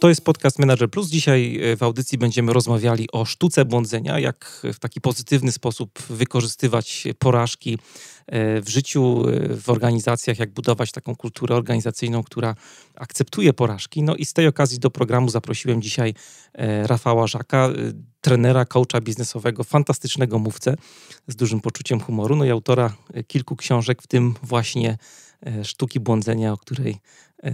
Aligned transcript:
To 0.00 0.08
jest 0.08 0.24
podcast 0.24 0.58
Manager 0.58 0.90
Plus. 0.90 1.08
Dzisiaj 1.08 1.60
e, 1.62 1.76
w 1.76 1.82
audycji 1.82 2.18
będziemy 2.18 2.52
rozmawiali 2.52 3.08
o 3.12 3.24
sztuce 3.24 3.64
błądzenia, 3.64 4.18
jak 4.18 4.60
w 4.74 4.78
taki 4.78 5.00
pozytywny 5.00 5.52
sposób 5.52 6.02
wykorzystywać 6.02 7.08
porażki 7.18 7.78
e, 8.26 8.60
w 8.60 8.68
życiu, 8.68 9.24
e, 9.28 9.56
w 9.56 9.68
organizacjach, 9.68 10.38
jak 10.38 10.50
budować 10.50 10.92
taką 10.92 11.16
kulturę 11.16 11.56
organizacyjną, 11.56 12.22
która 12.22 12.54
akceptuje 12.94 13.52
porażki. 13.52 14.02
No 14.02 14.14
i 14.16 14.24
z 14.24 14.32
tej 14.32 14.46
okazji 14.46 14.78
do 14.78 14.90
programu 14.90 15.28
zaprosiłem 15.28 15.82
dzisiaj 15.82 16.14
Rafała 16.82 17.26
Żaka, 17.26 17.68
trenera, 18.20 18.64
coacha 18.64 19.00
biznesowego, 19.00 19.64
fantastycznego 19.64 20.38
mówcę 20.38 20.74
z 21.26 21.36
dużym 21.36 21.60
poczuciem 21.60 22.00
humoru, 22.00 22.36
no 22.36 22.44
i 22.44 22.50
autora 22.50 22.96
kilku 23.26 23.56
książek, 23.56 24.02
w 24.02 24.06
tym 24.06 24.34
właśnie 24.42 24.98
Sztuki 25.64 26.00
Błądzenia, 26.00 26.52
o 26.52 26.56
której 26.56 27.00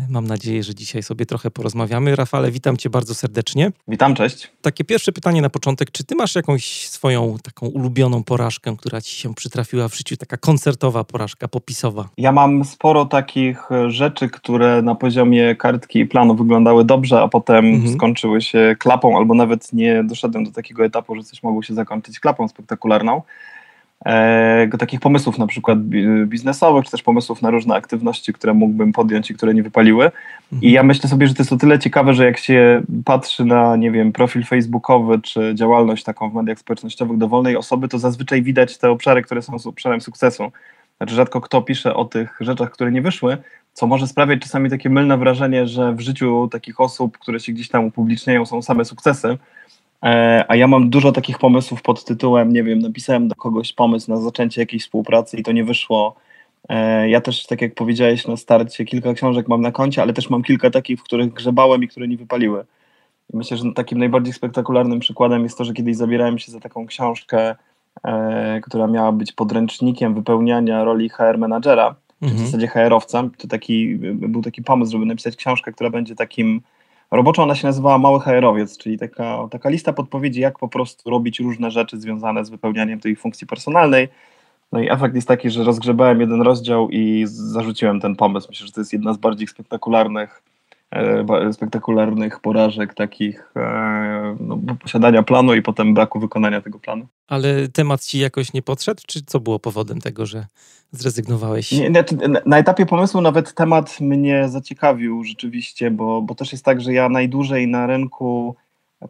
mam 0.09 0.27
nadzieję, 0.27 0.63
że 0.63 0.75
dzisiaj 0.75 1.03
sobie 1.03 1.27
trochę 1.27 1.51
porozmawiamy. 1.51 2.17
Rafale, 2.17 2.51
witam 2.51 2.77
cię 2.77 2.91
bardzo 2.91 3.15
serdecznie. 3.15 3.73
Witam, 3.89 4.15
cześć. 4.15 4.51
Takie 4.63 4.85
pierwsze 4.85 5.13
pytanie 5.13 5.43
na 5.43 5.51
początek. 5.51 5.91
Czy 5.91 6.05
ty 6.05 6.15
masz 6.15 6.35
jakąś 6.35 6.89
swoją 6.89 7.37
taką 7.43 7.67
ulubioną 7.67 8.25
porażkę, 8.25 8.77
która 8.79 9.01
ci 9.01 9.17
się 9.17 9.35
przytrafiła 9.35 9.89
w 9.89 9.97
życiu, 9.97 10.17
taka 10.17 10.37
koncertowa 10.37 11.05
porażka, 11.05 11.49
popisowa? 11.49 12.09
Ja 12.19 12.33
mam 12.33 12.65
sporo 12.65 13.05
takich 13.05 13.73
e, 13.73 13.91
rzeczy, 13.91 14.29
które 14.29 14.83
na 14.83 14.95
poziomie 14.95 15.57
kartki 15.57 15.99
i 15.99 16.07
planu 16.07 16.35
wyglądały 16.35 16.85
dobrze, 16.85 17.21
a 17.23 17.29
potem 17.29 17.67
mhm. 17.67 17.95
skończyły 17.95 18.43
się 18.43 18.77
klapą, 18.79 19.17
albo 19.19 19.35
nawet 19.35 19.73
nie 19.73 20.05
doszedłem 20.05 20.45
do 20.45 20.51
takiego 20.51 20.85
etapu, 20.85 21.17
że 21.17 21.23
coś 21.23 21.43
mogło 21.43 21.63
się 21.63 21.75
zakończyć 21.75 22.21
klapą 22.21 22.49
spektakularną 22.49 23.17
e, 23.17 23.23
takich 24.79 25.01
pomysłów 25.01 25.39
na 25.39 25.47
przykład 25.47 25.79
biznesowych, 26.25 26.85
czy 26.85 26.91
też 26.91 27.03
pomysłów 27.03 27.43
na 27.43 27.51
różne 27.51 27.75
aktywności, 27.75 28.33
które 28.33 28.55
mógłbym 28.55 28.93
podjąć 28.93 29.31
i 29.31 29.35
które 29.35 29.55
nie 29.55 29.63
wypaliły. 29.63 30.05
Mhm. 30.05 30.63
I 30.63 30.73
ja 30.73 30.83
myślę 30.83 31.09
sobie, 31.09 31.27
że 31.27 31.35
to 31.35 31.43
jest 31.43 31.53
o 31.53 31.57
tyle 31.57 31.79
ciekawe, 31.79 32.15
że 32.15 32.25
jak 32.25 32.39
się 32.39 32.83
patrzy 33.05 33.45
na, 33.45 33.77
nie 33.77 33.91
wiem, 33.91 34.13
profil 34.13 34.45
facebookowy, 34.45 35.21
czy 35.23 35.53
działalność 35.55 36.05
taką 36.05 36.31
w 36.31 36.35
mediach 36.35 36.59
społecznościowych 36.59 37.19
dowolnej 37.19 37.57
osoby, 37.57 37.89
to 37.89 37.99
zazwyczaj 37.99 38.43
widać 38.43 38.79
te 38.79 38.91
obszary, 38.91 39.23
które 39.23 39.43
są 39.43 39.57
obszarem 39.65 40.01
sukcesu. 40.01 40.53
Znaczy 40.97 41.15
rzadko 41.15 41.41
kto 41.41 41.63
pisze 41.63 41.95
o 41.95 42.05
tych 42.05 42.37
rzeczach, 42.41 42.71
które 42.71 42.93
nie 42.93 43.03
wyszły, 43.03 43.37
co 43.73 43.87
może 43.87 44.07
sprawiać 44.07 44.41
czasami 44.41 44.71
takie 44.71 44.91
mylne 44.91 45.19
wrażenie, 45.19 45.67
że 45.67 45.93
w 45.93 46.01
życiu 46.01 46.49
takich 46.53 46.81
osób, 46.81 47.19
które 47.19 47.41
się 47.41 47.53
gdzieś 47.53 47.69
tam 47.69 47.85
upubliczniają, 47.85 48.47
są 48.47 48.63
same 48.63 48.85
sukcesy. 48.85 49.39
E, 50.05 50.45
a 50.49 50.57
ja 50.57 50.67
mam 50.67 50.91
dużo 50.91 51.13
takich 51.13 51.39
pomysłów 51.39 51.83
pod 51.83 52.05
tytułem, 52.05 52.53
nie 52.53 52.63
wiem, 52.63 52.79
napisałem 52.79 53.29
do 53.29 53.35
kogoś 53.35 53.73
pomysł 53.73 54.11
na 54.11 54.17
zaczęcie 54.17 54.61
jakiejś 54.61 54.83
współpracy 54.83 55.37
i 55.37 55.43
to 55.43 55.53
nie 55.53 55.65
wyszło. 55.65 56.15
E, 56.69 57.09
ja 57.09 57.21
też, 57.21 57.47
tak 57.47 57.63
jak 57.63 57.75
powiedziałeś 57.75 58.27
na 58.27 58.37
starcie, 58.37 58.85
kilka 58.85 59.15
książek 59.15 59.49
mam 59.49 59.63
na 59.63 59.73
koncie, 59.73 60.03
ale 60.03 60.13
też 60.13 60.31
mam 60.31 60.43
kilka 60.43 60.71
takich, 60.71 61.01
w 61.01 61.03
których 61.03 61.33
grzebałem 61.33 61.83
i 61.83 61.89
które 61.89 62.09
nie 62.09 62.17
wypaliły. 62.17 62.65
I 63.35 63.37
myślę, 63.37 63.57
że 63.57 63.65
takim 63.75 63.99
najbardziej 63.99 64.33
spektakularnym 64.33 65.01
przykładem 65.01 65.43
jest 65.43 65.59
to, 65.59 65.65
że 65.65 65.73
kiedyś 65.73 65.97
zabierałem 65.97 66.39
się 66.39 66.53
za 66.53 66.61
taką 66.61 66.87
książkę, 66.87 67.55
e, 68.05 68.61
która 68.61 68.87
miała 68.87 69.13
być 69.13 69.33
podręcznikiem 69.33 70.15
wypełniania 70.15 70.85
roli 70.85 71.09
HR 71.09 71.39
menadżera, 71.39 71.95
mhm. 72.23 72.43
w 72.43 72.47
zasadzie 72.47 72.67
HR-owca. 72.67 73.31
To 73.39 73.49
taki, 73.49 73.97
był 74.13 74.43
taki 74.43 74.63
pomysł, 74.63 74.93
żeby 74.93 75.07
napisać 75.07 75.37
książkę, 75.37 75.73
która 75.73 75.91
będzie 75.91 76.15
takim 76.15 76.61
Roboczo 77.17 77.43
ona 77.43 77.55
się 77.55 77.67
nazywała 77.67 77.99
Mały 77.99 78.21
HR-owiec, 78.21 78.79
czyli 78.79 78.99
taka, 78.99 79.49
taka 79.51 79.71
lista 79.71 79.93
podpowiedzi, 79.93 80.41
jak 80.41 80.59
po 80.59 80.69
prostu 80.69 81.11
robić 81.11 81.41
różne 81.41 81.71
rzeczy 81.71 82.01
związane 82.01 82.45
z 82.45 82.51
wypełnianiem 82.51 83.01
tej 83.01 83.17
funkcji 83.17 83.47
personalnej. 83.47 84.09
No 84.73 84.81
i 84.81 84.91
efekt 84.91 85.15
jest 85.15 85.29
taki, 85.29 85.51
że 85.51 85.65
rozgrzebałem 85.65 86.21
jeden 86.21 86.43
rozdział 86.43 86.91
i 86.91 87.25
zarzuciłem 87.27 88.01
ten 88.01 88.17
pomysł. 88.17 88.47
Myślę, 88.51 88.67
że 88.67 88.73
to 88.73 88.81
jest 88.81 88.93
jedna 88.93 89.13
z 89.13 89.17
bardziej 89.17 89.49
spektakularnych, 89.49 90.43
spektakularnych 91.53 92.41
porażek 92.41 92.95
takich 92.95 93.53
e, 93.57 94.37
no, 94.41 94.59
posiadania 94.83 95.23
planu 95.23 95.55
i 95.55 95.63
potem 95.63 95.95
braku 95.95 96.21
wykonania 96.21 96.61
tego 96.61 96.79
planu. 96.79 97.07
Ale 97.29 97.69
temat 97.69 98.05
ci 98.05 98.19
jakoś 98.19 98.53
nie 98.53 98.63
podszedł, 98.63 99.03
czy 99.07 99.23
co 99.27 99.41
było 99.41 99.59
powodem 99.59 100.01
tego, 100.01 100.27
że 100.27 100.47
zrezygnowałeś? 100.93 101.73
Nie, 101.73 101.91
nie, 101.91 102.05
na 102.47 102.59
etapie 102.59 102.87
pomysłu 102.87 103.21
nawet 103.21 103.55
temat 103.55 104.01
mnie 104.01 104.49
zaciekawił 104.49 105.25
rzeczywiście, 105.25 105.91
bo, 105.91 106.23
bo 106.23 106.35
też 106.35 106.53
jest 106.53 106.65
tak, 106.65 106.81
że 106.81 106.93
ja 106.93 107.09
najdłużej 107.09 107.69
na 107.69 107.87
rynku 107.87 108.57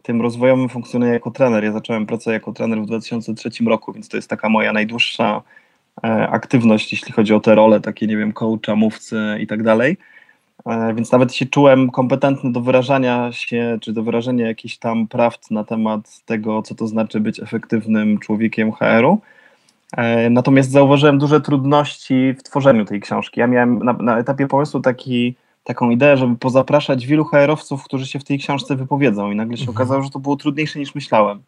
tym 0.01 0.21
rozwojowym 0.21 0.69
funkcjonuję 0.69 1.13
jako 1.13 1.31
trener. 1.31 1.63
Ja 1.63 1.71
zacząłem 1.71 2.05
pracę 2.05 2.33
jako 2.33 2.53
trener 2.53 2.81
w 2.81 2.85
2003 2.85 3.49
roku, 3.65 3.93
więc 3.93 4.09
to 4.09 4.17
jest 4.17 4.29
taka 4.29 4.49
moja 4.49 4.73
najdłuższa 4.73 5.41
e, 6.03 6.27
aktywność, 6.29 6.91
jeśli 6.91 7.13
chodzi 7.13 7.33
o 7.33 7.39
te 7.39 7.55
role, 7.55 7.81
takie, 7.81 8.07
nie 8.07 8.17
wiem, 8.17 8.33
coacha, 8.33 8.75
mówcy 8.75 9.37
i 9.39 9.47
tak 9.47 9.63
dalej. 9.63 9.97
E, 10.65 10.93
więc 10.93 11.11
nawet 11.11 11.33
się 11.33 11.45
czułem 11.45 11.91
kompetentny 11.91 12.51
do 12.51 12.61
wyrażania 12.61 13.31
się, 13.31 13.77
czy 13.81 13.93
do 13.93 14.03
wyrażenia 14.03 14.47
jakichś 14.47 14.77
tam 14.77 15.07
prawd 15.07 15.51
na 15.51 15.63
temat 15.63 16.21
tego, 16.25 16.61
co 16.61 16.75
to 16.75 16.87
znaczy 16.87 17.19
być 17.19 17.39
efektywnym 17.39 18.19
człowiekiem 18.19 18.71
HR-u. 18.71 19.21
E, 19.97 20.29
natomiast 20.29 20.71
zauważyłem 20.71 21.17
duże 21.17 21.41
trudności 21.41 22.33
w 22.39 22.43
tworzeniu 22.43 22.85
tej 22.85 23.01
książki. 23.01 23.39
Ja 23.39 23.47
miałem 23.47 23.79
na, 23.79 23.93
na 23.93 24.17
etapie 24.17 24.47
pomysłu 24.47 24.79
taki, 24.79 25.35
taką 25.63 25.89
ideę, 25.89 26.17
żeby 26.17 26.35
pozapraszać 26.35 27.07
wielu 27.07 27.25
HR-owców, 27.25 27.83
którzy 27.83 28.07
się 28.07 28.19
w 28.19 28.23
tej 28.23 28.39
książce 28.39 28.75
wypowiedzą 28.75 29.31
i 29.31 29.35
nagle 29.35 29.57
się 29.57 29.61
mhm. 29.61 29.77
okazało, 29.77 30.03
że 30.03 30.09
to 30.09 30.19
było 30.19 30.35
trudniejsze 30.35 30.79
niż 30.79 30.95
myślałem. 30.95 31.41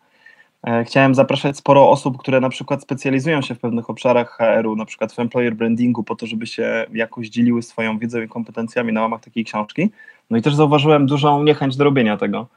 E, 0.68 0.84
chciałem 0.84 1.16
zapraszać 1.16 1.58
sporo 1.58 1.90
osób, 1.90 2.18
które 2.18 2.40
na 2.40 2.50
przykład 2.50 2.82
specjalizują 2.82 3.42
się 3.42 3.56
w 3.56 3.60
pewnych 3.60 3.90
obszarach 3.90 4.38
HR-u, 4.38 4.76
na 4.76 4.86
przykład 4.86 5.14
w 5.14 5.20
employer 5.20 5.56
brandingu, 5.56 6.04
po 6.04 6.16
to, 6.16 6.28
żeby 6.28 6.48
się 6.48 6.86
jakoś 6.94 7.30
dzieliły 7.30 7.62
swoją 7.62 8.00
wiedzą 8.00 8.22
i 8.22 8.28
kompetencjami 8.28 8.94
na 8.94 9.02
łamach 9.02 9.22
takiej 9.22 9.46
książki. 9.46 9.90
No 10.30 10.38
i 10.38 10.42
też 10.42 10.56
zauważyłem 10.56 11.06
dużą 11.06 11.44
niechęć 11.44 11.78
do 11.78 11.84
robienia 11.84 12.18
tego. 12.18 12.48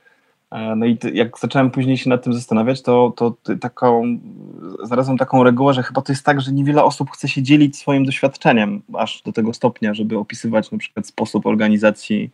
E, 0.50 0.76
no 0.76 0.87
i 0.87 0.98
jak 1.12 1.38
zacząłem 1.38 1.71
później 1.71 1.97
się 1.97 2.10
nad 2.10 2.25
tym 2.25 2.32
zastanawiać, 2.32 2.82
to, 2.82 3.12
to 3.16 3.34
taką, 3.60 4.19
znalazłem 4.82 5.19
taką 5.19 5.44
regułę, 5.44 5.75
że 5.75 5.82
chyba 5.82 6.03
to 6.03 6.12
jest 6.12 6.25
tak, 6.25 6.41
że 6.41 6.53
niewiele 6.53 6.84
osób 6.84 7.10
chce 7.10 7.28
się 7.28 7.42
dzielić 7.42 7.77
swoim 7.77 8.04
doświadczeniem 8.04 8.82
aż 8.94 9.22
do 9.22 9.32
tego 9.32 9.53
stopnia, 9.53 9.94
żeby 9.94 10.19
opisywać 10.19 10.71
na 10.71 10.78
przykład 10.78 11.06
sposób 11.06 11.47
organizacji, 11.47 12.31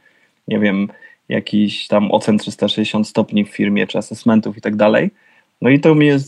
nie 0.48 0.58
wiem, 0.58 0.88
jakiś 1.28 1.88
tam 1.88 2.10
ocen 2.10 2.38
360 2.38 3.08
stopni 3.08 3.44
w 3.44 3.48
firmie, 3.48 3.87
czy 3.87 3.98
asesmentów 3.98 4.56
i 4.56 4.60
tak 4.60 4.76
dalej. 4.76 5.10
No 5.62 5.71
i 5.71 5.81
to 5.81 5.94
mnie 5.94 6.19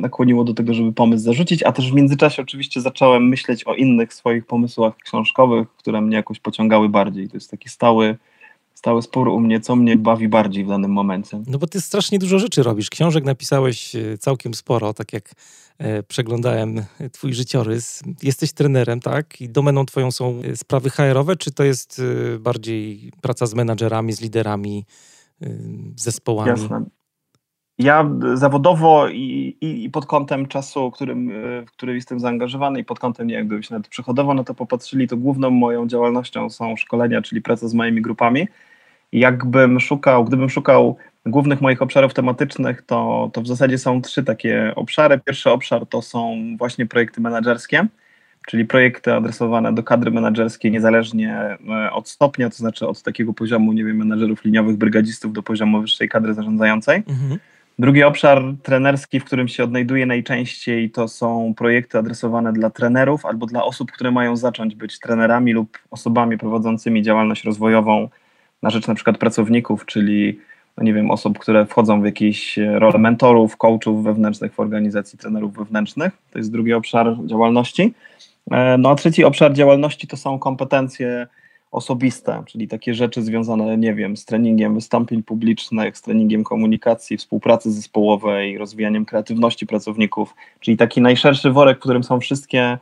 nakłoniło 0.00 0.44
do 0.44 0.54
tego, 0.54 0.74
żeby 0.74 0.92
pomysł 0.92 1.24
zarzucić, 1.24 1.62
a 1.62 1.72
też 1.72 1.90
w 1.90 1.94
międzyczasie 1.94 2.42
oczywiście 2.42 2.80
zacząłem 2.80 3.28
myśleć 3.28 3.66
o 3.66 3.74
innych 3.74 4.14
swoich 4.14 4.46
pomysłach 4.46 4.96
książkowych, 4.96 5.68
które 5.76 6.00
mnie 6.00 6.16
jakoś 6.16 6.40
pociągały 6.40 6.88
bardziej. 6.88 7.28
To 7.28 7.36
jest 7.36 7.50
taki 7.50 7.68
stały, 7.68 8.16
stały 8.74 9.02
spór 9.02 9.28
u 9.28 9.40
mnie, 9.40 9.60
co 9.60 9.76
mnie 9.76 9.96
bawi 9.96 10.28
bardziej 10.28 10.64
w 10.64 10.68
danym 10.68 10.90
momencie. 10.90 11.42
No 11.46 11.58
bo 11.58 11.66
ty 11.66 11.80
strasznie 11.80 12.18
dużo 12.18 12.38
rzeczy 12.38 12.62
robisz. 12.62 12.90
Książek 12.90 13.24
napisałeś 13.24 13.96
e, 13.96 14.18
całkiem 14.18 14.54
sporo, 14.54 14.94
tak 14.94 15.12
jak 15.12 15.30
e, 15.78 16.02
przeglądałem 16.02 16.84
twój 17.12 17.34
życiorys. 17.34 18.02
Jesteś 18.22 18.52
trenerem, 18.52 19.00
tak? 19.00 19.40
I 19.40 19.48
domeną 19.48 19.86
twoją 19.86 20.10
są 20.10 20.40
e, 20.44 20.56
sprawy 20.56 20.90
HR-owe, 20.90 21.36
czy 21.36 21.50
to 21.50 21.64
jest 21.64 22.02
bardziej 22.40 23.12
praca 23.20 23.46
z 23.46 23.54
menadżerami, 23.54 24.12
z 24.12 24.20
liderami, 24.20 24.84
zespołami? 25.96 26.50
Jasne. 26.50 26.99
Ja 27.80 28.10
zawodowo 28.34 29.08
i, 29.08 29.56
i, 29.60 29.84
i, 29.84 29.90
pod 29.90 30.06
kątem 30.06 30.46
czasu, 30.46 30.90
którym, 30.90 31.32
w 31.66 31.70
którym 31.70 31.94
jestem 31.96 32.20
zaangażowany 32.20 32.80
i 32.80 32.84
pod 32.84 32.98
kątem, 32.98 33.26
nie 33.26 33.36
wiem, 33.36 33.46
gdybyśmy 33.46 33.74
nawet 33.74 33.88
przychodowo 33.88 34.34
na 34.34 34.44
to 34.44 34.54
popatrzyli, 34.54 35.08
to 35.08 35.16
główną 35.16 35.50
moją 35.50 35.88
działalnością 35.88 36.50
są 36.50 36.76
szkolenia, 36.76 37.22
czyli 37.22 37.42
praca 37.42 37.68
z 37.68 37.74
moimi 37.74 38.02
grupami. 38.02 38.48
Jakbym 39.12 39.80
szukał, 39.80 40.24
gdybym 40.24 40.50
szukał 40.50 40.96
głównych 41.26 41.60
moich 41.60 41.82
obszarów 41.82 42.14
tematycznych, 42.14 42.82
to, 42.82 43.30
to 43.32 43.42
w 43.42 43.46
zasadzie 43.46 43.78
są 43.78 44.02
trzy 44.02 44.24
takie 44.24 44.72
obszary. 44.76 45.20
Pierwszy 45.24 45.50
obszar 45.50 45.86
to 45.86 46.02
są 46.02 46.36
właśnie 46.58 46.86
projekty 46.86 47.20
menedżerskie, 47.20 47.86
czyli 48.46 48.64
projekty 48.64 49.14
adresowane 49.14 49.74
do 49.74 49.82
kadry 49.82 50.10
menedżerskiej 50.10 50.70
niezależnie 50.70 51.58
e, 51.68 51.92
od 51.92 52.08
stopnia, 52.08 52.50
to 52.50 52.56
znaczy 52.56 52.88
od 52.88 53.02
takiego 53.02 53.32
poziomu, 53.32 53.72
nie 53.72 53.84
wiem, 53.84 53.96
menedżerów 53.96 54.44
liniowych, 54.44 54.76
brygadzistów 54.76 55.32
do 55.32 55.42
poziomu 55.42 55.80
wyższej 55.80 56.08
kadry 56.08 56.34
zarządzającej. 56.34 57.02
Mhm. 57.08 57.38
Drugi 57.78 58.02
obszar 58.02 58.42
trenerski, 58.62 59.20
w 59.20 59.24
którym 59.24 59.48
się 59.48 59.64
odnajduję 59.64 60.06
najczęściej, 60.06 60.90
to 60.90 61.08
są 61.08 61.54
projekty 61.56 61.98
adresowane 61.98 62.52
dla 62.52 62.70
trenerów 62.70 63.26
albo 63.26 63.46
dla 63.46 63.64
osób, 63.64 63.92
które 63.92 64.10
mają 64.10 64.36
zacząć 64.36 64.74
być 64.74 64.98
trenerami 64.98 65.52
lub 65.52 65.78
osobami 65.90 66.38
prowadzącymi 66.38 67.02
działalność 67.02 67.44
rozwojową 67.44 68.08
na 68.62 68.70
rzecz 68.70 68.86
na 68.86 68.94
przykład 68.94 69.18
pracowników, 69.18 69.86
czyli 69.86 70.38
no 70.76 70.84
nie 70.84 70.94
wiem, 70.94 71.10
osób, 71.10 71.38
które 71.38 71.66
wchodzą 71.66 72.02
w 72.02 72.04
jakieś 72.04 72.56
role 72.56 72.98
mentorów, 72.98 73.56
coachów 73.56 74.04
wewnętrznych 74.04 74.54
w 74.54 74.60
organizacji, 74.60 75.18
trenerów 75.18 75.56
wewnętrznych. 75.56 76.12
To 76.30 76.38
jest 76.38 76.52
drugi 76.52 76.72
obszar 76.72 77.16
działalności. 77.26 77.94
No 78.78 78.90
a 78.90 78.94
trzeci 78.94 79.24
obszar 79.24 79.52
działalności 79.52 80.06
to 80.06 80.16
są 80.16 80.38
kompetencje 80.38 81.26
osobiste, 81.70 82.42
czyli 82.46 82.68
takie 82.68 82.94
rzeczy 82.94 83.22
związane, 83.22 83.78
nie 83.78 83.94
wiem, 83.94 84.16
z 84.16 84.24
treningiem 84.24 84.74
wystąpień 84.74 85.22
publicznych, 85.22 85.98
z 85.98 86.02
treningiem 86.02 86.44
komunikacji, 86.44 87.16
współpracy 87.16 87.72
zespołowej, 87.72 88.58
rozwijaniem 88.58 89.04
kreatywności 89.04 89.66
pracowników, 89.66 90.34
czyli 90.60 90.76
taki 90.76 91.00
najszerszy 91.00 91.50
worek, 91.50 91.78
w 91.78 91.80
którym 91.80 92.04
są 92.04 92.20
wszystkie 92.20 92.78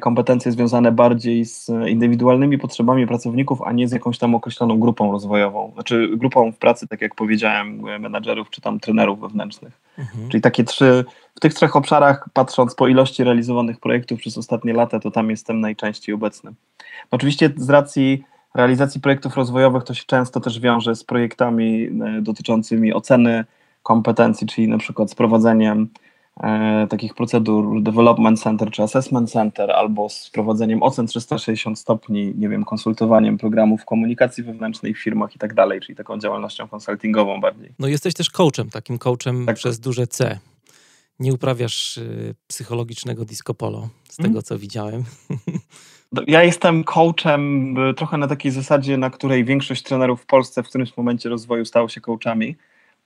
kompetencje 0.00 0.52
związane 0.52 0.92
bardziej 0.92 1.44
z 1.44 1.70
indywidualnymi 1.88 2.58
potrzebami 2.58 3.06
pracowników, 3.06 3.62
a 3.62 3.72
nie 3.72 3.88
z 3.88 3.92
jakąś 3.92 4.18
tam 4.18 4.34
określoną 4.34 4.78
grupą 4.80 5.12
rozwojową, 5.12 5.70
znaczy 5.74 6.08
grupą 6.16 6.52
w 6.52 6.58
pracy, 6.58 6.88
tak 6.88 7.00
jak 7.00 7.14
powiedziałem, 7.14 7.80
menadżerów 8.00 8.50
czy 8.50 8.60
tam 8.60 8.80
trenerów 8.80 9.20
wewnętrznych. 9.20 9.80
Mhm. 9.98 10.28
Czyli 10.28 10.40
takie 10.40 10.64
trzy, 10.64 11.04
w 11.34 11.40
tych 11.40 11.54
trzech 11.54 11.76
obszarach, 11.76 12.28
patrząc 12.32 12.74
po 12.74 12.88
ilości 12.88 13.24
realizowanych 13.24 13.80
projektów 13.80 14.20
przez 14.20 14.38
ostatnie 14.38 14.72
lata, 14.72 15.00
to 15.00 15.10
tam 15.10 15.30
jestem 15.30 15.60
najczęściej 15.60 16.14
obecny. 16.14 16.52
Oczywiście 17.10 17.50
z 17.56 17.70
racji 17.70 18.24
realizacji 18.54 19.00
projektów 19.00 19.36
rozwojowych 19.36 19.84
to 19.84 19.94
się 19.94 20.04
często 20.06 20.40
też 20.40 20.60
wiąże 20.60 20.94
z 20.94 21.04
projektami 21.04 21.84
e, 21.84 22.22
dotyczącymi 22.22 22.94
oceny 22.94 23.44
kompetencji, 23.82 24.46
czyli 24.46 24.68
na 24.68 24.78
przykład 24.78 25.10
z 25.10 25.14
prowadzeniem 25.14 25.82
e, 25.82 26.11
takich 26.90 27.14
procedur 27.14 27.82
Development 27.82 28.42
Center 28.42 28.70
czy 28.70 28.82
Assessment 28.82 29.30
Center, 29.30 29.70
albo 29.70 30.08
z 30.08 30.30
prowadzeniem 30.30 30.82
ocen 30.82 31.06
360 31.06 31.78
stopni, 31.78 32.34
nie 32.36 32.48
wiem, 32.48 32.64
konsultowaniem 32.64 33.38
programów 33.38 33.84
komunikacji 33.84 34.44
wewnętrznej 34.44 34.94
w 34.94 34.98
firmach 34.98 35.36
i 35.36 35.38
tak 35.38 35.54
dalej, 35.54 35.80
czyli 35.80 35.96
taką 35.96 36.18
działalnością 36.18 36.68
konsultingową 36.68 37.40
bardziej. 37.40 37.74
No 37.78 37.88
jesteś 37.88 38.14
też 38.14 38.30
coachem, 38.30 38.70
takim 38.70 38.98
coachem 38.98 39.46
tak. 39.46 39.56
przez 39.56 39.80
duże 39.80 40.06
C. 40.06 40.38
Nie 41.18 41.32
uprawiasz 41.32 41.96
y, 41.96 42.34
psychologicznego 42.46 43.24
disco 43.24 43.54
polo, 43.54 43.88
z 44.08 44.16
hmm? 44.16 44.32
tego 44.32 44.42
co 44.42 44.58
widziałem. 44.58 45.04
Ja 46.26 46.42
jestem 46.42 46.84
coachem 46.84 47.76
y, 47.78 47.94
trochę 47.94 48.18
na 48.18 48.28
takiej 48.28 48.52
zasadzie, 48.52 48.96
na 48.96 49.10
której 49.10 49.44
większość 49.44 49.82
trenerów 49.82 50.22
w 50.22 50.26
Polsce 50.26 50.62
w 50.62 50.68
którymś 50.68 50.96
momencie 50.96 51.28
rozwoju 51.28 51.64
stało 51.64 51.88
się 51.88 52.00
coachami, 52.00 52.56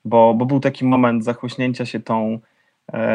bo, 0.04 0.34
bo 0.34 0.46
był 0.46 0.60
taki 0.60 0.84
moment 0.84 1.24
zachłyśnięcia 1.24 1.86
się 1.86 2.00
tą, 2.00 2.32
e, 2.34 2.38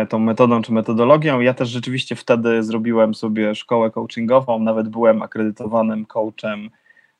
tą 0.09 0.19
metodą 0.19 0.61
czy 0.61 0.73
metodologią. 0.73 1.39
Ja 1.39 1.53
też 1.53 1.69
rzeczywiście 1.69 2.15
wtedy 2.15 2.63
zrobiłem 2.63 3.15
sobie 3.15 3.55
szkołę 3.55 3.91
coachingową, 3.91 4.59
nawet 4.59 4.89
byłem 4.89 5.21
akredytowanym 5.21 6.05
coachem 6.05 6.69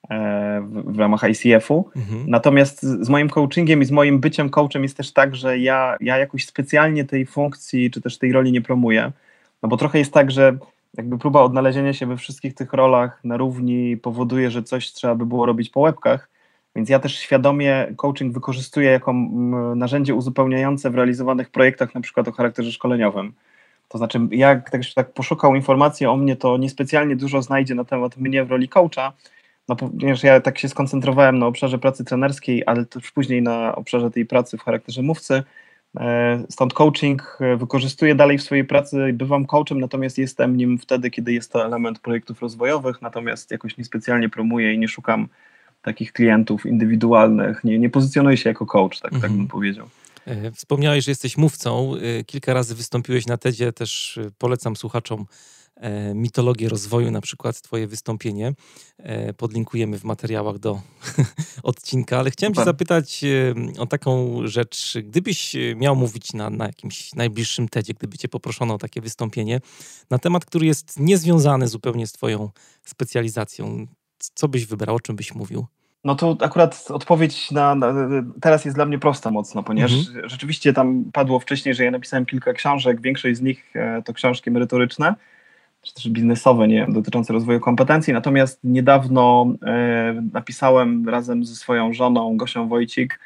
e, 0.09 0.62
w, 0.62 0.94
w 0.94 1.00
ramach 1.00 1.21
ICF-u. 1.24 1.89
Mhm. 1.95 2.24
Natomiast 2.27 2.81
z 2.81 3.09
moim 3.09 3.30
coachingiem 3.30 3.81
i 3.81 3.86
z 3.86 3.92
moim 3.92 4.19
byciem 4.19 4.50
coachem 4.50 4.83
jest 4.83 4.98
też 4.98 5.13
tak, 5.13 5.36
że 5.36 5.59
ja, 5.59 5.98
ja 6.00 6.18
jakoś 6.18 6.45
specjalnie 6.45 7.06
tej 7.06 7.25
funkcji 7.25 7.92
czy 7.92 8.01
też 8.01 8.18
tej 8.18 8.31
roli 8.31 8.51
nie 8.51 8.62
promuję. 8.62 9.12
No 9.63 9.69
bo 9.69 9.77
trochę 9.77 10.00
jest 10.00 10.13
tak, 10.13 10.31
że 10.31 10.57
jakby 10.98 11.18
próba 11.18 11.42
odnalezienia 11.42 11.94
się 11.94 12.06
we 12.06 12.18
wszystkich 12.18 12.53
tych 12.53 12.74
rolach 12.74 13.19
na 13.24 13.38
równi 13.38 13.98
powoduje, 13.98 14.51
że 14.51 14.63
coś 14.63 14.92
trzeba 14.92 15.15
by 15.15 15.25
było 15.25 15.45
robić 15.45 15.69
po 15.69 15.80
łebkach, 15.80 16.30
więc 16.75 16.89
ja 16.89 17.00
też 17.00 17.19
świadomie 17.19 17.94
coaching 17.97 18.33
wykorzystuję 18.33 18.91
jako 18.91 19.13
narzędzie 19.75 20.15
uzupełniające 20.15 20.89
w 20.89 20.95
realizowanych 20.95 21.50
projektach, 21.50 21.95
na 21.95 22.01
przykład 22.01 22.27
o 22.27 22.31
charakterze 22.31 22.71
szkoleniowym. 22.71 23.33
To 23.88 23.97
znaczy, 23.97 24.19
jak 24.31 24.69
tak, 24.69 24.81
tak 24.95 25.13
poszukał 25.13 25.56
informacji 25.56 26.06
o 26.06 26.18
mnie, 26.18 26.35
to 26.35 26.57
niespecjalnie 26.57 27.15
dużo 27.15 27.41
znajdzie 27.41 27.75
na 27.75 27.83
temat 27.83 28.18
mnie 28.18 28.45
w 28.45 28.51
roli 28.51 28.69
coacha, 28.69 29.13
no, 29.69 29.75
ponieważ 29.75 30.23
ja 30.23 30.41
tak 30.41 30.59
się 30.59 30.69
skoncentrowałem 30.69 31.39
na 31.39 31.45
obszarze 31.45 31.79
pracy 31.79 32.06
trenerskiej, 32.06 32.63
ale 32.65 32.85
też 32.85 33.12
później 33.12 33.41
na 33.41 33.75
obszarze 33.75 34.12
tej 34.12 34.25
pracy 34.25 34.57
w 34.57 34.63
charakterze 34.63 35.01
mówcy, 35.01 35.44
E, 36.00 36.44
stąd 36.50 36.74
coaching 36.74 37.38
e, 37.41 37.57
wykorzystuję 37.57 38.15
dalej 38.15 38.38
w 38.38 38.44
swojej 38.44 38.65
pracy 38.65 39.13
bywam 39.13 39.45
coachem, 39.45 39.79
natomiast 39.79 40.17
jestem 40.17 40.57
nim 40.57 40.77
wtedy, 40.77 41.12
kiedy 41.12 41.33
jest 41.33 41.51
to 41.51 41.65
element 41.65 42.00
projektów 42.00 42.41
rozwojowych, 42.41 43.01
natomiast 43.01 43.51
jakoś 43.51 43.77
niespecjalnie 43.77 44.29
promuję 44.29 44.74
i 44.74 44.79
nie 44.79 44.88
szukam 44.88 45.27
takich 45.81 46.13
klientów 46.13 46.65
indywidualnych, 46.65 47.63
nie, 47.63 47.79
nie 47.79 47.89
pozycjonuję 47.89 48.37
się 48.37 48.49
jako 48.49 48.65
coach, 48.65 48.99
tak, 48.99 49.13
mhm. 49.13 49.21
tak 49.21 49.37
bym 49.37 49.47
powiedział. 49.47 49.87
E, 50.25 50.51
wspomniałeś, 50.51 51.05
że 51.05 51.11
jesteś 51.11 51.37
mówcą. 51.37 51.93
Kilka 52.25 52.53
razy 52.53 52.75
wystąpiłeś 52.75 53.27
na 53.27 53.37
TEDzie, 53.37 53.73
też 53.73 54.19
polecam 54.37 54.75
słuchaczom 54.75 55.25
E, 55.81 56.13
mitologię 56.15 56.69
rozwoju, 56.69 57.11
na 57.11 57.21
przykład 57.21 57.61
Twoje 57.61 57.87
wystąpienie. 57.87 58.53
E, 58.97 59.33
podlinkujemy 59.33 59.99
w 59.99 60.03
materiałach 60.03 60.59
do 60.59 60.81
odcinka, 61.63 62.19
ale 62.19 62.31
chciałem 62.31 62.53
Cię 62.53 62.63
zapytać 62.63 63.23
e, 63.23 63.55
o 63.79 63.85
taką 63.85 64.39
rzecz. 64.47 64.97
Gdybyś 65.03 65.55
miał 65.75 65.95
mówić 65.95 66.33
na, 66.33 66.49
na 66.49 66.65
jakimś 66.65 67.13
najbliższym 67.13 67.69
TEDzie, 67.69 67.93
gdyby 67.93 68.17
Cię 68.17 68.27
poproszono 68.27 68.73
o 68.73 68.77
takie 68.77 69.01
wystąpienie, 69.01 69.61
na 70.09 70.19
temat, 70.19 70.45
który 70.45 70.65
jest 70.65 70.99
niezwiązany 70.99 71.67
zupełnie 71.67 72.07
z 72.07 72.11
Twoją 72.11 72.49
specjalizacją, 72.85 73.87
co 74.33 74.47
byś 74.47 74.65
wybrał, 74.65 74.95
o 74.95 75.00
czym 75.00 75.15
byś 75.15 75.35
mówił? 75.35 75.65
No 76.03 76.15
to 76.15 76.38
akurat 76.41 76.85
odpowiedź 76.89 77.51
na, 77.51 77.75
na, 77.75 77.94
teraz 78.41 78.65
jest 78.65 78.77
dla 78.77 78.85
mnie 78.85 79.00
prosta 79.00 79.31
mocno, 79.31 79.63
ponieważ 79.63 79.94
mhm. 79.94 80.29
rzeczywiście 80.29 80.73
tam 80.73 81.03
padło 81.13 81.39
wcześniej, 81.39 81.75
że 81.75 81.85
ja 81.85 81.91
napisałem 81.91 82.25
kilka 82.25 82.53
książek, 82.53 83.01
większość 83.01 83.38
z 83.38 83.41
nich 83.41 83.73
to 84.06 84.13
książki 84.13 84.51
merytoryczne, 84.51 85.15
czy 85.81 85.94
też 85.94 86.09
biznesowe, 86.09 86.68
nie 86.68 86.88
dotyczące 86.89 87.33
rozwoju 87.33 87.59
kompetencji. 87.59 88.13
Natomiast 88.13 88.59
niedawno 88.63 89.53
e, 89.65 90.21
napisałem 90.33 91.09
razem 91.09 91.45
ze 91.45 91.56
swoją 91.56 91.94
żoną 91.94 92.38
Gosią 92.38 92.67
Wojcik 92.67 93.19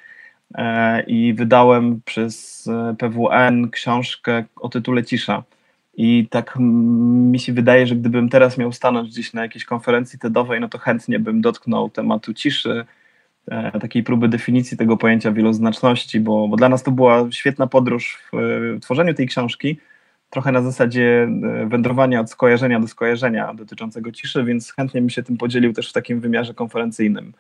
e, 0.56 1.04
i 1.04 1.34
wydałem 1.34 2.02
przez 2.06 2.68
e, 2.68 2.96
PWN 3.00 3.70
książkę 3.70 4.44
o 4.56 4.70
tytule 4.70 5.04
Cisza. 5.04 5.44
I 5.98 6.28
tak 6.30 6.58
mi 6.60 7.40
się 7.40 7.54
wydaje, 7.54 7.88
że 7.88 7.96
gdybym 7.96 8.30
teraz 8.30 8.58
miał 8.58 8.72
stanąć 8.72 9.10
gdzieś 9.10 9.34
na 9.34 9.42
jakiejś 9.42 9.66
konferencji 9.66 10.20
TEDowej, 10.20 10.62
no 10.62 10.70
to 10.70 10.78
chętnie 10.78 11.20
bym 11.20 11.42
dotknął 11.42 11.90
tematu 11.90 12.34
ciszy, 12.34 12.86
takiej 13.82 14.04
próby 14.04 14.28
definicji 14.28 14.78
tego 14.78 14.98
pojęcia 14.98 15.32
wieloznaczności, 15.32 16.20
bo, 16.20 16.48
bo 16.48 16.56
dla 16.56 16.70
nas 16.70 16.84
to 16.84 16.92
była 16.92 17.28
świetna 17.32 17.68
podróż 17.68 18.20
w, 18.34 18.38
w 18.78 18.80
tworzeniu 18.80 19.14
tej 19.14 19.28
książki 19.28 19.78
trochę 20.30 20.52
na 20.52 20.62
zasadzie 20.62 21.24
e, 21.24 21.66
wędrowania 21.66 22.20
od 22.20 22.30
skojarzenia 22.30 22.80
do 22.80 22.88
skojarzenia 22.88 23.54
dotyczącego 23.54 24.12
ciszy, 24.12 24.44
więc 24.44 24.74
chętnie 24.74 25.02
bym 25.02 25.10
się 25.10 25.24
tym 25.24 25.38
podzielił 25.38 25.74
też 25.74 25.90
w 25.90 25.94
takim 25.94 26.20
wymiarze 26.20 26.54
konferencyjnym. 26.54 27.34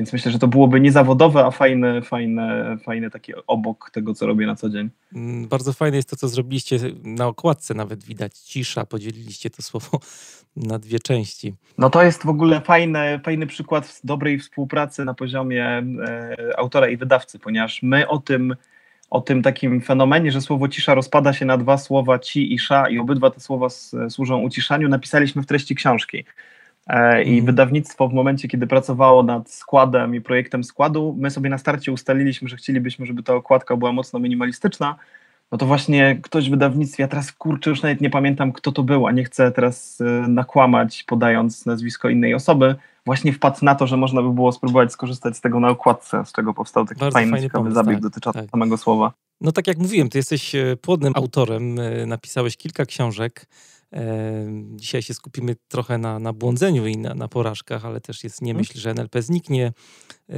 Więc 0.00 0.12
myślę, 0.12 0.32
że 0.32 0.38
to 0.38 0.48
byłoby 0.48 0.80
niezawodowe, 0.80 1.44
a 1.44 1.50
fajne, 1.50 2.02
fajne, 2.02 2.76
fajne 2.84 3.10
takie 3.10 3.46
obok 3.46 3.90
tego, 3.90 4.14
co 4.14 4.26
robię 4.26 4.46
na 4.46 4.56
co 4.56 4.70
dzień. 4.70 4.90
Mm, 5.14 5.48
bardzo 5.48 5.72
fajne 5.72 5.96
jest 5.96 6.10
to, 6.10 6.16
co 6.16 6.28
zrobiliście 6.28 6.78
na 7.02 7.26
okładce, 7.26 7.74
nawet 7.74 8.04
widać 8.04 8.38
cisza, 8.38 8.86
podzieliliście 8.86 9.50
to 9.50 9.62
słowo 9.62 10.00
na 10.70 10.78
dwie 10.78 10.98
części. 11.00 11.54
No 11.78 11.90
to 11.90 12.02
jest 12.02 12.22
w 12.22 12.28
ogóle 12.28 12.60
fajny, 12.60 13.20
fajny 13.24 13.46
przykład 13.46 14.00
dobrej 14.04 14.38
współpracy 14.38 15.04
na 15.04 15.14
poziomie 15.14 15.66
e, 15.66 16.36
autora 16.58 16.88
i 16.88 16.96
wydawcy, 16.96 17.38
ponieważ 17.38 17.82
my 17.82 18.08
o 18.08 18.18
tym 18.18 18.54
o 19.10 19.20
tym 19.20 19.42
takim 19.42 19.80
fenomenie, 19.80 20.32
że 20.32 20.40
słowo 20.40 20.68
cisza 20.68 20.94
rozpada 20.94 21.32
się 21.32 21.44
na 21.44 21.56
dwa 21.56 21.78
słowa 21.78 22.18
ci 22.18 22.54
i 22.54 22.58
sza 22.58 22.88
i 22.88 22.98
obydwa 22.98 23.30
te 23.30 23.40
słowa 23.40 23.68
służą 24.10 24.42
uciszaniu, 24.42 24.88
napisaliśmy 24.88 25.42
w 25.42 25.46
treści 25.46 25.74
książki. 25.74 26.24
E, 26.90 27.22
I 27.22 27.32
mm. 27.32 27.46
wydawnictwo 27.46 28.08
w 28.08 28.12
momencie, 28.12 28.48
kiedy 28.48 28.66
pracowało 28.66 29.22
nad 29.22 29.50
składem 29.50 30.14
i 30.14 30.20
projektem 30.20 30.64
składu, 30.64 31.16
my 31.18 31.30
sobie 31.30 31.50
na 31.50 31.58
starcie 31.58 31.92
ustaliliśmy, 31.92 32.48
że 32.48 32.56
chcielibyśmy, 32.56 33.06
żeby 33.06 33.22
ta 33.22 33.34
okładka 33.34 33.76
była 33.76 33.92
mocno 33.92 34.18
minimalistyczna, 34.18 34.96
no 35.52 35.58
to 35.58 35.66
właśnie 35.66 36.18
ktoś 36.22 36.48
w 36.48 36.50
wydawnictwie, 36.50 37.02
ja 37.02 37.08
teraz 37.08 37.32
kurczę, 37.32 37.70
już 37.70 37.82
nawet 37.82 38.00
nie 38.00 38.10
pamiętam 38.10 38.52
kto 38.52 38.72
to 38.72 38.82
był, 38.82 39.06
a 39.06 39.12
nie 39.12 39.24
chcę 39.24 39.52
teraz 39.52 40.00
e, 40.00 40.28
nakłamać 40.28 41.04
podając 41.06 41.66
nazwisko 41.66 42.08
innej 42.08 42.34
osoby, 42.34 42.74
właśnie 43.06 43.32
wpadł 43.32 43.64
na 43.64 43.74
to, 43.74 43.86
że 43.86 43.96
można 43.96 44.22
by 44.22 44.32
było 44.32 44.52
spróbować 44.52 44.92
skorzystać 44.92 45.36
z 45.36 45.40
tego 45.40 45.60
na 45.60 45.68
okładce, 45.68 46.24
z 46.26 46.32
czego 46.32 46.54
powstał 46.54 46.86
taki 46.86 47.00
Bardzo 47.00 47.18
fajny, 47.18 47.40
ciekawy 47.40 47.50
pomysł, 47.52 47.74
zabieg 47.74 47.94
tak, 47.94 48.02
dotyczący 48.02 48.40
tak. 48.40 48.50
samego 48.50 48.76
słowa. 48.76 49.12
No 49.40 49.52
tak 49.52 49.66
jak 49.66 49.78
mówiłem, 49.78 50.08
ty 50.08 50.18
jesteś 50.18 50.54
e, 50.54 50.76
płodnym 50.76 51.12
autorem, 51.16 51.78
napisałeś 52.06 52.56
kilka 52.56 52.84
książek. 52.84 53.46
Dzisiaj 54.74 55.02
się 55.02 55.14
skupimy 55.14 55.56
trochę 55.68 55.98
na, 55.98 56.18
na 56.18 56.32
błądzeniu 56.32 56.86
i 56.86 56.96
na, 56.96 57.14
na 57.14 57.28
porażkach, 57.28 57.84
ale 57.84 58.00
też 58.00 58.24
jest 58.24 58.42
nie 58.42 58.50
mhm. 58.50 58.60
myśl, 58.60 58.78
że 58.78 58.90
NLP 58.90 59.22
zniknie. 59.22 59.72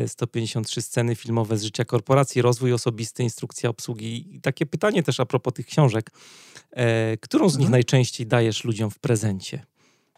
153 0.07 0.83
sceny 0.83 1.15
filmowe 1.15 1.59
z 1.59 1.63
życia 1.63 1.85
korporacji, 1.85 2.43
rozwój 2.43 2.73
osobisty, 2.73 3.23
instrukcja 3.23 3.71
obsługi. 3.71 4.37
I 4.37 4.41
takie 4.41 4.67
pytanie 4.67 5.03
też 5.03 5.21
a 5.21 5.27
propos 5.27 5.55
tych 5.55 5.67
książek. 5.67 6.11
Którą 7.21 7.49
z 7.49 7.53
nich 7.53 7.67
mhm. 7.67 7.73
najczęściej 7.73 8.27
dajesz 8.27 8.65
ludziom 8.65 8.91
w 8.91 8.99
prezencie? 8.99 9.67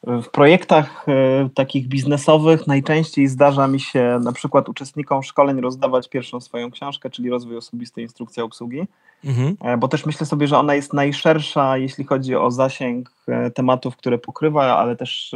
W 0.06 0.28
projektach 0.28 1.08
e, 1.08 1.48
takich 1.54 1.88
biznesowych 1.88 2.66
najczęściej 2.66 3.26
zdarza 3.26 3.68
mi 3.68 3.80
się 3.80 4.20
na 4.22 4.32
przykład 4.32 4.68
uczestnikom 4.68 5.22
szkoleń 5.22 5.60
rozdawać 5.60 6.08
pierwszą 6.08 6.40
swoją 6.40 6.70
książkę, 6.70 7.10
czyli 7.10 7.30
Rozwój 7.30 7.56
Osobisty, 7.56 8.02
Instrukcja 8.02 8.44
Obsługi, 8.44 8.86
mhm. 9.24 9.56
E, 9.60 9.76
bo 9.76 9.88
też 9.88 10.06
myślę 10.06 10.26
sobie, 10.26 10.46
że 10.46 10.58
ona 10.58 10.74
jest 10.74 10.92
najszersza, 10.92 11.76
jeśli 11.76 12.04
chodzi 12.04 12.36
o 12.36 12.50
zasięg 12.50 13.12
e, 13.28 13.50
tematów, 13.50 13.96
które 13.96 14.18
pokrywa, 14.18 14.78
ale 14.78 14.96
też 14.96 15.34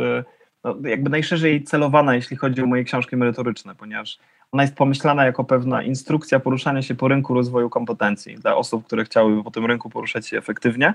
no, 0.64 0.76
jakby 0.84 1.10
najszerzej 1.10 1.64
celowana, 1.64 2.14
jeśli 2.14 2.36
chodzi 2.36 2.62
o 2.62 2.66
moje 2.66 2.84
książki 2.84 3.16
merytoryczne, 3.16 3.74
ponieważ 3.74 4.18
ona 4.52 4.62
jest 4.62 4.74
pomyślana 4.74 5.24
jako 5.24 5.44
pewna 5.44 5.82
instrukcja 5.82 6.40
poruszania 6.40 6.82
się 6.82 6.94
po 6.94 7.08
rynku 7.08 7.34
rozwoju 7.34 7.70
kompetencji 7.70 8.34
dla 8.34 8.56
osób, 8.56 8.86
które 8.86 9.04
chciałyby 9.04 9.44
po 9.44 9.50
tym 9.50 9.66
rynku 9.66 9.90
poruszać 9.90 10.28
się 10.28 10.38
efektywnie. 10.38 10.94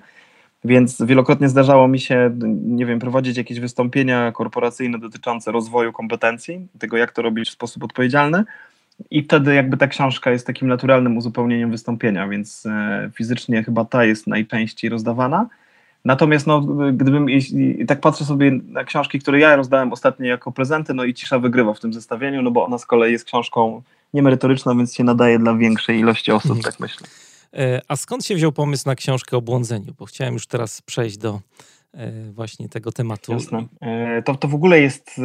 Więc 0.66 1.02
wielokrotnie 1.02 1.50
zdarzało 1.50 1.88
mi 1.88 2.00
się, 2.00 2.32
nie 2.64 2.86
wiem, 2.86 3.00
prowadzić 3.00 3.38
jakieś 3.38 3.60
wystąpienia 3.60 4.32
korporacyjne 4.32 5.00
dotyczące 5.00 5.52
rozwoju 5.52 5.94
kompetencji, 5.94 6.68
tego 6.80 6.98
jak 6.98 7.12
to 7.12 7.22
robić 7.22 7.50
w 7.50 7.54
sposób 7.54 7.84
odpowiedzialny. 7.84 8.44
I 9.12 9.24
wtedy 9.24 9.56
jakby 9.56 9.78
ta 9.78 9.88
książka 9.88 10.32
jest 10.32 10.48
takim 10.48 10.68
naturalnym 10.68 11.18
uzupełnieniem 11.18 11.72
wystąpienia, 11.72 12.28
więc 12.28 12.66
e, 12.66 13.10
fizycznie 13.16 13.64
chyba 13.64 13.86
ta 13.86 14.06
jest 14.06 14.28
najczęściej 14.28 14.90
rozdawana. 14.90 15.48
Natomiast 16.06 16.48
no, 16.48 16.62
gdybym, 16.94 17.30
jeśli, 17.30 17.86
tak 17.86 18.02
patrzę 18.02 18.26
sobie 18.26 18.52
na 18.52 18.84
książki, 18.84 19.20
które 19.20 19.40
ja 19.40 19.56
rozdałem 19.56 19.94
ostatnio 19.94 20.26
jako 20.26 20.52
prezenty, 20.52 20.94
no 20.94 21.04
i 21.04 21.14
Cisza 21.14 21.40
wygrywa 21.40 21.74
w 21.74 21.80
tym 21.80 21.94
zestawieniu, 21.94 22.42
no 22.42 22.52
bo 22.52 22.66
ona 22.66 22.78
z 22.78 22.86
kolei 22.86 23.12
jest 23.12 23.26
książką 23.26 23.82
niemerytoryczną, 24.14 24.78
więc 24.78 24.96
się 24.96 25.04
nadaje 25.04 25.40
dla 25.40 25.56
większej 25.56 26.00
ilości 26.00 26.32
osób, 26.32 26.52
mhm. 26.52 26.64
tak 26.64 26.80
myślę. 26.80 27.08
E, 27.54 27.82
a 27.88 27.96
skąd 27.96 28.26
się 28.26 28.36
wziął 28.36 28.52
pomysł 28.52 28.84
na 28.86 28.96
książkę 28.96 29.38
o 29.38 29.42
błądzeniu? 29.42 29.94
Bo 30.00 30.06
chciałem 30.06 30.34
już 30.34 30.48
teraz 30.48 30.82
przejść 30.82 31.18
do 31.18 31.40
e, 31.94 32.12
właśnie 32.32 32.70
tego 32.70 32.92
tematu. 32.92 33.32
Jasne. 33.32 33.66
E, 33.82 34.22
to, 34.22 34.36
to 34.36 34.48
w 34.48 34.56
ogóle 34.56 34.80
jest 34.80 35.22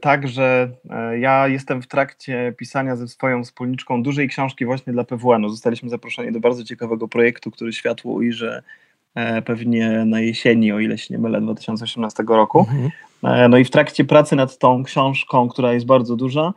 tak, 0.00 0.28
że 0.28 0.70
ja 1.20 1.48
jestem 1.48 1.82
w 1.82 1.86
trakcie 1.86 2.54
pisania 2.56 2.96
ze 2.96 3.08
swoją 3.08 3.44
wspólniczką 3.44 4.02
dużej 4.02 4.28
książki 4.28 4.64
właśnie 4.64 4.92
dla 4.92 5.04
PWN-u. 5.04 5.48
Zostaliśmy 5.48 5.90
zaproszeni 5.90 6.32
do 6.32 6.40
bardzo 6.40 6.64
ciekawego 6.64 7.08
projektu, 7.08 7.50
który 7.50 7.72
światło 7.72 8.12
ujrzy 8.12 8.62
pewnie 9.44 10.04
na 10.04 10.20
jesieni, 10.20 10.72
o 10.72 10.78
ile 10.78 10.98
się 10.98 11.14
nie 11.14 11.18
mylę, 11.18 11.40
2018 11.40 12.24
roku. 12.28 12.58
Mhm. 12.58 12.90
No 13.50 13.58
i 13.58 13.64
w 13.64 13.70
trakcie 13.70 14.04
pracy 14.04 14.36
nad 14.36 14.58
tą 14.58 14.84
książką, 14.84 15.48
która 15.48 15.72
jest 15.72 15.86
bardzo 15.86 16.16
duża, 16.16 16.52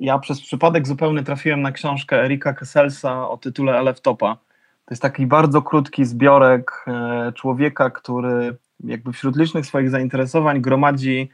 ja 0.00 0.18
przez 0.18 0.40
przypadek 0.40 0.86
zupełny 0.86 1.22
trafiłem 1.22 1.62
na 1.62 1.72
książkę 1.72 2.24
Erika 2.24 2.52
Kesselsa 2.52 3.28
o 3.28 3.36
tytule 3.36 3.78
Eleftopa. 3.78 4.36
To 4.84 4.92
jest 4.92 5.02
taki 5.02 5.26
bardzo 5.26 5.62
krótki 5.62 6.04
zbiorek 6.04 6.84
e, 6.86 7.32
człowieka, 7.32 7.90
który 7.90 8.56
jakby 8.84 9.12
wśród 9.12 9.36
licznych 9.36 9.66
swoich 9.66 9.90
zainteresowań 9.90 10.60
gromadzi 10.60 11.28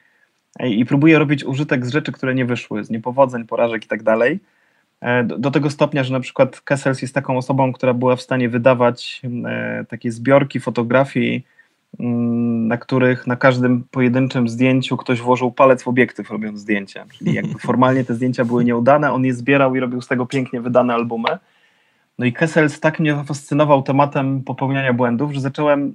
i 0.61 0.85
próbuje 0.85 1.19
robić 1.19 1.45
użytek 1.45 1.87
z 1.87 1.91
rzeczy, 1.91 2.13
które 2.13 2.35
nie 2.35 2.45
wyszły, 2.45 2.85
z 2.85 2.91
niepowodzeń, 2.91 3.45
porażek 3.45 3.85
i 3.85 3.89
tak 3.89 4.03
dalej. 4.03 4.41
E, 5.01 5.25
do 5.25 5.51
tego 5.51 5.71
stopnia, 5.71 6.05
że 6.05 6.13
na 6.13 6.21
przykład 6.21 6.61
Kessels 6.61 7.03
jest 7.03 7.15
taką 7.15 7.37
osobą, 7.37 7.73
która 7.73 7.95
była 7.95 8.17
w 8.17 8.23
stanie 8.23 8.49
wydawać 8.49 9.23
takie 9.89 10.13
zbiorki 10.13 10.61
fotografii 10.61 11.47
na 11.99 12.77
których 12.77 13.27
na 13.27 13.37
każdym 13.37 13.85
pojedynczym 13.91 14.49
zdjęciu 14.49 14.97
ktoś 14.97 15.21
włożył 15.21 15.53
palec 15.53 15.83
w 15.83 15.89
obiektyw 15.89 16.31
robiąc 16.31 16.61
zdjęcie. 16.61 17.05
Czyli 17.19 17.35
jakby 17.41 17.59
formalnie 17.59 18.05
te 18.05 18.15
zdjęcia 18.15 18.45
były 18.45 18.65
nieudane, 18.65 19.13
on 19.13 19.25
je 19.25 19.35
zbierał 19.35 19.77
i 19.77 19.81
robił 19.81 20.03
z 20.03 20.09
tego 20.09 20.27
pięknie 20.27 20.61
wydane 20.61 20.95
albumy. 20.95 21.39
No 22.19 22.27
i 22.27 22.33
Kessels 22.33 22.81
tak 22.81 23.01
mnie 23.01 23.25
fascynował 23.27 23.83
tematem 23.83 24.43
popełniania 24.43 24.93
błędów, 24.93 25.33
że 25.33 25.41
zacząłem, 25.41 25.93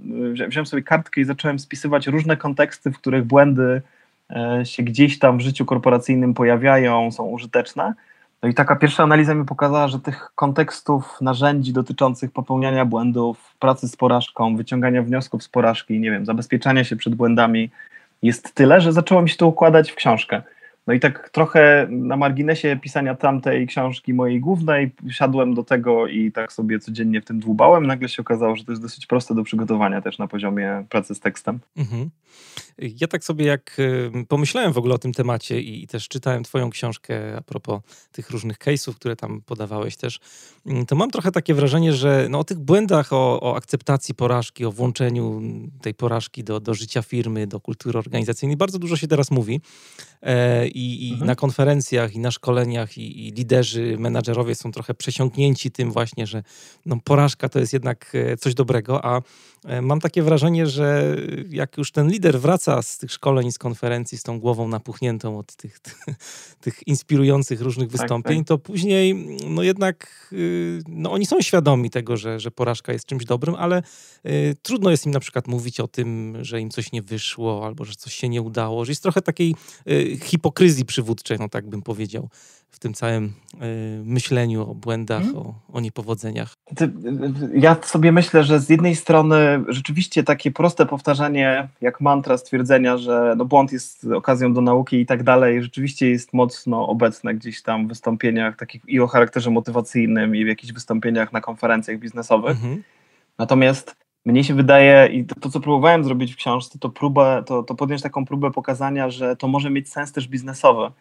wziąłem 0.49 0.65
sobie 0.65 0.83
kartkę 0.83 1.21
i 1.21 1.23
zacząłem 1.23 1.59
spisywać 1.59 2.07
różne 2.07 2.37
konteksty, 2.37 2.91
w 2.91 2.97
których 2.97 3.23
błędy 3.23 3.81
e, 4.29 4.65
się 4.65 4.83
gdzieś 4.83 5.19
tam 5.19 5.37
w 5.37 5.41
życiu 5.41 5.65
korporacyjnym 5.65 6.33
pojawiają, 6.33 7.11
są 7.11 7.25
użyteczne. 7.25 7.93
No 8.43 8.49
i 8.49 8.53
taka 8.53 8.75
pierwsza 8.75 9.03
analiza 9.03 9.35
mi 9.35 9.45
pokazała, 9.45 9.87
że 9.87 9.99
tych 9.99 10.31
kontekstów, 10.35 11.21
narzędzi 11.21 11.73
dotyczących 11.73 12.31
popełniania 12.31 12.85
błędów, 12.85 13.55
pracy 13.59 13.87
z 13.87 13.95
porażką, 13.95 14.57
wyciągania 14.57 15.03
wniosków 15.03 15.43
z 15.43 15.49
porażki, 15.49 15.99
nie 15.99 16.11
wiem, 16.11 16.25
zabezpieczania 16.25 16.83
się 16.83 16.95
przed 16.95 17.15
błędami 17.15 17.69
jest 18.21 18.53
tyle, 18.53 18.81
że 18.81 18.93
zaczęło 18.93 19.21
mi 19.21 19.29
się 19.29 19.37
to 19.37 19.47
układać 19.47 19.91
w 19.91 19.95
książkę. 19.95 20.41
No 20.87 20.93
i 20.93 20.99
tak 20.99 21.29
trochę 21.29 21.87
na 21.89 22.17
marginesie 22.17 22.79
pisania 22.81 23.15
tamtej 23.15 23.67
książki 23.67 24.13
mojej 24.13 24.39
głównej 24.39 24.91
siadłem 25.09 25.53
do 25.53 25.63
tego 25.63 26.07
i 26.07 26.31
tak 26.31 26.53
sobie 26.53 26.79
codziennie 26.79 27.21
w 27.21 27.25
tym 27.25 27.39
dłubałem. 27.39 27.87
Nagle 27.87 28.09
się 28.09 28.21
okazało, 28.21 28.55
że 28.55 28.63
to 28.63 28.71
jest 28.71 28.81
dosyć 28.81 29.05
proste 29.05 29.35
do 29.35 29.43
przygotowania 29.43 30.01
też 30.01 30.17
na 30.17 30.27
poziomie 30.27 30.85
pracy 30.89 31.15
z 31.15 31.19
tekstem. 31.19 31.59
Mhm. 31.77 32.09
Ja 32.77 33.07
tak 33.07 33.23
sobie 33.23 33.45
jak 33.45 33.77
pomyślałem 34.27 34.73
w 34.73 34.77
ogóle 34.77 34.95
o 34.95 34.97
tym 34.97 35.13
temacie 35.13 35.61
i, 35.61 35.87
też 35.87 36.07
czytałem 36.07 36.43
twoją 36.43 36.69
książkę 36.69 37.37
a 37.37 37.41
propos 37.41 37.81
tych 38.11 38.29
różnych 38.29 38.57
case'ów, 38.57 38.95
które 38.95 39.15
tam 39.15 39.41
podawałeś 39.41 39.97
też, 39.97 40.19
mm, 40.65 40.85
to 40.85 40.95
mam 40.95 41.11
trochę 41.11 41.31
takie 41.31 41.53
wrażenie, 41.53 41.93
że 41.93 42.27
no, 42.29 42.39
o 42.39 42.43
tych 42.43 42.59
błędach, 42.59 43.13
o, 43.13 43.41
o 43.41 43.55
akceptacji 43.55 44.15
porażki, 44.15 44.65
o 44.65 44.71
włączeniu 44.71 45.41
tej 45.81 45.93
porażki 45.93 46.43
do, 46.43 46.59
do 46.59 46.73
życia 46.73 47.01
firmy, 47.01 47.47
do 47.47 47.59
kultury 47.59 47.99
organizacyjnej 47.99 48.57
bardzo 48.57 48.79
dużo 48.79 48.97
się 48.97 49.07
teraz 49.07 49.31
mówi. 49.31 49.61
I, 50.75 51.07
i 51.07 51.11
mhm. 51.11 51.27
na 51.27 51.35
konferencjach, 51.35 52.15
i 52.15 52.19
na 52.19 52.31
szkoleniach, 52.31 52.97
i, 52.97 53.27
i, 53.27 53.31
liderzy, 53.31 53.95
menadżerowie 53.99 54.55
są 54.55 54.71
trochę 54.71 54.93
przesiąknięci 54.93 55.71
tym 55.71 55.91
właśnie, 55.91 56.27
że 56.27 56.43
no, 56.85 56.97
porażka 57.03 57.49
to 57.49 57.59
jest 57.59 57.73
jednak 57.73 58.11
e, 58.13 58.37
coś 58.37 58.53
dobrego, 58.53 59.05
a 59.05 59.21
e, 59.65 59.81
mam 59.81 59.99
takie 59.99 60.23
wrażenie, 60.23 60.67
że 60.67 61.15
jak 61.49 61.77
już 61.77 61.91
ten 61.91 62.09
lider 62.09 62.39
wraca 62.39 62.81
z 62.81 62.97
tych 62.97 63.11
szkoleń 63.11 63.51
z 63.51 63.57
konferencji 63.57 64.17
z 64.17 64.23
tą 64.23 64.39
głową 64.39 64.67
napuchniętą 64.67 65.37
od 65.37 65.55
tych, 65.55 65.79
tych 66.61 66.87
inspirujących 66.87 67.61
różnych 67.61 67.91
tak, 67.91 68.01
wystąpień, 68.01 68.37
tak, 68.37 68.47
tak. 68.47 68.47
to 68.47 68.57
później 68.57 69.15
no 69.49 69.63
jednak 69.63 70.29
y, 70.33 70.81
no, 70.87 71.11
oni 71.11 71.25
są 71.25 71.41
świadomi 71.41 71.89
tego, 71.89 72.17
że, 72.17 72.39
że 72.39 72.51
porażka 72.51 72.93
jest 72.93 73.05
czymś 73.05 73.25
dobrym, 73.25 73.55
ale 73.55 73.83
y, 74.25 74.55
trudno 74.61 74.91
jest 74.91 75.05
im 75.05 75.11
na 75.11 75.19
przykład 75.19 75.47
mówić 75.47 75.79
o 75.79 75.87
tym, 75.87 76.37
że 76.41 76.61
im 76.61 76.69
coś 76.69 76.91
nie 76.91 77.01
wyszło, 77.01 77.65
albo 77.65 77.85
że 77.85 77.95
coś 77.95 78.15
się 78.15 78.29
nie 78.29 78.41
udało, 78.41 78.85
że 78.85 78.91
jest 78.91 79.03
trochę 79.03 79.21
takiej 79.21 79.55
y, 79.87 80.17
hipokryzji 80.61 80.85
przywódczej, 80.85 81.37
no 81.39 81.49
tak 81.49 81.69
bym 81.69 81.81
powiedział, 81.81 82.29
w 82.69 82.79
tym 82.79 82.93
całym 82.93 83.25
y, 83.25 84.01
myśleniu 84.05 84.69
o 84.69 84.75
błędach, 84.75 85.23
hmm. 85.23 85.37
o, 85.37 85.53
o 85.73 85.79
niepowodzeniach. 85.79 86.53
Ja 87.53 87.75
sobie 87.83 88.11
myślę, 88.11 88.43
że 88.43 88.59
z 88.59 88.69
jednej 88.69 88.95
strony 88.95 89.63
rzeczywiście 89.67 90.23
takie 90.23 90.51
proste 90.51 90.85
powtarzanie 90.85 91.67
jak 91.81 92.01
mantra 92.01 92.37
stwierdzenia, 92.37 92.97
że 92.97 93.33
no 93.37 93.45
błąd 93.45 93.71
jest 93.71 94.05
okazją 94.15 94.53
do 94.53 94.61
nauki 94.61 94.99
i 94.99 95.05
tak 95.05 95.23
dalej, 95.23 95.63
rzeczywiście 95.63 96.09
jest 96.09 96.33
mocno 96.33 96.87
obecne 96.87 97.35
gdzieś 97.35 97.61
tam 97.61 97.85
w 97.85 97.89
wystąpieniach 97.89 98.55
takich 98.55 98.81
i 98.87 98.99
o 98.99 99.07
charakterze 99.07 99.49
motywacyjnym 99.49 100.35
i 100.35 100.45
w 100.45 100.47
jakichś 100.47 100.73
wystąpieniach 100.73 101.33
na 101.33 101.41
konferencjach 101.41 101.99
biznesowych. 101.99 102.57
Hmm. 102.59 102.83
Natomiast 103.37 103.95
mnie 104.25 104.43
się 104.43 104.53
wydaje, 104.53 105.07
i 105.07 105.25
to, 105.25 105.35
to, 105.35 105.49
co 105.49 105.59
próbowałem 105.59 106.03
zrobić 106.03 106.33
w 106.33 106.37
książce, 106.37 106.79
to, 106.79 106.89
próbę, 106.89 107.43
to, 107.45 107.63
to 107.63 107.75
podjąć 107.75 108.01
taką 108.01 108.25
próbę 108.25 108.51
pokazania, 108.51 109.09
że 109.09 109.35
to 109.35 109.47
może 109.47 109.69
mieć 109.69 109.89
sens 109.89 110.11
też 110.11 110.27
biznesowy. 110.27 110.91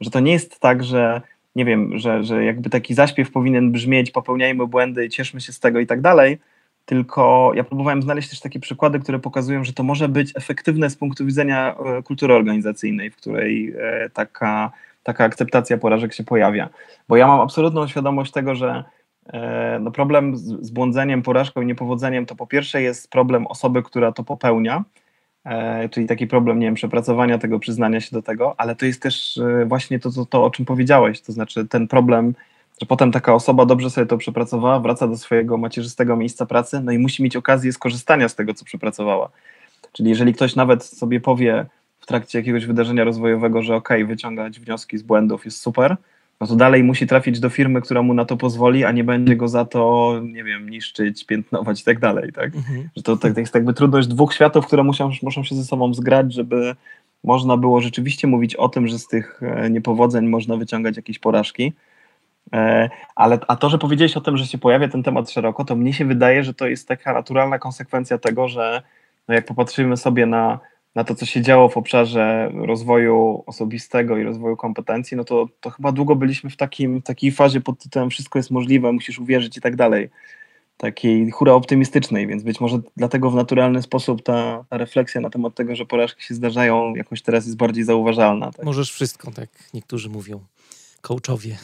Że 0.00 0.10
to 0.10 0.20
nie 0.20 0.32
jest 0.32 0.60
tak, 0.60 0.84
że 0.84 1.22
nie 1.56 1.64
wiem, 1.64 1.98
że, 1.98 2.24
że 2.24 2.44
jakby 2.44 2.70
taki 2.70 2.94
zaśpiew 2.94 3.30
powinien 3.30 3.72
brzmieć, 3.72 4.10
popełniajmy 4.10 4.66
błędy, 4.66 5.08
cieszmy 5.08 5.40
się 5.40 5.52
z 5.52 5.60
tego 5.60 5.80
i 5.80 5.86
tak 5.86 6.00
dalej, 6.00 6.38
tylko 6.86 7.52
ja 7.54 7.64
próbowałem 7.64 8.02
znaleźć 8.02 8.30
też 8.30 8.40
takie 8.40 8.60
przykłady, 8.60 9.00
które 9.00 9.18
pokazują, 9.18 9.64
że 9.64 9.72
to 9.72 9.82
może 9.82 10.08
być 10.08 10.32
efektywne 10.34 10.90
z 10.90 10.96
punktu 10.96 11.26
widzenia 11.26 11.74
e, 11.74 12.02
kultury 12.02 12.34
organizacyjnej, 12.34 13.10
w 13.10 13.16
której 13.16 13.74
e, 13.78 14.10
taka, 14.10 14.72
taka 15.02 15.24
akceptacja 15.24 15.78
porażek 15.78 16.14
się 16.14 16.24
pojawia. 16.24 16.68
Bo 17.08 17.16
ja 17.16 17.26
mam 17.26 17.40
absolutną 17.40 17.88
świadomość 17.88 18.32
tego, 18.32 18.54
że 18.54 18.84
no 19.80 19.90
problem 19.90 20.36
z, 20.36 20.42
z 20.42 20.70
błądzeniem, 20.70 21.22
porażką 21.22 21.60
i 21.60 21.66
niepowodzeniem 21.66 22.26
to 22.26 22.34
po 22.34 22.46
pierwsze 22.46 22.82
jest 22.82 23.10
problem 23.10 23.46
osoby, 23.46 23.82
która 23.82 24.12
to 24.12 24.24
popełnia, 24.24 24.84
e, 25.44 25.88
czyli 25.88 26.06
taki 26.06 26.26
problem, 26.26 26.58
nie 26.58 26.66
wiem, 26.66 26.74
przepracowania 26.74 27.38
tego, 27.38 27.58
przyznania 27.58 28.00
się 28.00 28.10
do 28.12 28.22
tego, 28.22 28.54
ale 28.60 28.76
to 28.76 28.86
jest 28.86 29.02
też 29.02 29.38
e, 29.38 29.64
właśnie 29.64 29.98
to, 29.98 30.10
to, 30.10 30.26
to, 30.26 30.44
o 30.44 30.50
czym 30.50 30.64
powiedziałeś, 30.64 31.20
to 31.20 31.32
znaczy 31.32 31.68
ten 31.68 31.88
problem, 31.88 32.34
że 32.80 32.86
potem 32.86 33.12
taka 33.12 33.34
osoba 33.34 33.66
dobrze 33.66 33.90
sobie 33.90 34.06
to 34.06 34.18
przepracowała, 34.18 34.80
wraca 34.80 35.08
do 35.08 35.16
swojego 35.16 35.56
macierzystego 35.56 36.16
miejsca 36.16 36.46
pracy, 36.46 36.80
no 36.80 36.92
i 36.92 36.98
musi 36.98 37.22
mieć 37.22 37.36
okazję 37.36 37.72
skorzystania 37.72 38.28
z 38.28 38.34
tego, 38.34 38.54
co 38.54 38.64
przepracowała. 38.64 39.30
Czyli 39.92 40.08
jeżeli 40.08 40.34
ktoś 40.34 40.56
nawet 40.56 40.84
sobie 40.84 41.20
powie 41.20 41.66
w 42.00 42.06
trakcie 42.06 42.38
jakiegoś 42.38 42.66
wydarzenia 42.66 43.04
rozwojowego, 43.04 43.62
że 43.62 43.76
ok, 43.76 43.88
wyciągać 44.06 44.60
wnioski 44.60 44.98
z 44.98 45.02
błędów 45.02 45.44
jest 45.44 45.60
super, 45.60 45.96
no 46.40 46.46
to 46.46 46.56
dalej 46.56 46.84
musi 46.84 47.06
trafić 47.06 47.40
do 47.40 47.50
firmy, 47.50 47.80
która 47.80 48.02
mu 48.02 48.14
na 48.14 48.24
to 48.24 48.36
pozwoli, 48.36 48.84
a 48.84 48.92
nie 48.92 49.04
będzie 49.04 49.36
go 49.36 49.48
za 49.48 49.64
to, 49.64 50.14
nie 50.24 50.44
wiem, 50.44 50.70
niszczyć, 50.70 51.26
piętnować 51.26 51.80
i 51.80 51.84
tak 51.84 51.98
dalej, 51.98 52.32
tak? 52.32 52.54
Mhm. 52.54 52.88
Że 52.96 53.02
to, 53.02 53.16
to 53.16 53.28
jest 53.28 53.54
jakby 53.54 53.74
trudność 53.74 54.08
dwóch 54.08 54.34
światów, 54.34 54.66
które 54.66 54.82
muszą, 54.82 55.10
muszą 55.22 55.44
się 55.44 55.54
ze 55.54 55.64
sobą 55.64 55.94
zgrać, 55.94 56.34
żeby 56.34 56.74
można 57.24 57.56
było 57.56 57.80
rzeczywiście 57.80 58.26
mówić 58.26 58.56
o 58.56 58.68
tym, 58.68 58.88
że 58.88 58.98
z 58.98 59.06
tych 59.06 59.40
e, 59.42 59.70
niepowodzeń 59.70 60.26
można 60.26 60.56
wyciągać 60.56 60.96
jakieś 60.96 61.18
porażki. 61.18 61.72
E, 62.52 62.90
ale, 63.14 63.38
a 63.48 63.56
to, 63.56 63.70
że 63.70 63.78
powiedziałeś 63.78 64.16
o 64.16 64.20
tym, 64.20 64.36
że 64.36 64.46
się 64.46 64.58
pojawia 64.58 64.88
ten 64.88 65.02
temat 65.02 65.30
szeroko, 65.30 65.64
to 65.64 65.76
mnie 65.76 65.92
się 65.92 66.04
wydaje, 66.04 66.44
że 66.44 66.54
to 66.54 66.66
jest 66.66 66.88
taka 66.88 67.12
naturalna 67.12 67.58
konsekwencja 67.58 68.18
tego, 68.18 68.48
że 68.48 68.82
no 69.28 69.34
jak 69.34 69.46
popatrzymy 69.46 69.96
sobie 69.96 70.26
na 70.26 70.58
na 70.94 71.04
to, 71.04 71.14
co 71.14 71.26
się 71.26 71.42
działo 71.42 71.68
w 71.68 71.76
obszarze 71.76 72.50
rozwoju 72.54 73.42
osobistego 73.46 74.18
i 74.18 74.22
rozwoju 74.22 74.56
kompetencji, 74.56 75.16
no 75.16 75.24
to, 75.24 75.48
to 75.60 75.70
chyba 75.70 75.92
długo 75.92 76.16
byliśmy 76.16 76.50
w 76.50 76.56
takim, 76.56 77.02
takiej 77.02 77.32
fazie 77.32 77.60
pod 77.60 77.78
tytułem 77.78 78.10
wszystko 78.10 78.38
jest 78.38 78.50
możliwe, 78.50 78.92
musisz 78.92 79.18
uwierzyć 79.18 79.56
i 79.56 79.60
tak 79.60 79.76
dalej. 79.76 80.10
Takiej 80.76 81.30
hura 81.30 81.52
optymistycznej, 81.52 82.26
więc 82.26 82.42
być 82.42 82.60
może 82.60 82.78
dlatego 82.96 83.30
w 83.30 83.34
naturalny 83.34 83.82
sposób 83.82 84.22
ta, 84.22 84.64
ta 84.70 84.78
refleksja 84.78 85.20
na 85.20 85.30
temat 85.30 85.54
tego, 85.54 85.76
że 85.76 85.86
porażki 85.86 86.24
się 86.24 86.34
zdarzają, 86.34 86.94
jakoś 86.94 87.22
teraz 87.22 87.46
jest 87.46 87.56
bardziej 87.56 87.84
zauważalna. 87.84 88.52
Tak? 88.52 88.66
Możesz 88.66 88.92
wszystko, 88.92 89.30
tak 89.30 89.48
niektórzy 89.74 90.08
mówią. 90.08 90.40
coachowie. 91.00 91.56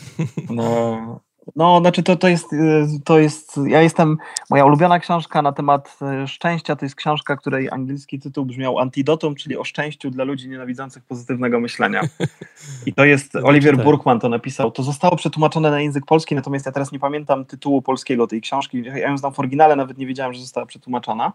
No, 0.50 1.20
no, 1.56 1.80
znaczy 1.80 2.02
to, 2.02 2.16
to, 2.16 2.28
jest, 2.28 2.52
y, 2.52 2.86
to 3.04 3.18
jest, 3.18 3.60
ja 3.66 3.82
jestem, 3.82 4.18
moja 4.50 4.64
ulubiona 4.64 4.98
książka 4.98 5.42
na 5.42 5.52
temat 5.52 5.98
y, 6.24 6.28
szczęścia 6.28 6.76
to 6.76 6.84
jest 6.84 6.94
książka, 6.94 7.36
której 7.36 7.70
angielski 7.70 8.18
tytuł 8.18 8.44
brzmiał 8.44 8.78
Antidotum, 8.78 9.34
czyli 9.34 9.56
o 9.56 9.64
szczęściu 9.64 10.10
dla 10.10 10.24
ludzi 10.24 10.48
nienawidzących 10.48 11.04
pozytywnego 11.04 11.60
myślenia. 11.60 12.00
I 12.86 12.92
to 12.92 13.04
jest, 13.04 13.36
Oliver 13.36 13.76
Burkman 13.76 14.20
to 14.20 14.28
napisał, 14.28 14.70
to 14.70 14.82
zostało 14.82 15.16
przetłumaczone 15.16 15.70
na 15.70 15.80
język 15.80 16.06
polski, 16.06 16.34
natomiast 16.34 16.66
ja 16.66 16.72
teraz 16.72 16.92
nie 16.92 16.98
pamiętam 16.98 17.44
tytułu 17.44 17.82
polskiego 17.82 18.26
tej 18.26 18.40
książki, 18.40 18.82
ja 18.84 19.08
ją 19.08 19.18
znam 19.18 19.32
w 19.32 19.38
oryginale, 19.38 19.76
nawet 19.76 19.98
nie 19.98 20.06
wiedziałem, 20.06 20.34
że 20.34 20.40
została 20.40 20.66
przetłumaczona. 20.66 21.32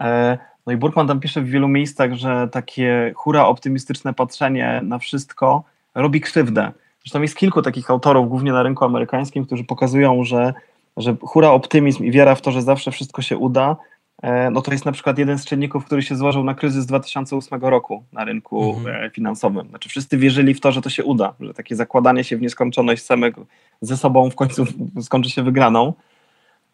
E, 0.00 0.38
no 0.66 0.72
i 0.72 0.76
Burkman 0.76 1.08
tam 1.08 1.20
pisze 1.20 1.40
w 1.40 1.48
wielu 1.48 1.68
miejscach, 1.68 2.14
że 2.14 2.48
takie 2.52 3.12
hura 3.16 3.46
optymistyczne 3.46 4.14
patrzenie 4.14 4.80
na 4.84 4.98
wszystko 4.98 5.64
robi 5.94 6.20
krzywdę 6.20 6.72
Zresztą 7.04 7.22
jest 7.22 7.36
kilku 7.36 7.62
takich 7.62 7.90
autorów, 7.90 8.28
głównie 8.28 8.52
na 8.52 8.62
rynku 8.62 8.84
amerykańskim, 8.84 9.46
którzy 9.46 9.64
pokazują, 9.64 10.24
że, 10.24 10.54
że 10.96 11.16
hura 11.22 11.50
optymizm 11.50 12.04
i 12.04 12.10
wiara 12.10 12.34
w 12.34 12.40
to, 12.40 12.50
że 12.50 12.62
zawsze 12.62 12.90
wszystko 12.90 13.22
się 13.22 13.36
uda, 13.36 13.76
e, 14.22 14.50
no 14.50 14.62
to 14.62 14.72
jest 14.72 14.84
na 14.84 14.92
przykład 14.92 15.18
jeden 15.18 15.38
z 15.38 15.44
czynników, 15.44 15.84
który 15.84 16.02
się 16.02 16.16
złożył 16.16 16.44
na 16.44 16.54
kryzys 16.54 16.86
2008 16.86 17.60
roku 17.60 18.04
na 18.12 18.24
rynku 18.24 18.74
mhm. 18.76 19.04
E, 19.04 19.10
finansowym. 19.10 19.68
Znaczy 19.68 19.88
wszyscy 19.88 20.18
wierzyli 20.18 20.54
w 20.54 20.60
to, 20.60 20.72
że 20.72 20.82
to 20.82 20.90
się 20.90 21.04
uda, 21.04 21.34
że 21.40 21.54
takie 21.54 21.76
zakładanie 21.76 22.24
się 22.24 22.36
w 22.36 22.42
nieskończoność 22.42 23.04
samego 23.04 23.46
ze 23.80 23.96
sobą 23.96 24.30
w 24.30 24.34
końcu 24.34 24.64
skończy 25.06 25.30
się 25.30 25.42
wygraną. 25.42 25.92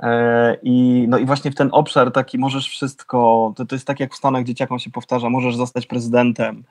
E, 0.01 0.57
I, 0.63 1.07
no 1.09 1.19
i 1.19 1.25
właśnie 1.25 1.51
w 1.51 1.55
ten 1.55 1.69
obszar 1.73 2.13
taki 2.13 2.39
możesz 2.39 2.69
wszystko, 2.69 3.53
to, 3.57 3.67
to 3.67 3.75
jest 3.75 3.87
tak 3.87 4.01
jak 4.01 4.15
w 4.15 4.17
Stanach 4.17 4.45
dzieciakom 4.45 4.79
się 4.79 4.91
powtarza, 4.91 5.31
możesz 5.31 5.57
zostać 5.57 5.87
prezydentem, 5.87 6.65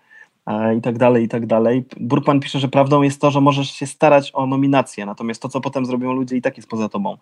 i 0.77 0.81
tak 0.81 0.97
dalej, 0.97 1.23
i 1.23 1.27
tak 1.27 1.45
dalej. 1.45 1.85
Burkman 1.99 2.39
pisze, 2.39 2.59
że 2.59 2.67
prawdą 2.67 3.01
jest 3.01 3.21
to, 3.21 3.31
że 3.31 3.41
możesz 3.41 3.71
się 3.71 3.87
starać 3.87 4.31
o 4.33 4.45
nominację, 4.45 5.05
natomiast 5.05 5.41
to, 5.41 5.49
co 5.49 5.61
potem 5.61 5.85
zrobią 5.85 6.13
ludzie, 6.13 6.35
i 6.37 6.41
tak 6.41 6.57
jest 6.57 6.69
poza 6.69 6.89
tobą. 6.89 7.17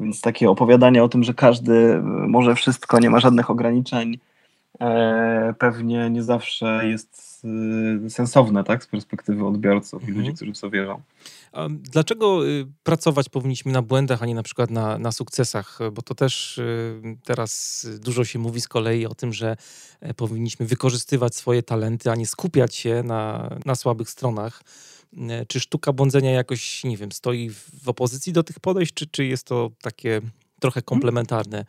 Więc 0.00 0.20
takie 0.20 0.50
opowiadanie 0.50 1.04
o 1.04 1.08
tym, 1.08 1.24
że 1.24 1.34
każdy 1.34 2.02
może 2.28 2.54
wszystko, 2.54 3.00
nie 3.00 3.10
ma 3.10 3.20
żadnych 3.20 3.50
ograniczeń, 3.50 4.18
e, 4.80 5.54
pewnie 5.58 6.10
nie 6.10 6.22
zawsze 6.22 6.88
jest 6.88 7.42
e, 8.06 8.10
sensowne, 8.10 8.64
tak, 8.64 8.84
z 8.84 8.86
perspektywy 8.86 9.46
odbiorców 9.46 10.02
mhm. 10.02 10.14
i 10.14 10.18
ludzi, 10.18 10.34
którzy 10.36 10.52
w 10.52 10.60
to 10.60 10.70
wierzą. 10.70 11.00
Dlaczego 11.70 12.46
y, 12.48 12.66
pracować 12.82 13.28
powinniśmy 13.28 13.72
na 13.72 13.82
błędach, 13.82 14.22
a 14.22 14.26
nie 14.26 14.34
na 14.34 14.42
przykład 14.42 14.70
na, 14.70 14.98
na 14.98 15.12
sukcesach? 15.12 15.78
Bo 15.92 16.02
to 16.02 16.14
też 16.14 16.58
y, 16.58 17.02
teraz 17.24 17.86
dużo 18.00 18.24
się 18.24 18.38
mówi 18.38 18.60
z 18.60 18.68
kolei 18.68 19.06
o 19.06 19.14
tym, 19.14 19.32
że 19.32 19.56
e, 20.00 20.14
powinniśmy 20.14 20.66
wykorzystywać 20.66 21.36
swoje 21.36 21.62
talenty, 21.62 22.10
a 22.10 22.14
nie 22.14 22.26
skupiać 22.26 22.74
się 22.74 23.02
na, 23.02 23.50
na 23.66 23.74
słabych 23.74 24.10
stronach. 24.10 24.62
E, 25.18 25.46
czy 25.46 25.60
sztuka 25.60 25.92
błądzenia 25.92 26.30
jakoś, 26.30 26.84
nie 26.84 26.96
wiem, 26.96 27.12
stoi 27.12 27.50
w 27.82 27.88
opozycji 27.88 28.32
do 28.32 28.42
tych 28.42 28.60
podejść, 28.60 28.94
czy, 28.94 29.06
czy 29.06 29.24
jest 29.24 29.46
to 29.46 29.70
takie 29.82 30.20
trochę 30.60 30.82
komplementarne? 30.82 31.64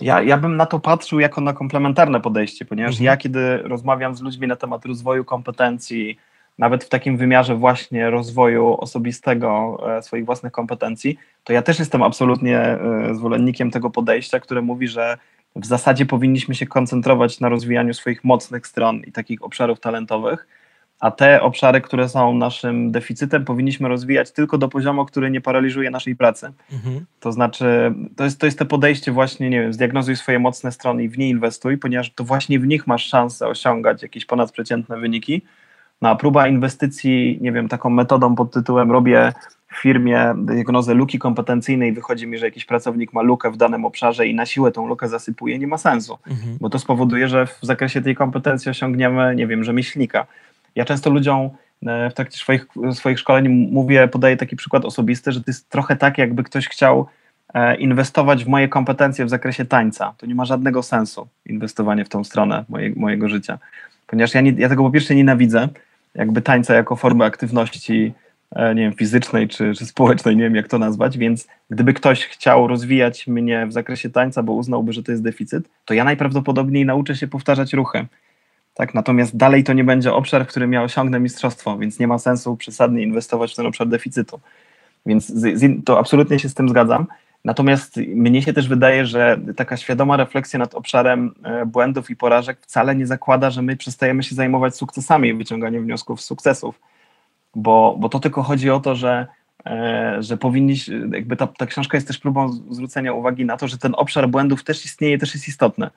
Ja, 0.00 0.22
ja 0.22 0.36
bym 0.36 0.56
na 0.56 0.66
to 0.66 0.80
patrzył 0.80 1.20
jako 1.20 1.40
na 1.40 1.52
komplementarne 1.52 2.20
podejście, 2.20 2.64
ponieważ 2.64 2.92
mhm. 2.92 3.04
ja, 3.04 3.16
kiedy 3.16 3.58
rozmawiam 3.58 4.16
z 4.16 4.20
ludźmi 4.20 4.46
na 4.46 4.56
temat 4.56 4.84
rozwoju 4.84 5.24
kompetencji, 5.24 6.18
nawet 6.60 6.84
w 6.84 6.88
takim 6.88 7.16
wymiarze 7.16 7.54
właśnie 7.54 8.10
rozwoju 8.10 8.76
osobistego 8.80 9.78
e, 9.96 10.02
swoich 10.02 10.24
własnych 10.24 10.52
kompetencji, 10.52 11.18
to 11.44 11.52
ja 11.52 11.62
też 11.62 11.78
jestem 11.78 12.02
absolutnie 12.02 12.58
e, 12.58 12.78
zwolennikiem 13.14 13.70
tego 13.70 13.90
podejścia, 13.90 14.40
które 14.40 14.62
mówi, 14.62 14.88
że 14.88 15.18
w 15.56 15.66
zasadzie 15.66 16.06
powinniśmy 16.06 16.54
się 16.54 16.66
koncentrować 16.66 17.40
na 17.40 17.48
rozwijaniu 17.48 17.94
swoich 17.94 18.24
mocnych 18.24 18.66
stron 18.66 19.00
i 19.00 19.12
takich 19.12 19.44
obszarów 19.44 19.80
talentowych, 19.80 20.46
a 21.00 21.10
te 21.10 21.42
obszary, 21.42 21.80
które 21.80 22.08
są 22.08 22.34
naszym 22.34 22.92
deficytem, 22.92 23.44
powinniśmy 23.44 23.88
rozwijać 23.88 24.32
tylko 24.32 24.58
do 24.58 24.68
poziomu, 24.68 25.04
który 25.06 25.30
nie 25.30 25.40
paraliżuje 25.40 25.90
naszej 25.90 26.16
pracy. 26.16 26.52
Mhm. 26.72 27.04
To 27.20 27.32
znaczy, 27.32 27.94
to 28.16 28.24
jest, 28.24 28.40
to 28.40 28.46
jest 28.46 28.58
to 28.58 28.66
podejście 28.66 29.12
właśnie, 29.12 29.50
nie 29.50 29.60
wiem, 29.60 29.72
zdiagnozuj 29.72 30.16
swoje 30.16 30.38
mocne 30.38 30.72
strony 30.72 31.04
i 31.04 31.08
w 31.08 31.18
nie 31.18 31.28
inwestuj, 31.28 31.78
ponieważ 31.78 32.10
to 32.14 32.24
właśnie 32.24 32.58
w 32.58 32.66
nich 32.66 32.86
masz 32.86 33.06
szansę 33.06 33.46
osiągać 33.46 34.02
jakieś 34.02 34.24
ponadprzeciętne 34.24 34.98
wyniki, 34.98 35.42
no 36.02 36.08
a 36.08 36.16
próba 36.16 36.48
inwestycji, 36.48 37.38
nie 37.40 37.52
wiem, 37.52 37.68
taką 37.68 37.90
metodą 37.90 38.34
pod 38.34 38.52
tytułem 38.52 38.90
robię 38.90 39.32
w 39.72 39.76
firmie 39.82 40.34
diagnozę 40.36 40.94
luki 40.94 41.18
kompetencyjnej, 41.18 41.92
wychodzi 41.92 42.26
mi, 42.26 42.38
że 42.38 42.46
jakiś 42.46 42.64
pracownik 42.64 43.12
ma 43.12 43.22
lukę 43.22 43.50
w 43.50 43.56
danym 43.56 43.84
obszarze 43.84 44.26
i 44.26 44.34
na 44.34 44.46
siłę 44.46 44.72
tą 44.72 44.86
lukę 44.86 45.08
zasypuje, 45.08 45.58
nie 45.58 45.66
ma 45.66 45.78
sensu, 45.78 46.18
mhm. 46.26 46.58
bo 46.60 46.70
to 46.70 46.78
spowoduje, 46.78 47.28
że 47.28 47.46
w 47.46 47.58
zakresie 47.62 48.02
tej 48.02 48.14
kompetencji 48.14 48.70
osiągniemy, 48.70 49.34
nie 49.36 49.46
wiem, 49.46 49.64
rzemieślnika. 49.64 50.26
Ja 50.74 50.84
często 50.84 51.10
ludziom 51.10 51.50
e, 51.86 52.10
w 52.10 52.14
trakcie 52.14 52.38
swoich, 52.38 52.66
swoich 52.92 53.18
szkoleń 53.18 53.48
mówię, 53.72 54.08
podaję 54.08 54.36
taki 54.36 54.56
przykład 54.56 54.84
osobisty, 54.84 55.32
że 55.32 55.40
to 55.40 55.44
jest 55.50 55.68
trochę 55.68 55.96
tak, 55.96 56.18
jakby 56.18 56.44
ktoś 56.44 56.68
chciał 56.68 57.06
e, 57.54 57.76
inwestować 57.76 58.44
w 58.44 58.48
moje 58.48 58.68
kompetencje 58.68 59.24
w 59.24 59.30
zakresie 59.30 59.64
tańca. 59.64 60.14
To 60.18 60.26
nie 60.26 60.34
ma 60.34 60.44
żadnego 60.44 60.82
sensu 60.82 61.28
inwestowanie 61.46 62.04
w 62.04 62.08
tą 62.08 62.24
stronę 62.24 62.64
moje, 62.68 62.92
mojego 62.96 63.28
życia, 63.28 63.58
ponieważ 64.06 64.34
ja, 64.34 64.40
nie, 64.40 64.50
ja 64.50 64.68
tego 64.68 64.82
po 64.82 64.90
pierwsze 64.90 65.14
nienawidzę, 65.14 65.68
jakby 66.14 66.42
tańca 66.42 66.74
jako 66.74 66.96
formę 66.96 67.24
aktywności, 67.24 68.12
e, 68.50 68.74
nie 68.74 68.82
wiem, 68.82 68.92
fizycznej 68.94 69.48
czy, 69.48 69.74
czy 69.74 69.86
społecznej, 69.86 70.36
nie 70.36 70.42
wiem 70.42 70.54
jak 70.54 70.68
to 70.68 70.78
nazwać, 70.78 71.18
więc 71.18 71.48
gdyby 71.70 71.94
ktoś 71.94 72.24
chciał 72.26 72.66
rozwijać 72.66 73.26
mnie 73.26 73.66
w 73.66 73.72
zakresie 73.72 74.10
tańca, 74.10 74.42
bo 74.42 74.52
uznałby, 74.52 74.92
że 74.92 75.02
to 75.02 75.12
jest 75.12 75.22
deficyt, 75.22 75.68
to 75.84 75.94
ja 75.94 76.04
najprawdopodobniej 76.04 76.86
nauczę 76.86 77.16
się 77.16 77.28
powtarzać 77.28 77.72
ruchy. 77.72 78.06
Tak, 78.74 78.94
natomiast 78.94 79.36
dalej 79.36 79.64
to 79.64 79.72
nie 79.72 79.84
będzie 79.84 80.12
obszar, 80.12 80.44
w 80.44 80.48
którym 80.48 80.72
ja 80.72 80.82
osiągnę 80.82 81.20
mistrzostwo, 81.20 81.78
więc 81.78 81.98
nie 81.98 82.08
ma 82.08 82.18
sensu 82.18 82.56
przesadnie 82.56 83.02
inwestować 83.02 83.52
w 83.52 83.56
ten 83.56 83.66
obszar 83.66 83.88
deficytu. 83.88 84.40
Więc 85.06 85.26
z, 85.26 85.58
z, 85.58 85.84
to 85.84 85.98
absolutnie 85.98 86.38
się 86.38 86.48
z 86.48 86.54
tym 86.54 86.68
zgadzam. 86.68 87.06
Natomiast 87.44 87.96
mnie 87.96 88.42
się 88.42 88.52
też 88.52 88.68
wydaje, 88.68 89.06
że 89.06 89.40
taka 89.56 89.76
świadoma 89.76 90.16
refleksja 90.16 90.58
nad 90.58 90.74
obszarem 90.74 91.34
e, 91.42 91.66
błędów 91.66 92.10
i 92.10 92.16
porażek 92.16 92.58
wcale 92.60 92.96
nie 92.96 93.06
zakłada, 93.06 93.50
że 93.50 93.62
my 93.62 93.76
przestajemy 93.76 94.22
się 94.22 94.34
zajmować 94.34 94.76
sukcesami 94.76 95.28
i 95.28 95.34
wyciąganiem 95.34 95.84
wniosków 95.84 96.20
z 96.20 96.24
sukcesów, 96.24 96.80
bo, 97.54 97.96
bo 97.98 98.08
to 98.08 98.20
tylko 98.20 98.42
chodzi 98.42 98.70
o 98.70 98.80
to, 98.80 98.94
że, 98.94 99.26
e, 99.66 100.16
że 100.20 100.36
powinniśmy, 100.36 101.08
jakby 101.12 101.36
ta, 101.36 101.46
ta 101.46 101.66
książka 101.66 101.96
jest 101.96 102.06
też 102.06 102.18
próbą 102.18 102.52
zwrócenia 102.70 103.12
uwagi 103.12 103.44
na 103.44 103.56
to, 103.56 103.68
że 103.68 103.78
ten 103.78 103.94
obszar 103.96 104.28
błędów 104.28 104.64
też 104.64 104.84
istnieje, 104.84 105.18
też 105.18 105.34
jest 105.34 105.48
istotny. 105.48 105.90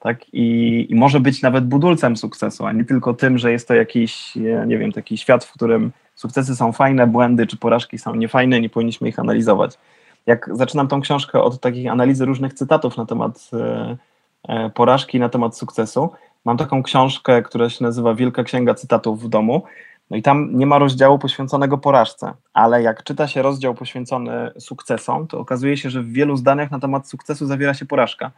Tak? 0.00 0.34
I, 0.34 0.86
I 0.90 0.94
może 0.94 1.20
być 1.20 1.42
nawet 1.42 1.66
budulcem 1.66 2.16
sukcesu, 2.16 2.66
a 2.66 2.72
nie 2.72 2.84
tylko 2.84 3.14
tym, 3.14 3.38
że 3.38 3.52
jest 3.52 3.68
to 3.68 3.74
jakiś, 3.74 4.36
e, 4.36 4.66
nie 4.66 4.78
wiem, 4.78 4.92
taki 4.92 5.18
świat, 5.18 5.44
w 5.44 5.52
którym 5.52 5.92
sukcesy 6.14 6.56
są 6.56 6.72
fajne, 6.72 7.06
błędy 7.06 7.46
czy 7.46 7.56
porażki 7.56 7.98
są 7.98 8.14
niefajne, 8.14 8.60
nie 8.60 8.70
powinniśmy 8.70 9.08
ich 9.08 9.18
analizować 9.18 9.78
jak 10.26 10.50
zaczynam 10.52 10.88
tą 10.88 11.00
książkę 11.00 11.42
od 11.42 11.60
takiej 11.60 11.88
analizy 11.88 12.24
różnych 12.24 12.54
cytatów 12.54 12.96
na 12.96 13.06
temat 13.06 13.50
e, 13.52 13.96
e, 14.48 14.70
porażki, 14.70 15.20
na 15.20 15.28
temat 15.28 15.56
sukcesu, 15.56 16.10
mam 16.44 16.56
taką 16.56 16.82
książkę, 16.82 17.42
która 17.42 17.70
się 17.70 17.84
nazywa 17.84 18.14
Wielka 18.14 18.44
Księga 18.44 18.74
Cytatów 18.74 19.22
w 19.22 19.28
domu. 19.28 19.62
No 20.10 20.16
i 20.16 20.22
tam 20.22 20.58
nie 20.58 20.66
ma 20.66 20.78
rozdziału 20.78 21.18
poświęconego 21.18 21.78
porażce, 21.78 22.32
ale 22.52 22.82
jak 22.82 23.02
czyta 23.02 23.28
się 23.28 23.42
rozdział 23.42 23.74
poświęcony 23.74 24.50
sukcesom, 24.58 25.26
to 25.26 25.38
okazuje 25.38 25.76
się, 25.76 25.90
że 25.90 26.02
w 26.02 26.12
wielu 26.12 26.36
zdaniach 26.36 26.70
na 26.70 26.80
temat 26.80 27.08
sukcesu 27.08 27.46
zawiera 27.46 27.74
się 27.74 27.86
porażka 27.86 28.30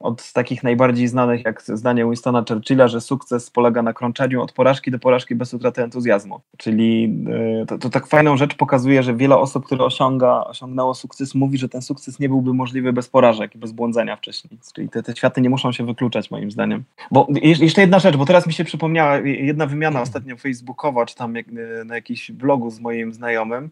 od 0.00 0.32
takich 0.32 0.62
najbardziej 0.62 1.08
znanych 1.08 1.44
jak 1.44 1.62
zdanie 1.62 2.04
Winstona 2.04 2.44
Churchilla, 2.48 2.88
że 2.88 3.00
sukces 3.00 3.50
polega 3.50 3.82
na 3.82 3.92
krączeniu 3.92 4.42
od 4.42 4.52
porażki 4.52 4.90
do 4.90 4.98
porażki 4.98 5.34
bez 5.34 5.54
utraty 5.54 5.82
entuzjazmu. 5.82 6.40
Czyli 6.56 7.16
e, 7.62 7.66
to, 7.66 7.78
to 7.78 7.90
tak 7.90 8.06
fajną 8.06 8.36
rzecz 8.36 8.54
pokazuje, 8.54 9.02
że 9.02 9.14
wiele 9.14 9.36
osób, 9.36 9.66
które 9.66 9.84
osiąga, 9.84 10.44
osiągnęło 10.44 10.94
sukces, 10.94 11.34
mówi, 11.34 11.58
że 11.58 11.68
ten 11.68 11.82
sukces 11.82 12.18
nie 12.18 12.28
byłby 12.28 12.54
możliwy 12.54 12.92
bez 12.92 13.08
porażek 13.08 13.54
i 13.54 13.58
bez 13.58 13.72
błądzenia 13.72 14.16
wcześniej. 14.16 14.58
Czyli 14.74 14.88
te, 14.88 15.02
te 15.02 15.16
światy 15.16 15.40
nie 15.40 15.50
muszą 15.50 15.72
się 15.72 15.86
wykluczać 15.86 16.30
moim 16.30 16.50
zdaniem. 16.50 16.84
Bo 17.10 17.28
jeszcze 17.42 17.80
jedna 17.80 17.98
rzecz, 17.98 18.16
bo 18.16 18.26
teraz 18.26 18.46
mi 18.46 18.52
się 18.52 18.64
przypomniała 18.64 19.18
jedna 19.18 19.66
wymiana 19.66 20.00
ostatnio 20.00 20.36
facebookowa, 20.36 21.06
czy 21.06 21.14
tam 21.14 21.34
na 21.84 21.94
jakimś 21.94 22.30
blogu 22.30 22.70
z 22.70 22.80
moim 22.80 23.12
znajomym, 23.12 23.70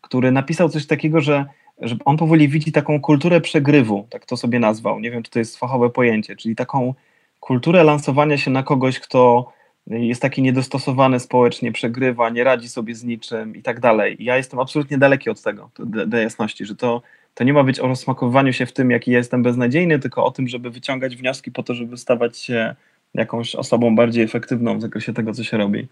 który 0.00 0.32
napisał 0.32 0.68
coś 0.68 0.86
takiego, 0.86 1.20
że 1.20 1.46
że 1.80 1.96
on 2.04 2.16
powoli 2.16 2.48
widzi 2.48 2.72
taką 2.72 3.00
kulturę 3.00 3.40
przegrywu, 3.40 4.06
tak 4.10 4.26
to 4.26 4.36
sobie 4.36 4.58
nazwał. 4.58 5.00
Nie 5.00 5.10
wiem, 5.10 5.22
czy 5.22 5.30
to 5.30 5.38
jest 5.38 5.56
fachowe 5.56 5.90
pojęcie, 5.90 6.36
czyli 6.36 6.56
taką 6.56 6.94
kulturę 7.40 7.84
lansowania 7.84 8.38
się 8.38 8.50
na 8.50 8.62
kogoś, 8.62 9.00
kto 9.00 9.52
jest 9.86 10.22
taki 10.22 10.42
niedostosowany 10.42 11.20
społecznie, 11.20 11.72
przegrywa, 11.72 12.30
nie 12.30 12.44
radzi 12.44 12.68
sobie 12.68 12.94
z 12.94 13.04
niczym 13.04 13.56
i 13.56 13.62
tak 13.62 13.80
dalej. 13.80 14.16
Ja 14.20 14.36
jestem 14.36 14.60
absolutnie 14.60 14.98
daleki 14.98 15.30
od 15.30 15.42
tego, 15.42 15.70
do, 16.06 16.16
jasności, 16.16 16.64
że 16.64 16.76
to, 16.76 17.02
to 17.34 17.44
nie 17.44 17.52
ma 17.52 17.64
być 17.64 17.80
o 17.80 17.86
rozsmakowywaniu 17.86 18.52
się 18.52 18.66
w 18.66 18.72
tym, 18.72 18.90
jaki 18.90 19.10
jestem 19.10 19.42
beznadziejny, 19.42 19.98
tylko 19.98 20.24
o 20.24 20.30
tym, 20.30 20.48
żeby 20.48 20.70
wyciągać 20.70 21.16
wnioski 21.16 21.52
po 21.52 21.62
to, 21.62 21.74
żeby 21.74 21.96
stawać 21.96 22.38
się 22.38 22.74
jakąś 23.14 23.54
osobą 23.54 23.94
bardziej 23.96 24.24
efektywną 24.24 24.78
w 24.78 24.82
zakresie 24.82 25.12
tego, 25.12 25.32
co 25.32 25.44
się 25.44 25.56
robi. 25.56 25.88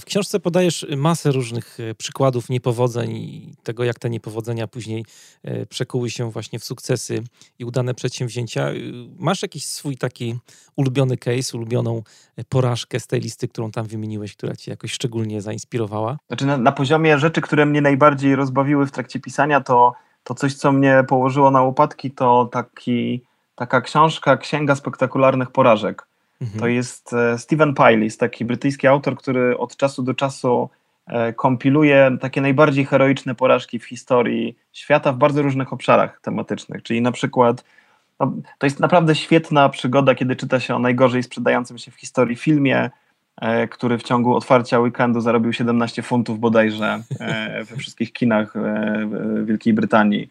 W 0.00 0.04
książce 0.04 0.40
podajesz 0.40 0.86
masę 0.96 1.32
różnych 1.32 1.80
e, 1.80 1.94
przykładów 1.94 2.48
niepowodzeń 2.48 3.16
i 3.16 3.54
tego, 3.62 3.84
jak 3.84 3.98
te 3.98 4.10
niepowodzenia 4.10 4.66
później 4.66 5.04
e, 5.42 5.66
przekuły 5.66 6.10
się 6.10 6.30
właśnie 6.30 6.58
w 6.58 6.64
sukcesy 6.64 7.22
i 7.58 7.64
udane 7.64 7.94
przedsięwzięcia. 7.94 8.68
E, 8.68 8.74
masz 9.18 9.42
jakiś 9.42 9.64
swój 9.64 9.96
taki 9.96 10.38
ulubiony 10.76 11.16
case, 11.16 11.56
ulubioną 11.56 12.02
porażkę 12.48 13.00
z 13.00 13.06
tej 13.06 13.20
listy, 13.20 13.48
którą 13.48 13.70
tam 13.70 13.86
wymieniłeś, 13.86 14.36
która 14.36 14.56
cię 14.56 14.70
jakoś 14.70 14.92
szczególnie 14.92 15.42
zainspirowała? 15.42 16.18
Znaczy 16.26 16.46
na, 16.46 16.56
na 16.56 16.72
poziomie 16.72 17.18
rzeczy, 17.18 17.40
które 17.40 17.66
mnie 17.66 17.80
najbardziej 17.80 18.36
rozbawiły 18.36 18.86
w 18.86 18.90
trakcie 18.90 19.20
pisania, 19.20 19.60
to, 19.60 19.92
to 20.24 20.34
coś, 20.34 20.54
co 20.54 20.72
mnie 20.72 21.04
położyło 21.08 21.50
na 21.50 21.62
łopatki, 21.62 22.10
to 22.10 22.48
taki, 22.52 23.22
taka 23.54 23.80
książka, 23.80 24.36
Księga 24.36 24.74
Spektakularnych 24.74 25.50
Porażek 25.50 26.11
To 26.58 26.66
jest 26.66 27.12
e, 27.12 27.38
Steven 27.38 27.74
Pilis, 27.74 28.16
taki 28.16 28.44
brytyjski 28.44 28.86
autor, 28.86 29.16
który 29.16 29.58
od 29.58 29.76
czasu 29.76 30.02
do 30.02 30.14
czasu 30.14 30.70
e, 31.06 31.32
kompiluje 31.32 32.16
takie 32.20 32.40
najbardziej 32.40 32.84
heroiczne 32.84 33.34
porażki 33.34 33.78
w 33.78 33.84
historii 33.84 34.56
świata 34.72 35.12
w 35.12 35.16
bardzo 35.16 35.42
różnych 35.42 35.72
obszarach 35.72 36.20
tematycznych. 36.20 36.82
Czyli 36.82 37.02
na 37.02 37.12
przykład 37.12 37.64
no, 38.20 38.32
to 38.58 38.66
jest 38.66 38.80
naprawdę 38.80 39.14
świetna 39.14 39.68
przygoda, 39.68 40.14
kiedy 40.14 40.36
czyta 40.36 40.60
się 40.60 40.74
o 40.74 40.78
najgorzej 40.78 41.22
sprzedającym 41.22 41.78
się 41.78 41.90
w 41.90 41.94
historii 41.94 42.36
filmie, 42.36 42.90
e, 43.40 43.68
który 43.68 43.98
w 43.98 44.02
ciągu 44.02 44.36
otwarcia 44.36 44.78
weekendu 44.78 45.20
zarobił 45.20 45.52
17 45.52 46.02
funtów 46.02 46.38
bodajże 46.38 47.02
we 47.70 47.76
wszystkich 47.76 48.12
kinach 48.12 48.54
Wielkiej 49.44 49.72
Brytanii. 49.72 50.28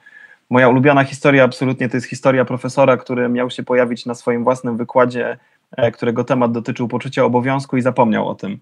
Moja 0.49 0.69
ulubiona 0.69 1.03
historia 1.03 1.43
absolutnie 1.43 1.89
to 1.89 1.97
jest 1.97 2.07
historia 2.07 2.45
profesora, 2.45 2.97
który 2.97 3.29
miał 3.29 3.49
się 3.49 3.63
pojawić 3.63 4.05
na 4.05 4.15
swoim 4.15 4.43
własnym 4.43 4.77
wykładzie 4.77 5.37
którego 5.93 6.23
temat 6.23 6.51
dotyczył 6.51 6.87
poczucia 6.87 7.25
obowiązku 7.25 7.77
i 7.77 7.81
zapomniał 7.81 8.27
o 8.27 8.35
tym. 8.35 8.59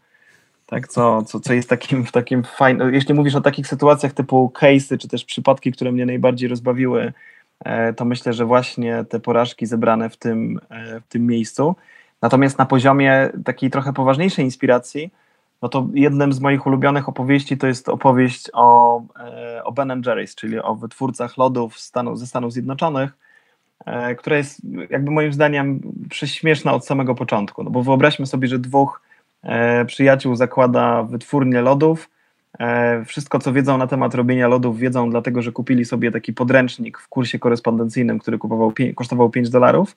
Tak, 0.66 0.88
co, 0.88 1.24
co, 1.24 1.40
co 1.40 1.54
jest 1.54 1.70
takim, 1.70 2.06
takim 2.06 2.44
fajnym. 2.44 2.94
Jeśli 2.94 3.14
mówisz 3.14 3.36
o 3.36 3.42
takich 3.42 3.68
sytuacjach 3.68 4.14
typu 4.14 4.52
case'y, 4.56 4.98
czy 4.98 5.08
też 5.08 5.26
przypadki, 5.26 5.72
które 5.72 5.92
mnie 5.92 6.06
najbardziej 6.06 6.50
rozbawiły, 6.50 7.14
e, 7.60 7.94
to 7.94 8.06
myślę, 8.06 8.34
że 8.34 8.46
właśnie 8.46 9.06
te 9.10 9.20
porażki 9.20 9.66
zebrane 9.66 10.10
w 10.10 10.18
tym, 10.18 10.60
e, 10.70 11.02
w 11.02 11.08
tym 11.08 11.26
miejscu. 11.26 11.76
Natomiast 12.22 12.58
na 12.58 12.66
poziomie 12.66 13.30
takiej 13.46 13.70
trochę 13.70 13.94
poważniejszej 13.94 14.46
inspiracji, 14.46 15.12
no 15.62 15.70
to 15.70 15.88
jednym 15.94 16.34
z 16.34 16.40
moich 16.40 16.68
ulubionych 16.68 17.10
opowieści 17.10 17.58
to 17.58 17.68
jest 17.68 17.90
opowieść 17.90 18.50
o, 18.54 19.02
o 19.64 19.72
Ben 19.72 20.02
Jerry's, 20.02 20.36
czyli 20.36 20.60
o 20.60 20.76
wytwórcach 20.76 21.38
lodów 21.38 21.76
ze 22.14 22.28
Stanów 22.28 22.54
Zjednoczonych, 22.54 23.12
E, 23.12 23.29
która 24.18 24.38
jest 24.38 24.62
jakby 24.90 25.12
moim 25.12 25.34
zdaniem 25.34 25.80
prześmieszna 26.10 26.74
od 26.74 26.86
samego 26.86 27.16
początku. 27.16 27.64
No 27.64 27.70
bo 27.72 27.84
wyobraźmy 27.84 28.26
sobie, 28.26 28.48
że 28.48 28.60
dwóch 28.60 29.02
e, 29.44 29.86
przyjaciół 29.86 30.36
zakłada 30.36 31.04
wytwórnię 31.04 31.62
lodów. 31.62 32.10
E, 32.60 33.06
wszystko, 33.06 33.40
co 33.40 33.54
wiedzą 33.54 33.78
na 33.78 33.88
temat 33.88 34.16
robienia 34.16 34.48
lodów, 34.48 34.80
wiedzą 34.80 35.10
dlatego, 35.10 35.42
że 35.42 35.52
kupili 35.52 35.86
sobie 35.86 36.12
taki 36.12 36.34
podręcznik 36.34 36.98
w 36.98 37.08
kursie 37.08 37.40
korespondencyjnym, 37.40 38.20
który 38.20 38.38
kupował, 38.38 38.74
kosztował 38.96 39.30
5 39.30 39.50
dolarów. 39.50 39.96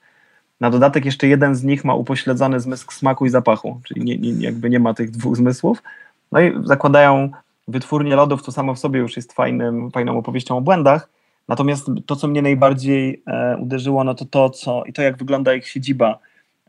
Na 0.59 0.69
dodatek 0.69 1.05
jeszcze 1.05 1.27
jeden 1.27 1.55
z 1.55 1.63
nich 1.63 1.85
ma 1.85 1.95
upośledzony 1.95 2.59
zmysł 2.59 2.91
smaku 2.91 3.25
i 3.25 3.29
zapachu, 3.29 3.81
czyli 3.83 4.03
nie, 4.03 4.17
nie, 4.17 4.45
jakby 4.45 4.69
nie 4.69 4.79
ma 4.79 4.93
tych 4.93 5.11
dwóch 5.11 5.35
zmysłów. 5.35 5.83
No 6.31 6.41
i 6.41 6.53
zakładają 6.63 7.31
wytwórnię 7.67 8.15
lodów, 8.15 8.41
co 8.41 8.51
samo 8.51 8.73
w 8.73 8.79
sobie 8.79 8.99
już 8.99 9.15
jest 9.15 9.33
fajnym, 9.33 9.91
fajną 9.91 10.17
opowieścią 10.17 10.57
o 10.57 10.61
błędach, 10.61 11.09
Natomiast 11.47 11.87
to, 12.05 12.15
co 12.15 12.27
mnie 12.27 12.41
najbardziej 12.41 13.23
e, 13.27 13.57
uderzyło, 13.57 14.03
no 14.03 14.15
to 14.15 14.25
to, 14.25 14.49
co 14.49 14.83
i 14.83 14.93
to, 14.93 15.01
jak 15.01 15.17
wygląda 15.17 15.53
ich 15.53 15.67
siedziba. 15.67 16.19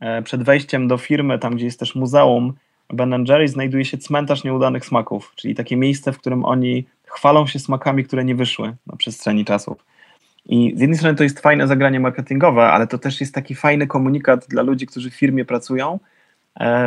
E, 0.00 0.22
przed 0.22 0.42
wejściem 0.42 0.88
do 0.88 0.98
firmy, 0.98 1.38
tam 1.38 1.54
gdzie 1.54 1.64
jest 1.64 1.80
też 1.80 1.94
muzeum 1.94 2.54
Ben 2.92 3.24
Jerry, 3.28 3.48
znajduje 3.48 3.84
się 3.84 3.98
cmentarz 3.98 4.44
nieudanych 4.44 4.86
smaków, 4.86 5.32
czyli 5.36 5.54
takie 5.54 5.76
miejsce, 5.76 6.12
w 6.12 6.18
którym 6.18 6.44
oni 6.44 6.84
chwalą 7.06 7.46
się 7.46 7.58
smakami, 7.58 8.04
które 8.04 8.24
nie 8.24 8.34
wyszły 8.34 8.76
na 8.86 8.96
przestrzeni 8.96 9.44
czasów. 9.44 9.84
I 10.46 10.72
z 10.76 10.80
jednej 10.80 10.98
strony 10.98 11.16
to 11.16 11.24
jest 11.24 11.40
fajne 11.40 11.66
zagranie 11.66 12.00
marketingowe, 12.00 12.66
ale 12.66 12.86
to 12.86 12.98
też 12.98 13.20
jest 13.20 13.34
taki 13.34 13.54
fajny 13.54 13.86
komunikat 13.86 14.46
dla 14.48 14.62
ludzi, 14.62 14.86
którzy 14.86 15.10
w 15.10 15.14
firmie 15.14 15.44
pracują, 15.44 15.98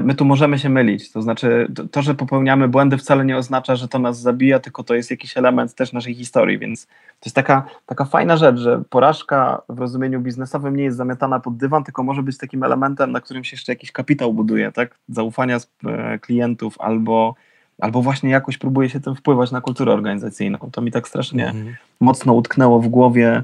my 0.01 0.15
tu 0.15 0.25
możemy 0.25 0.59
się 0.59 0.69
mylić. 0.69 1.11
To 1.11 1.21
znaczy, 1.21 1.67
to, 1.91 2.01
że 2.01 2.15
popełniamy 2.15 2.67
błędy 2.67 2.97
wcale 2.97 3.25
nie 3.25 3.37
oznacza, 3.37 3.75
że 3.75 3.87
to 3.87 3.99
nas 3.99 4.21
zabija, 4.21 4.59
tylko 4.59 4.83
to 4.83 4.95
jest 4.95 5.11
jakiś 5.11 5.37
element 5.37 5.75
też 5.75 5.93
naszej 5.93 6.15
historii, 6.15 6.59
więc 6.59 6.85
to 6.85 7.25
jest 7.25 7.35
taka, 7.35 7.65
taka 7.85 8.05
fajna 8.05 8.37
rzecz, 8.37 8.57
że 8.57 8.81
porażka 8.89 9.61
w 9.69 9.79
rozumieniu 9.79 10.19
biznesowym 10.19 10.75
nie 10.75 10.83
jest 10.83 10.97
zamiatana 10.97 11.39
pod 11.39 11.57
dywan, 11.57 11.83
tylko 11.83 12.03
może 12.03 12.23
być 12.23 12.37
takim 12.37 12.63
elementem, 12.63 13.11
na 13.11 13.21
którym 13.21 13.43
się 13.43 13.55
jeszcze 13.55 13.71
jakiś 13.71 13.91
kapitał 13.91 14.33
buduje, 14.33 14.71
tak? 14.71 14.95
Zaufania 15.09 15.57
e, 15.85 16.19
klientów 16.19 16.75
albo, 16.79 17.35
albo 17.81 18.01
właśnie 18.01 18.29
jakoś 18.29 18.57
próbuje 18.57 18.89
się 18.89 18.99
tym 18.99 19.15
wpływać 19.15 19.51
na 19.51 19.61
kulturę 19.61 19.93
organizacyjną. 19.93 20.57
To 20.71 20.81
mi 20.81 20.91
tak 20.91 21.07
strasznie 21.07 21.47
mhm. 21.47 21.75
mocno 21.99 22.33
utknęło 22.33 22.79
w 22.79 22.87
głowie. 22.87 23.43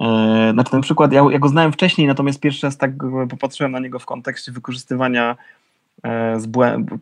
E, 0.00 0.50
znaczy 0.52 0.70
ten 0.70 0.80
przykład, 0.80 1.12
ja, 1.12 1.24
ja, 1.30 1.38
go 1.38 1.48
znałem 1.48 1.72
wcześniej, 1.72 2.06
natomiast 2.06 2.40
pierwszy 2.40 2.66
raz 2.66 2.76
tak 2.76 2.90
popatrzyłem 3.30 3.72
na 3.72 3.78
niego 3.78 3.98
w 3.98 4.06
kontekście 4.06 4.52
wykorzystywania 4.52 5.36
E, 5.36 5.36
z 6.38 6.46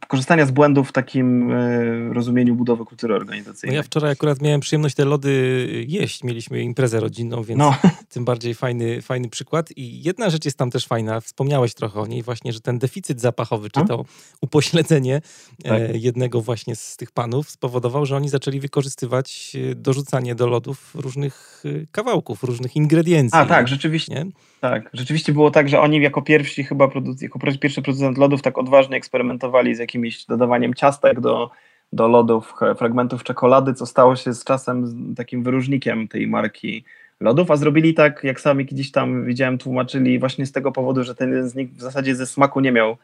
korzystania 0.09 0.47
z 0.47 0.51
błędów 0.51 0.89
w 0.89 0.93
takim 0.93 1.53
e, 1.53 2.13
rozumieniu 2.13 2.55
budowy 2.55 2.85
kultury 2.85 3.15
organizacyjnej. 3.15 3.75
No 3.75 3.77
ja 3.77 3.83
wczoraj 3.83 4.13
akurat 4.13 4.43
miałem 4.43 4.61
przyjemność 4.61 4.95
te 4.95 5.05
lody 5.05 5.85
jeść. 5.89 6.25
Mieliśmy 6.25 6.63
imprezę 6.63 7.01
rodzinną, 7.01 7.43
więc 7.43 7.59
no. 7.59 7.75
tym 8.15 8.25
bardziej 8.25 8.55
fajny, 8.55 9.03
fajny 9.03 9.29
przykład. 9.29 9.71
I 9.77 10.03
jedna 10.03 10.31
rzecz 10.31 10.45
jest 10.45 10.59
tam 10.59 10.71
też 10.71 10.87
fajna, 10.87 11.21
wspomniałeś 11.21 11.75
trochę 11.75 12.01
o 12.01 12.07
niej, 12.07 12.23
właśnie, 12.23 12.53
że 12.53 12.61
ten 12.61 12.79
deficyt 12.79 13.21
zapachowy, 13.21 13.71
czy 13.71 13.85
to 13.85 14.05
upośledzenie 14.41 15.21
e, 15.65 15.69
tak. 15.69 16.03
jednego 16.03 16.41
właśnie 16.41 16.77
z 16.77 16.97
tych 16.97 17.11
panów 17.11 17.51
spowodował, 17.51 18.07
że 18.07 18.17
oni 18.17 18.29
zaczęli 18.29 18.61
wykorzystywać 18.61 19.57
dorzucanie 19.77 20.35
do 20.35 20.47
lodów 20.47 20.95
różnych 20.95 21.63
kawałków, 21.93 22.43
różnych 22.43 22.77
ingrediencji. 22.77 23.39
A 23.39 23.47
tak, 23.47 23.69
rzeczywiście. 23.69 24.15
Nie? 24.15 24.27
Tak, 24.61 24.91
rzeczywiście 24.93 25.33
było 25.33 25.51
tak, 25.51 25.69
że 25.69 25.81
oni 25.81 26.03
jako 26.03 26.23
pierwsi 26.23 26.65
chyba, 26.65 26.89
jako 27.21 27.39
pierwszy 27.61 27.83
producent 27.83 28.19
lodów 28.19 28.43
tak 28.43 28.59
odważnie 28.81 28.97
eksperymentowali 28.97 29.75
z 29.75 29.79
jakimś 29.79 30.25
dodawaniem 30.25 30.75
ciastek 30.75 31.21
do, 31.21 31.51
do 31.93 32.09
lodów, 32.09 32.55
fragmentów 32.77 33.25
czekolady, 33.25 33.75
co 33.75 33.87
stało 33.87 34.17
się 34.17 34.35
z 34.35 34.45
czasem 34.45 35.15
takim 35.17 35.43
wyróżnikiem 35.43 36.09
tej 36.09 36.27
marki 36.27 36.85
lodów, 37.21 37.51
a 37.51 37.57
zrobili 37.57 37.95
tak, 37.95 38.25
jak 38.25 38.41
sami 38.41 38.65
gdzieś 38.65 38.91
tam 38.91 39.25
widziałem, 39.25 39.59
tłumaczyli 39.59 40.19
właśnie 40.19 40.47
z 40.47 40.53
tego 40.53 40.73
powodu, 40.73 41.05
że 41.05 41.15
ten 41.15 41.49
z 41.49 41.55
nich 41.55 41.73
w 41.73 41.81
zasadzie 41.81 42.15
ze 42.15 42.27
smaku 42.27 42.61
nie 42.61 42.73
miał 42.73 42.97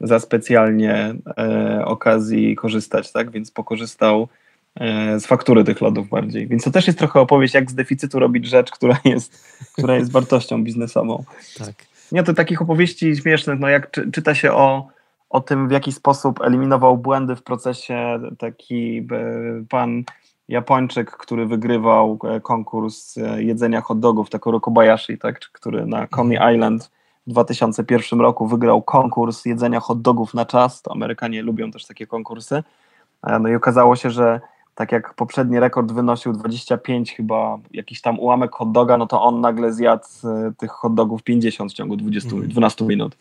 za 0.00 0.20
specjalnie 0.20 1.14
e, 1.38 1.82
okazji 1.84 2.56
korzystać, 2.56 3.12
tak, 3.12 3.30
więc 3.30 3.50
pokorzystał 3.50 4.28
E, 4.80 5.20
z 5.20 5.26
faktury 5.26 5.64
tych 5.64 5.80
lodów 5.80 6.08
bardziej. 6.08 6.48
Więc 6.48 6.64
to 6.64 6.70
też 6.70 6.86
jest 6.86 6.98
trochę 6.98 7.20
opowieść, 7.20 7.54
jak 7.54 7.70
z 7.70 7.74
deficytu 7.74 8.18
robić 8.18 8.46
rzecz, 8.46 8.70
która 8.70 9.00
jest, 9.04 9.44
która 9.78 9.96
jest 9.96 10.12
wartością 10.12 10.64
biznesową. 10.64 11.24
Tak. 11.58 11.74
Nie, 12.12 12.22
to 12.22 12.34
takich 12.34 12.62
opowieści 12.62 13.16
śmiesznych, 13.16 13.58
no 13.58 13.68
jak 13.68 13.90
czy, 13.90 14.10
czyta 14.10 14.34
się 14.34 14.52
o, 14.52 14.88
o 15.32 15.40
tym, 15.40 15.68
w 15.68 15.70
jaki 15.70 15.92
sposób 15.92 16.40
eliminował 16.40 16.98
błędy 16.98 17.36
w 17.36 17.42
procesie 17.42 18.20
taki 18.38 18.98
e, 18.98 19.04
pan 19.68 20.02
Japończyk, 20.48 21.10
który 21.10 21.46
wygrywał 21.46 22.18
e, 22.24 22.40
konkurs 22.40 23.16
jedzenia 23.36 23.80
hot 23.80 24.00
dogów, 24.00 24.30
Takuro 24.30 24.60
Kobayashi, 24.60 25.18
tak, 25.18 25.40
który 25.40 25.86
na 25.86 26.06
Coney. 26.06 26.54
Island 26.54 26.90
w 27.26 27.30
2001 27.30 28.20
roku 28.20 28.46
wygrał 28.46 28.82
konkurs 28.82 29.44
jedzenia 29.44 29.80
hot 29.80 30.02
dogów 30.02 30.34
na 30.34 30.46
czas. 30.46 30.82
To 30.82 30.92
Amerykanie 30.92 31.42
lubią 31.42 31.70
też 31.70 31.86
takie 31.86 32.06
konkursy. 32.06 32.62
No 33.40 33.48
i 33.48 33.54
okazało 33.54 33.96
się, 33.96 34.10
że 34.10 34.40
tak 34.74 34.92
jak 34.92 35.14
poprzedni 35.14 35.60
rekord 35.60 35.92
wynosił 35.92 36.32
25 36.32 37.12
chyba 37.12 37.58
jakiś 37.70 38.00
tam 38.00 38.20
ułamek 38.20 38.52
hot 38.52 38.72
doga, 38.72 38.96
no 38.96 39.06
to 39.06 39.22
on 39.22 39.40
nagle 39.40 39.72
zjadł 39.72 40.04
e, 40.24 40.52
tych 40.58 40.70
hot 40.70 40.94
dogów 40.94 41.22
50 41.22 41.72
w 41.72 41.74
ciągu 41.74 41.96
20, 41.96 42.30
12 42.30 42.84
mhm. 42.84 42.88
minut. 42.88 43.16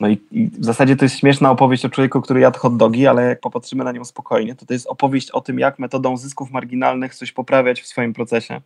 No 0.00 0.08
i, 0.08 0.18
i, 0.32 0.46
w 0.46 0.64
zasadzie 0.64 0.96
to 0.96 1.04
jest 1.04 1.18
śmieszna 1.18 1.50
opowieść 1.50 1.84
o 1.84 1.88
człowieku, 1.88 2.20
który 2.20 2.40
jadł 2.40 2.58
hot 2.58 2.76
dogi, 2.76 3.06
ale 3.06 3.22
jak 3.22 3.40
popatrzymy 3.40 3.84
na 3.84 3.92
nią 3.92 4.04
spokojnie, 4.04 4.54
to 4.54 4.66
to 4.66 4.72
jest 4.72 4.86
opowieść 4.86 5.30
o 5.30 5.40
tym, 5.40 5.58
jak 5.58 5.78
metodą 5.78 6.16
zysków 6.16 6.50
marginalnych 6.50 7.14
coś 7.14 7.32
poprawiać 7.32 7.80
w 7.82 7.86
swoim 7.86 8.12
procesie. 8.12 8.60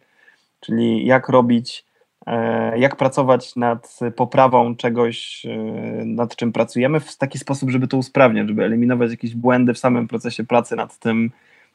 Czyli 0.61 1.07
jak 1.07 1.29
robić, 1.29 1.85
e, 2.27 2.79
jak 2.79 2.97
pracować 2.97 3.57
nad 3.57 3.99
poprawą 4.17 4.77
czegoś, 4.77 5.47
e, 5.47 5.57
nad 6.05 6.37
czym 6.37 6.53
pracujemy 6.53 7.01
w 7.01 7.17
taki 7.17 7.39
sposób, 7.39 7.71
żeby 7.71 7.89
to 7.89 7.97
usprawniać, 7.97 8.49
żeby 8.49 8.65
eliminować 8.65 9.11
jakieś 9.11 9.35
błędy 9.35 9.75
w 9.75 9.79
samym 9.79 10.09
procesie 10.09 10.45
pracy 10.45 10.77
nad 10.77 10.99
tym, 10.99 11.31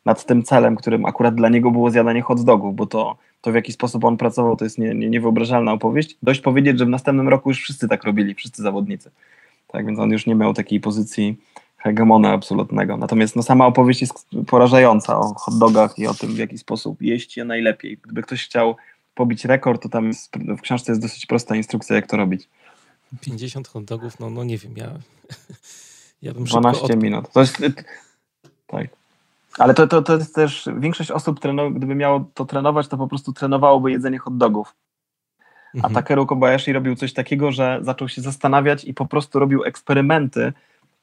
nad 0.05 0.25
tym 0.25 0.43
celem, 0.43 0.75
którym 0.75 1.05
akurat 1.05 1.35
dla 1.35 1.49
niego 1.49 1.71
było 1.71 1.91
zjadanie 1.91 2.21
hot 2.21 2.43
dogów, 2.43 2.75
bo 2.75 2.85
to, 2.85 3.17
to 3.41 3.51
w 3.51 3.55
jaki 3.55 3.71
sposób 3.71 4.03
on 4.03 4.17
pracował, 4.17 4.55
to 4.55 4.63
jest 4.63 4.77
nie, 4.77 4.95
nie, 4.95 5.09
niewyobrażalna 5.09 5.73
opowieść. 5.73 6.17
Dość 6.23 6.41
powiedzieć, 6.41 6.79
że 6.79 6.85
w 6.85 6.89
następnym 6.89 7.29
roku 7.29 7.49
już 7.49 7.59
wszyscy 7.59 7.87
tak 7.87 8.03
robili, 8.03 8.35
wszyscy 8.35 8.61
zawodnicy. 8.61 9.11
Tak 9.73 9.85
więc 9.85 9.99
on 9.99 10.11
już 10.11 10.25
nie 10.25 10.35
miał 10.35 10.53
takiej 10.53 10.79
pozycji 10.79 11.37
hegemona 11.77 12.31
absolutnego. 12.31 12.97
Natomiast 12.97 13.35
no, 13.35 13.43
sama 13.43 13.65
opowieść 13.65 14.01
jest 14.01 14.27
porażająca 14.47 15.19
o 15.19 15.33
hot 15.33 15.57
dogach 15.57 15.99
i 15.99 16.07
o 16.07 16.13
tym, 16.13 16.33
w 16.33 16.37
jaki 16.37 16.57
sposób 16.57 17.01
jeść 17.01 17.37
je 17.37 17.45
najlepiej. 17.45 17.97
Gdyby 17.97 18.23
ktoś 18.23 18.45
chciał 18.45 18.75
pobić 19.15 19.45
rekord, 19.45 19.83
to 19.83 19.89
tam 19.89 20.07
jest, 20.07 20.35
w 20.57 20.61
książce 20.61 20.91
jest 20.91 21.01
dosyć 21.01 21.25
prosta 21.25 21.55
instrukcja, 21.55 21.95
jak 21.95 22.07
to 22.07 22.17
robić. 22.17 22.49
50 23.21 23.67
hot 23.67 23.85
dogów, 23.85 24.19
no, 24.19 24.29
no 24.29 24.43
nie 24.43 24.57
wiem, 24.57 24.73
ja, 24.77 24.91
ja 26.21 26.33
bym 26.33 26.43
12 26.43 26.95
minut. 26.95 27.31
To 27.31 27.39
jest, 27.39 27.57
tak. 28.67 28.87
Ale 29.57 29.73
to, 29.73 29.87
to, 29.87 30.01
to 30.01 30.17
jest 30.17 30.35
też, 30.35 30.69
większość 30.79 31.11
osób, 31.11 31.39
trenu, 31.39 31.71
gdyby 31.71 31.95
miało 31.95 32.25
to 32.33 32.45
trenować, 32.45 32.87
to 32.87 32.97
po 32.97 33.07
prostu 33.07 33.33
trenowałoby 33.33 33.91
jedzenie 33.91 34.17
hot 34.17 34.37
dogów. 34.37 34.75
A 35.73 35.77
mhm. 35.77 35.93
Takeru 35.93 36.25
Kobayashi 36.25 36.73
robił 36.73 36.95
coś 36.95 37.13
takiego, 37.13 37.51
że 37.51 37.79
zaczął 37.81 38.09
się 38.09 38.21
zastanawiać 38.21 38.85
i 38.85 38.93
po 38.93 39.05
prostu 39.05 39.39
robił 39.39 39.63
eksperymenty, 39.63 40.53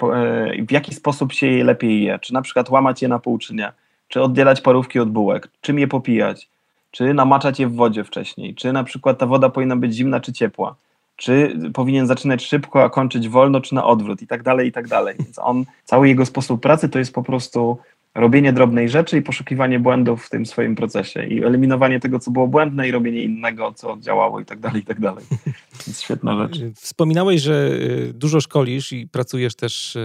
e, 0.02 0.64
w 0.68 0.72
jaki 0.72 0.94
sposób 0.94 1.32
się 1.32 1.46
je 1.46 1.64
lepiej 1.64 2.02
je. 2.02 2.18
Czy 2.18 2.32
na 2.32 2.42
przykład 2.42 2.70
łamać 2.70 3.02
je 3.02 3.08
na 3.08 3.18
pół, 3.18 3.38
czy 3.38 3.54
nie. 3.54 3.72
Czy 4.08 4.22
oddzielać 4.22 4.60
parówki 4.60 4.98
od 4.98 5.10
bułek. 5.10 5.48
Czym 5.60 5.78
je 5.78 5.88
popijać. 5.88 6.48
Czy 6.90 7.14
namaczać 7.14 7.60
je 7.60 7.66
w 7.66 7.74
wodzie 7.74 8.04
wcześniej. 8.04 8.54
Czy 8.54 8.72
na 8.72 8.84
przykład 8.84 9.18
ta 9.18 9.26
woda 9.26 9.50
powinna 9.50 9.76
być 9.76 9.94
zimna, 9.94 10.20
czy 10.20 10.32
ciepła. 10.32 10.74
Czy 11.16 11.58
powinien 11.74 12.06
zaczynać 12.06 12.44
szybko, 12.44 12.82
a 12.82 12.90
kończyć 12.90 13.28
wolno, 13.28 13.60
czy 13.60 13.74
na 13.74 13.84
odwrót 13.84 14.22
i 14.22 14.26
tak 14.26 14.42
dalej, 14.42 14.68
i 14.68 14.72
tak 14.72 14.88
dalej. 14.88 15.16
Więc 15.18 15.38
on, 15.38 15.64
cały 15.84 16.08
jego 16.08 16.26
sposób 16.26 16.62
pracy 16.62 16.88
to 16.88 16.98
jest 16.98 17.14
po 17.14 17.22
prostu 17.22 17.78
robienie 18.14 18.52
drobnej 18.52 18.88
rzeczy 18.88 19.18
i 19.18 19.22
poszukiwanie 19.22 19.80
błędów 19.80 20.26
w 20.26 20.30
tym 20.30 20.46
swoim 20.46 20.74
procesie 20.74 21.26
i 21.26 21.44
eliminowanie 21.44 22.00
tego, 22.00 22.18
co 22.18 22.30
było 22.30 22.48
błędne 22.48 22.88
i 22.88 22.90
robienie 22.90 23.22
innego, 23.22 23.72
co 23.72 23.96
działało 24.00 24.40
i 24.40 24.44
tak 24.44 24.60
dalej, 24.60 24.82
i 24.82 24.84
tak 24.84 25.00
dalej. 25.00 25.24
To 25.80 25.84
jest 25.86 26.02
świetna 26.02 26.38
rzecz. 26.38 26.60
Wspominałeś, 26.76 27.40
że 27.40 27.70
y, 27.72 28.12
dużo 28.14 28.40
szkolisz 28.40 28.92
i 28.92 29.08
pracujesz 29.08 29.54
też 29.54 29.96
y, 29.96 29.98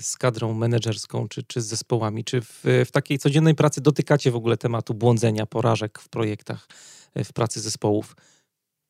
z 0.00 0.16
kadrą 0.18 0.54
menedżerską 0.54 1.28
czy, 1.28 1.42
czy 1.42 1.60
z 1.60 1.66
zespołami. 1.66 2.24
Czy 2.24 2.40
w, 2.40 2.62
w 2.86 2.90
takiej 2.90 3.18
codziennej 3.18 3.54
pracy 3.54 3.80
dotykacie 3.80 4.30
w 4.30 4.36
ogóle 4.36 4.56
tematu 4.56 4.94
błądzenia, 4.94 5.46
porażek 5.46 5.98
w 5.98 6.08
projektach, 6.08 6.68
y, 7.18 7.24
w 7.24 7.32
pracy 7.32 7.60
zespołów? 7.60 8.16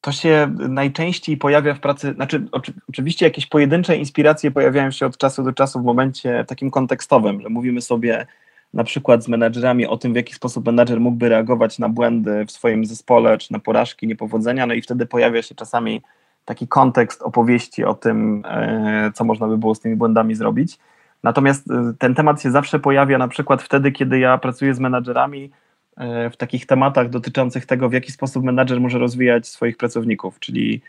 to 0.04 0.12
się 0.12 0.54
najczęściej 0.68 1.36
pojawia 1.36 1.74
w 1.74 1.80
pracy, 1.80 2.12
znaczy 2.14 2.46
oczy, 2.52 2.72
oczywiście 2.88 3.26
jakieś 3.26 3.46
pojedyncze 3.46 3.96
inspiracje 3.96 4.50
pojawiają 4.50 4.90
się 4.90 5.06
od 5.06 5.18
czasu 5.18 5.42
do 5.42 5.52
czasu 5.52 5.80
w 5.80 5.84
momencie 5.84 6.44
takim 6.48 6.70
kontekstowym, 6.70 7.40
że 7.40 7.48
mówimy 7.48 7.80
sobie 7.80 8.26
na 8.74 8.84
przykład 8.84 9.24
z 9.24 9.28
menadżerami 9.28 9.86
o 9.86 9.96
tym, 9.96 10.12
w 10.12 10.16
jaki 10.16 10.34
sposób 10.34 10.66
menadżer 10.66 11.00
mógłby 11.00 11.28
reagować 11.28 11.78
na 11.78 11.88
błędy 11.88 12.44
w 12.46 12.52
swoim 12.52 12.84
zespole, 12.84 13.38
czy 13.38 13.52
na 13.52 13.58
porażki, 13.58 14.06
niepowodzenia, 14.06 14.66
no 14.66 14.74
i 14.74 14.82
wtedy 14.82 15.06
pojawia 15.06 15.42
się 15.42 15.54
czasami 15.54 16.02
taki 16.44 16.68
kontekst 16.68 17.22
opowieści 17.22 17.84
o 17.84 17.94
tym, 17.94 18.42
e, 18.46 19.10
co 19.14 19.24
można 19.24 19.48
by 19.48 19.58
było 19.58 19.74
z 19.74 19.80
tymi 19.80 19.96
błędami 19.96 20.34
zrobić. 20.34 20.78
Natomiast 21.22 21.70
e, 21.70 21.92
ten 21.98 22.14
temat 22.14 22.42
się 22.42 22.50
zawsze 22.50 22.78
pojawia 22.78 23.18
na 23.18 23.28
przykład 23.28 23.62
wtedy, 23.62 23.92
kiedy 23.92 24.18
ja 24.18 24.38
pracuję 24.38 24.74
z 24.74 24.80
menadżerami 24.80 25.50
e, 25.96 26.30
w 26.30 26.36
takich 26.36 26.66
tematach 26.66 27.08
dotyczących 27.08 27.66
tego, 27.66 27.88
w 27.88 27.92
jaki 27.92 28.12
sposób 28.12 28.44
menadżer 28.44 28.80
może 28.80 28.98
rozwijać 28.98 29.48
swoich 29.48 29.76
pracowników, 29.76 30.38
czyli 30.38 30.82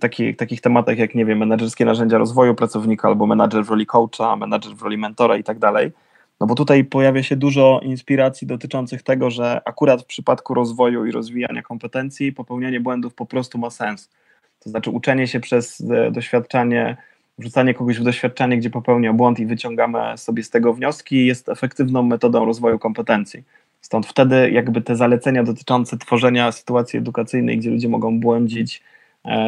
taki, 0.00 0.34
takich 0.34 0.60
tematach 0.60 0.98
jak, 0.98 1.14
nie 1.14 1.24
wiem, 1.24 1.38
menedżerskie 1.38 1.84
narzędzia 1.84 2.18
rozwoju 2.18 2.54
pracownika 2.54 3.08
albo 3.08 3.26
menadżer 3.26 3.64
w 3.64 3.70
roli 3.70 3.86
coacha, 3.86 4.36
menadżer 4.36 4.74
w 4.74 4.82
roli 4.82 4.98
mentora 4.98 5.36
i 5.36 5.44
tak 5.44 5.58
dalej. 5.58 5.92
No 6.40 6.46
bo 6.46 6.54
tutaj 6.54 6.84
pojawia 6.84 7.22
się 7.22 7.36
dużo 7.36 7.80
inspiracji 7.82 8.46
dotyczących 8.46 9.02
tego, 9.02 9.30
że 9.30 9.60
akurat 9.64 10.02
w 10.02 10.06
przypadku 10.06 10.54
rozwoju 10.54 11.06
i 11.06 11.10
rozwijania 11.10 11.62
kompetencji 11.62 12.32
popełnianie 12.32 12.80
błędów 12.80 13.14
po 13.14 13.26
prostu 13.26 13.58
ma 13.58 13.70
sens. 13.70 14.10
To 14.60 14.70
znaczy 14.70 14.90
uczenie 14.90 15.26
się 15.26 15.40
przez 15.40 15.80
e, 15.90 16.10
doświadczanie, 16.10 16.96
wrzucanie 17.38 17.74
kogoś 17.74 17.98
w 17.98 18.02
doświadczenie, 18.02 18.58
gdzie 18.58 18.70
popełnia 18.70 19.12
błąd 19.12 19.40
i 19.40 19.46
wyciągamy 19.46 20.18
sobie 20.18 20.42
z 20.42 20.50
tego 20.50 20.74
wnioski, 20.74 21.26
jest 21.26 21.48
efektywną 21.48 22.02
metodą 22.02 22.44
rozwoju 22.44 22.78
kompetencji. 22.78 23.42
Stąd 23.80 24.06
wtedy 24.06 24.50
jakby 24.50 24.80
te 24.80 24.96
zalecenia 24.96 25.42
dotyczące 25.42 25.98
tworzenia 25.98 26.52
sytuacji 26.52 26.98
edukacyjnej, 26.98 27.58
gdzie 27.58 27.70
ludzie 27.70 27.88
mogą 27.88 28.20
błądzić, 28.20 28.82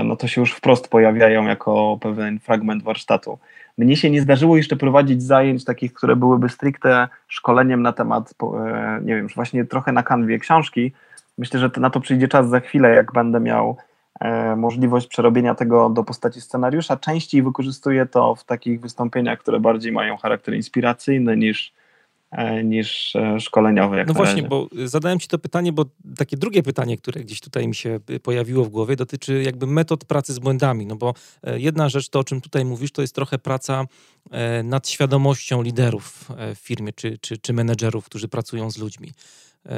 no 0.05 0.17
to 0.17 0.29
się 0.29 0.41
już 0.41 0.53
wprost 0.53 0.89
pojawiają 0.89 1.45
jako 1.47 1.99
pewien 2.01 2.39
fragment 2.39 2.83
warsztatu. 2.83 3.39
Mnie 3.79 3.97
się 3.97 4.11
nie 4.11 4.23
zdarzyło 4.23 4.57
jeszcze 4.57 4.77
prowadzić 4.77 5.23
zajęć 5.23 5.65
takich, 5.65 5.93
które 5.93 6.17
byłyby 6.17 6.49
stricte 6.49 7.09
szkoleniem 7.29 7.83
na 7.83 7.93
temat, 7.93 8.35
e, 8.43 9.01
nie 9.03 9.17
wiem, 9.17 9.29
właśnie 9.35 9.65
trochę 9.65 9.93
na 9.93 10.03
kanwie 10.03 10.39
książki. 10.39 10.93
Myślę, 11.39 11.61
że 11.61 11.71
na 11.77 11.91
to 11.91 12.01
przyjdzie 12.01 12.29
czas 12.29 12.49
za 12.49 12.61
chwilę, 12.61 12.95
jak 12.95 13.13
będę 13.13 13.41
miał 13.41 13.77
e, 14.21 14.57
możliwość 14.57 15.07
przerobienia 15.07 15.55
tego 15.55 15.91
do 15.91 16.05
postaci 16.05 16.41
scenariusza. 16.41 16.97
Częściej 16.97 17.43
wykorzystuję 17.43 18.07
to 18.07 18.35
w 18.35 18.45
takich 18.45 18.81
wystąpieniach, 18.81 19.39
które 19.39 19.61
bardziej 19.61 19.93
mają 19.93 20.17
charakter 20.17 20.55
inspiracyjny 20.55 21.37
niż, 21.37 21.73
E, 21.73 21.86
niż 22.65 23.17
e, 23.17 23.41
szkoleniowe. 23.41 24.05
no 24.05 24.15
właśnie, 24.15 24.43
razie. 24.43 24.49
bo 24.49 24.69
zadałem 24.85 25.21
Ci 25.21 25.29
to 25.29 25.39
pytanie, 25.39 25.73
bo 25.73 25.85
takie 26.17 26.37
drugie 26.37 26.63
pytanie, 26.63 26.97
które 26.99 27.21
gdzieś 27.21 27.41
tutaj 27.41 27.69
mi 27.69 27.75
się 27.75 28.01
y, 28.11 28.21
pojawiło 28.21 28.65
w 28.65 28.69
głowie, 28.69 28.97
dotyczy 28.97 29.43
jakby 29.43 29.67
metod 29.67 30.05
pracy 30.05 30.33
z 30.33 30.39
błędami. 30.39 30.87
No 30.87 30.97
bo 30.97 31.15
e, 31.43 31.61
jedna 31.61 31.89
rzecz, 31.89 32.09
to 32.09 32.19
o 32.19 32.25
czym 32.25 32.41
tutaj 32.41 32.65
mówisz, 32.65 32.93
to 32.93 33.03
jest 33.03 33.15
trochę 33.15 33.39
praca 33.39 33.85
nad 34.65 34.89
świadomością 34.89 35.63
liderów 35.63 36.31
w 36.55 36.59
firmie 36.59 36.93
czy, 36.93 37.19
czy, 37.19 37.39
czy 37.39 37.53
menedżerów, 37.53 38.05
którzy 38.05 38.29
pracują 38.29 38.71
z 38.71 38.79
ludźmi. 38.79 39.13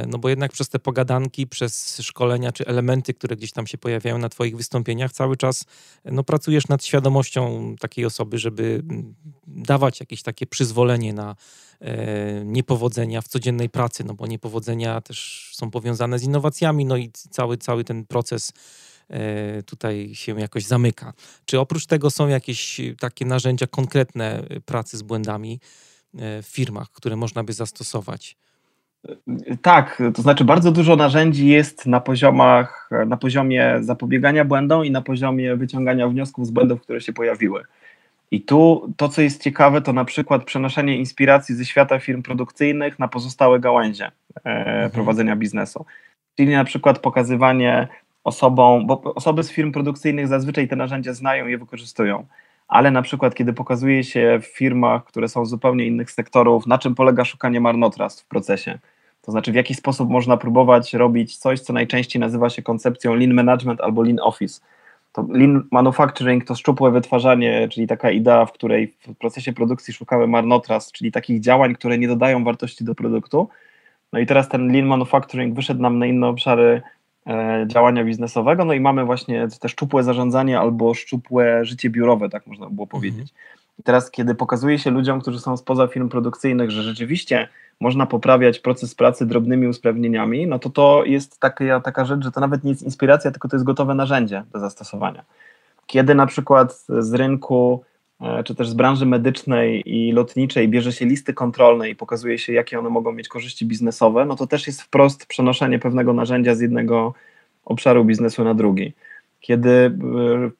No 0.06 0.18
bo 0.18 0.28
jednak 0.28 0.52
przez 0.52 0.68
te 0.68 0.78
pogadanki, 0.78 1.46
przez 1.46 1.98
szkolenia 2.02 2.52
czy 2.52 2.66
elementy, 2.66 3.14
które 3.14 3.36
gdzieś 3.36 3.52
tam 3.52 3.66
się 3.66 3.78
pojawiają 3.78 4.18
na 4.18 4.28
Twoich 4.28 4.56
wystąpieniach, 4.56 5.12
cały 5.12 5.36
czas 5.36 5.64
no, 6.04 6.24
pracujesz 6.24 6.68
nad 6.68 6.84
świadomością 6.84 7.74
takiej 7.80 8.04
osoby, 8.04 8.38
żeby 8.38 8.82
dawać 9.46 10.00
jakieś 10.00 10.22
takie 10.22 10.46
przyzwolenie 10.46 11.12
na 11.12 11.36
E, 11.67 11.67
niepowodzenia 12.44 13.20
w 13.20 13.28
codziennej 13.28 13.68
pracy, 13.68 14.04
no 14.04 14.14
bo 14.14 14.26
niepowodzenia 14.26 15.00
też 15.00 15.50
są 15.54 15.70
powiązane 15.70 16.18
z 16.18 16.22
innowacjami, 16.22 16.84
no 16.84 16.96
i 16.96 17.10
cały, 17.12 17.56
cały 17.56 17.84
ten 17.84 18.06
proces 18.06 18.52
e, 19.08 19.62
tutaj 19.62 20.10
się 20.14 20.40
jakoś 20.40 20.64
zamyka. 20.64 21.12
Czy 21.44 21.60
oprócz 21.60 21.86
tego 21.86 22.10
są 22.10 22.28
jakieś 22.28 22.80
takie 23.00 23.24
narzędzia 23.24 23.66
konkretne 23.66 24.42
pracy 24.64 24.96
z 24.96 25.02
błędami 25.02 25.60
e, 26.14 26.42
w 26.42 26.46
firmach, 26.46 26.90
które 26.92 27.16
można 27.16 27.44
by 27.44 27.52
zastosować? 27.52 28.36
Tak, 29.62 30.02
to 30.14 30.22
znaczy 30.22 30.44
bardzo 30.44 30.72
dużo 30.72 30.96
narzędzi 30.96 31.48
jest 31.48 31.86
na 31.86 32.00
poziomach, 32.00 32.90
na 33.06 33.16
poziomie 33.16 33.76
zapobiegania 33.80 34.44
błędom 34.44 34.84
i 34.84 34.90
na 34.90 35.02
poziomie 35.02 35.56
wyciągania 35.56 36.08
wniosków 36.08 36.46
z 36.46 36.50
błędów, 36.50 36.80
które 36.80 37.00
się 37.00 37.12
pojawiły. 37.12 37.64
I 38.30 38.40
tu 38.40 38.92
to, 38.96 39.08
co 39.08 39.22
jest 39.22 39.42
ciekawe, 39.42 39.80
to 39.80 39.92
na 39.92 40.04
przykład 40.04 40.44
przenoszenie 40.44 40.96
inspiracji 40.96 41.54
ze 41.54 41.64
świata 41.64 41.98
firm 41.98 42.22
produkcyjnych 42.22 42.98
na 42.98 43.08
pozostałe 43.08 43.60
gałęzie 43.60 44.06
e, 44.06 44.10
mhm. 44.44 44.90
prowadzenia 44.90 45.36
biznesu. 45.36 45.86
Czyli 46.36 46.52
na 46.52 46.64
przykład 46.64 46.98
pokazywanie 46.98 47.88
osobom, 48.24 48.86
bo 48.86 49.14
osoby 49.14 49.42
z 49.42 49.50
firm 49.50 49.72
produkcyjnych 49.72 50.28
zazwyczaj 50.28 50.68
te 50.68 50.76
narzędzia 50.76 51.12
znają 51.12 51.46
i 51.46 51.50
je 51.50 51.58
wykorzystują, 51.58 52.26
ale 52.68 52.90
na 52.90 53.02
przykład 53.02 53.34
kiedy 53.34 53.52
pokazuje 53.52 54.04
się 54.04 54.40
w 54.42 54.46
firmach, 54.46 55.04
które 55.04 55.28
są 55.28 55.46
z 55.46 55.50
zupełnie 55.50 55.86
innych 55.86 56.10
sektorów, 56.10 56.66
na 56.66 56.78
czym 56.78 56.94
polega 56.94 57.24
szukanie 57.24 57.60
marnotrawstw 57.60 58.24
w 58.24 58.28
procesie. 58.28 58.78
To 59.22 59.32
znaczy, 59.32 59.52
w 59.52 59.54
jaki 59.54 59.74
sposób 59.74 60.10
można 60.10 60.36
próbować 60.36 60.94
robić 60.94 61.36
coś, 61.36 61.60
co 61.60 61.72
najczęściej 61.72 62.20
nazywa 62.20 62.50
się 62.50 62.62
koncepcją 62.62 63.14
lean 63.14 63.34
management 63.34 63.80
albo 63.80 64.02
lean 64.02 64.18
office 64.22 64.60
to 65.18 65.32
lean 65.32 65.62
manufacturing 65.70 66.44
to 66.44 66.54
szczupłe 66.54 66.90
wytwarzanie, 66.90 67.68
czyli 67.68 67.86
taka 67.86 68.10
idea, 68.10 68.46
w 68.46 68.52
której 68.52 68.94
w 69.00 69.14
procesie 69.14 69.52
produkcji 69.52 69.94
szukamy 69.94 70.26
marnotrawstw, 70.26 70.92
czyli 70.92 71.12
takich 71.12 71.40
działań, 71.40 71.74
które 71.74 71.98
nie 71.98 72.08
dodają 72.08 72.44
wartości 72.44 72.84
do 72.84 72.94
produktu. 72.94 73.48
No 74.12 74.18
i 74.18 74.26
teraz 74.26 74.48
ten 74.48 74.72
lean 74.72 74.86
manufacturing 74.86 75.54
wyszedł 75.54 75.82
nam 75.82 75.98
na 75.98 76.06
inne 76.06 76.26
obszary 76.26 76.82
e, 77.26 77.64
działania 77.66 78.04
biznesowego, 78.04 78.64
no 78.64 78.72
i 78.72 78.80
mamy 78.80 79.04
właśnie 79.04 79.48
te 79.60 79.68
szczupłe 79.68 80.02
zarządzanie 80.02 80.60
albo 80.60 80.94
szczupłe 80.94 81.64
życie 81.64 81.90
biurowe, 81.90 82.28
tak 82.28 82.46
można 82.46 82.70
było 82.70 82.86
powiedzieć. 82.86 83.34
I 83.78 83.82
teraz, 83.82 84.10
kiedy 84.10 84.34
pokazuje 84.34 84.78
się 84.78 84.90
ludziom, 84.90 85.20
którzy 85.20 85.40
są 85.40 85.56
spoza 85.56 85.86
firm 85.86 86.08
produkcyjnych, 86.08 86.70
że 86.70 86.82
rzeczywiście 86.82 87.48
można 87.80 88.06
poprawiać 88.06 88.58
proces 88.58 88.94
pracy 88.94 89.26
drobnymi 89.26 89.66
usprawnieniami, 89.66 90.46
no 90.46 90.58
to 90.58 90.70
to 90.70 91.04
jest 91.04 91.40
taka, 91.40 91.80
taka 91.80 92.04
rzecz, 92.04 92.24
że 92.24 92.32
to 92.32 92.40
nawet 92.40 92.64
nie 92.64 92.70
jest 92.70 92.82
inspiracja, 92.82 93.30
tylko 93.30 93.48
to 93.48 93.56
jest 93.56 93.66
gotowe 93.66 93.94
narzędzie 93.94 94.44
do 94.52 94.58
zastosowania. 94.58 95.24
Kiedy 95.86 96.14
na 96.14 96.26
przykład 96.26 96.84
z 96.98 97.14
rynku 97.14 97.84
e, 98.20 98.44
czy 98.44 98.54
też 98.54 98.68
z 98.68 98.74
branży 98.74 99.06
medycznej 99.06 99.82
i 99.86 100.12
lotniczej 100.12 100.68
bierze 100.68 100.92
się 100.92 101.06
listy 101.06 101.34
kontrolne 101.34 101.90
i 101.90 101.96
pokazuje 101.96 102.38
się, 102.38 102.52
jakie 102.52 102.78
one 102.78 102.90
mogą 102.90 103.12
mieć 103.12 103.28
korzyści 103.28 103.66
biznesowe, 103.66 104.24
no 104.24 104.36
to 104.36 104.46
też 104.46 104.66
jest 104.66 104.82
wprost 104.82 105.26
przenoszenie 105.26 105.78
pewnego 105.78 106.12
narzędzia 106.12 106.54
z 106.54 106.60
jednego 106.60 107.14
obszaru 107.64 108.04
biznesu 108.04 108.44
na 108.44 108.54
drugi. 108.54 108.92
Kiedy 109.40 109.70
e, 109.70 109.90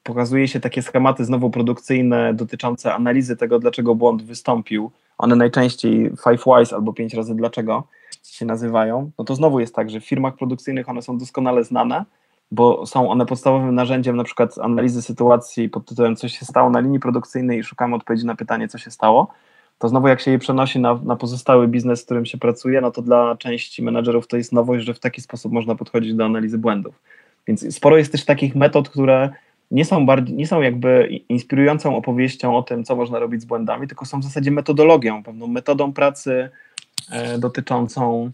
pokazuje 0.03 0.47
się 0.47 0.59
takie 0.59 0.81
schematy 0.81 1.25
znowu 1.25 1.49
produkcyjne 1.49 2.33
dotyczące 2.33 2.93
analizy 2.93 3.37
tego, 3.37 3.59
dlaczego 3.59 3.95
błąd 3.95 4.23
wystąpił, 4.23 4.91
one 5.17 5.35
najczęściej 5.35 6.11
Five 6.23 6.43
Whys 6.47 6.73
albo 6.73 6.93
pięć 6.93 7.13
razy 7.13 7.35
dlaczego 7.35 7.83
się 8.23 8.45
nazywają, 8.45 9.11
no 9.17 9.25
to 9.25 9.35
znowu 9.35 9.59
jest 9.59 9.75
tak, 9.75 9.89
że 9.89 9.99
w 9.99 10.05
firmach 10.05 10.35
produkcyjnych 10.35 10.89
one 10.89 11.01
są 11.01 11.17
doskonale 11.17 11.63
znane, 11.63 12.05
bo 12.51 12.85
są 12.85 13.09
one 13.09 13.25
podstawowym 13.25 13.75
narzędziem 13.75 14.15
na 14.15 14.23
przykład 14.23 14.57
analizy 14.57 15.01
sytuacji 15.01 15.69
pod 15.69 15.85
tytułem 15.85 16.15
coś 16.15 16.39
się 16.39 16.45
stało 16.45 16.69
na 16.69 16.79
linii 16.79 16.99
produkcyjnej 16.99 17.59
i 17.59 17.63
szukamy 17.63 17.95
odpowiedzi 17.95 18.25
na 18.25 18.35
pytanie, 18.35 18.67
co 18.67 18.77
się 18.77 18.91
stało, 18.91 19.27
to 19.79 19.89
znowu 19.89 20.07
jak 20.07 20.21
się 20.21 20.31
je 20.31 20.39
przenosi 20.39 20.79
na, 20.79 20.99
na 21.03 21.15
pozostały 21.15 21.67
biznes, 21.67 22.01
z 22.01 22.05
którym 22.05 22.25
się 22.25 22.37
pracuje, 22.37 22.81
no 22.81 22.91
to 22.91 23.01
dla 23.01 23.35
części 23.35 23.83
menadżerów 23.83 24.27
to 24.27 24.37
jest 24.37 24.53
nowość, 24.53 24.85
że 24.85 24.93
w 24.93 24.99
taki 24.99 25.21
sposób 25.21 25.51
można 25.51 25.75
podchodzić 25.75 26.13
do 26.13 26.25
analizy 26.25 26.57
błędów. 26.57 26.95
Więc 27.49 27.75
sporo 27.75 27.97
jest 27.97 28.11
też 28.11 28.25
takich 28.25 28.55
metod, 28.55 28.89
które 28.89 29.29
nie 29.71 29.85
są, 29.85 30.05
bardziej, 30.05 30.35
nie 30.35 30.47
są 30.47 30.61
jakby 30.61 31.07
inspirującą 31.29 31.95
opowieścią 31.95 32.57
o 32.57 32.63
tym, 32.63 32.83
co 32.83 32.95
można 32.95 33.19
robić 33.19 33.41
z 33.41 33.45
błędami, 33.45 33.87
tylko 33.87 34.05
są 34.05 34.19
w 34.19 34.23
zasadzie 34.23 34.51
metodologią, 34.51 35.23
pewną 35.23 35.47
metodą 35.47 35.93
pracy 35.93 36.49
dotyczącą, 37.39 38.31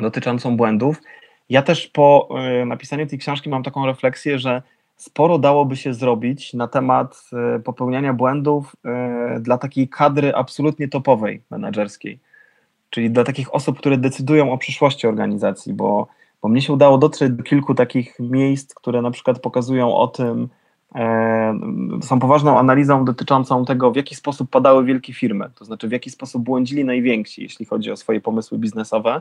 dotyczącą 0.00 0.56
błędów. 0.56 1.02
Ja 1.50 1.62
też 1.62 1.86
po 1.86 2.28
napisaniu 2.66 3.06
tej 3.06 3.18
książki 3.18 3.50
mam 3.50 3.62
taką 3.62 3.86
refleksję, 3.86 4.38
że 4.38 4.62
sporo 4.96 5.38
dałoby 5.38 5.76
się 5.76 5.94
zrobić 5.94 6.54
na 6.54 6.68
temat 6.68 7.30
popełniania 7.64 8.12
błędów 8.12 8.76
dla 9.40 9.58
takiej 9.58 9.88
kadry 9.88 10.34
absolutnie 10.34 10.88
topowej 10.88 11.42
menedżerskiej 11.50 12.18
czyli 12.90 13.10
dla 13.10 13.24
takich 13.24 13.54
osób, 13.54 13.78
które 13.78 13.96
decydują 13.96 14.52
o 14.52 14.58
przyszłości 14.58 15.06
organizacji, 15.06 15.72
bo, 15.72 16.06
bo 16.42 16.48
mnie 16.48 16.62
się 16.62 16.72
udało 16.72 16.98
dotrzeć 16.98 17.32
do 17.32 17.42
kilku 17.42 17.74
takich 17.74 18.14
miejsc, 18.20 18.74
które 18.74 19.02
na 19.02 19.10
przykład 19.10 19.40
pokazują 19.40 19.94
o 19.94 20.06
tym, 20.08 20.48
e, 20.94 21.58
są 22.02 22.18
poważną 22.18 22.58
analizą 22.58 23.04
dotyczącą 23.04 23.64
tego, 23.64 23.92
w 23.92 23.96
jaki 23.96 24.14
sposób 24.14 24.50
padały 24.50 24.84
wielkie 24.84 25.12
firmy, 25.12 25.50
to 25.54 25.64
znaczy 25.64 25.88
w 25.88 25.92
jaki 25.92 26.10
sposób 26.10 26.42
błądzili 26.42 26.84
najwięksi, 26.84 27.42
jeśli 27.42 27.66
chodzi 27.66 27.90
o 27.90 27.96
swoje 27.96 28.20
pomysły 28.20 28.58
biznesowe, 28.58 29.20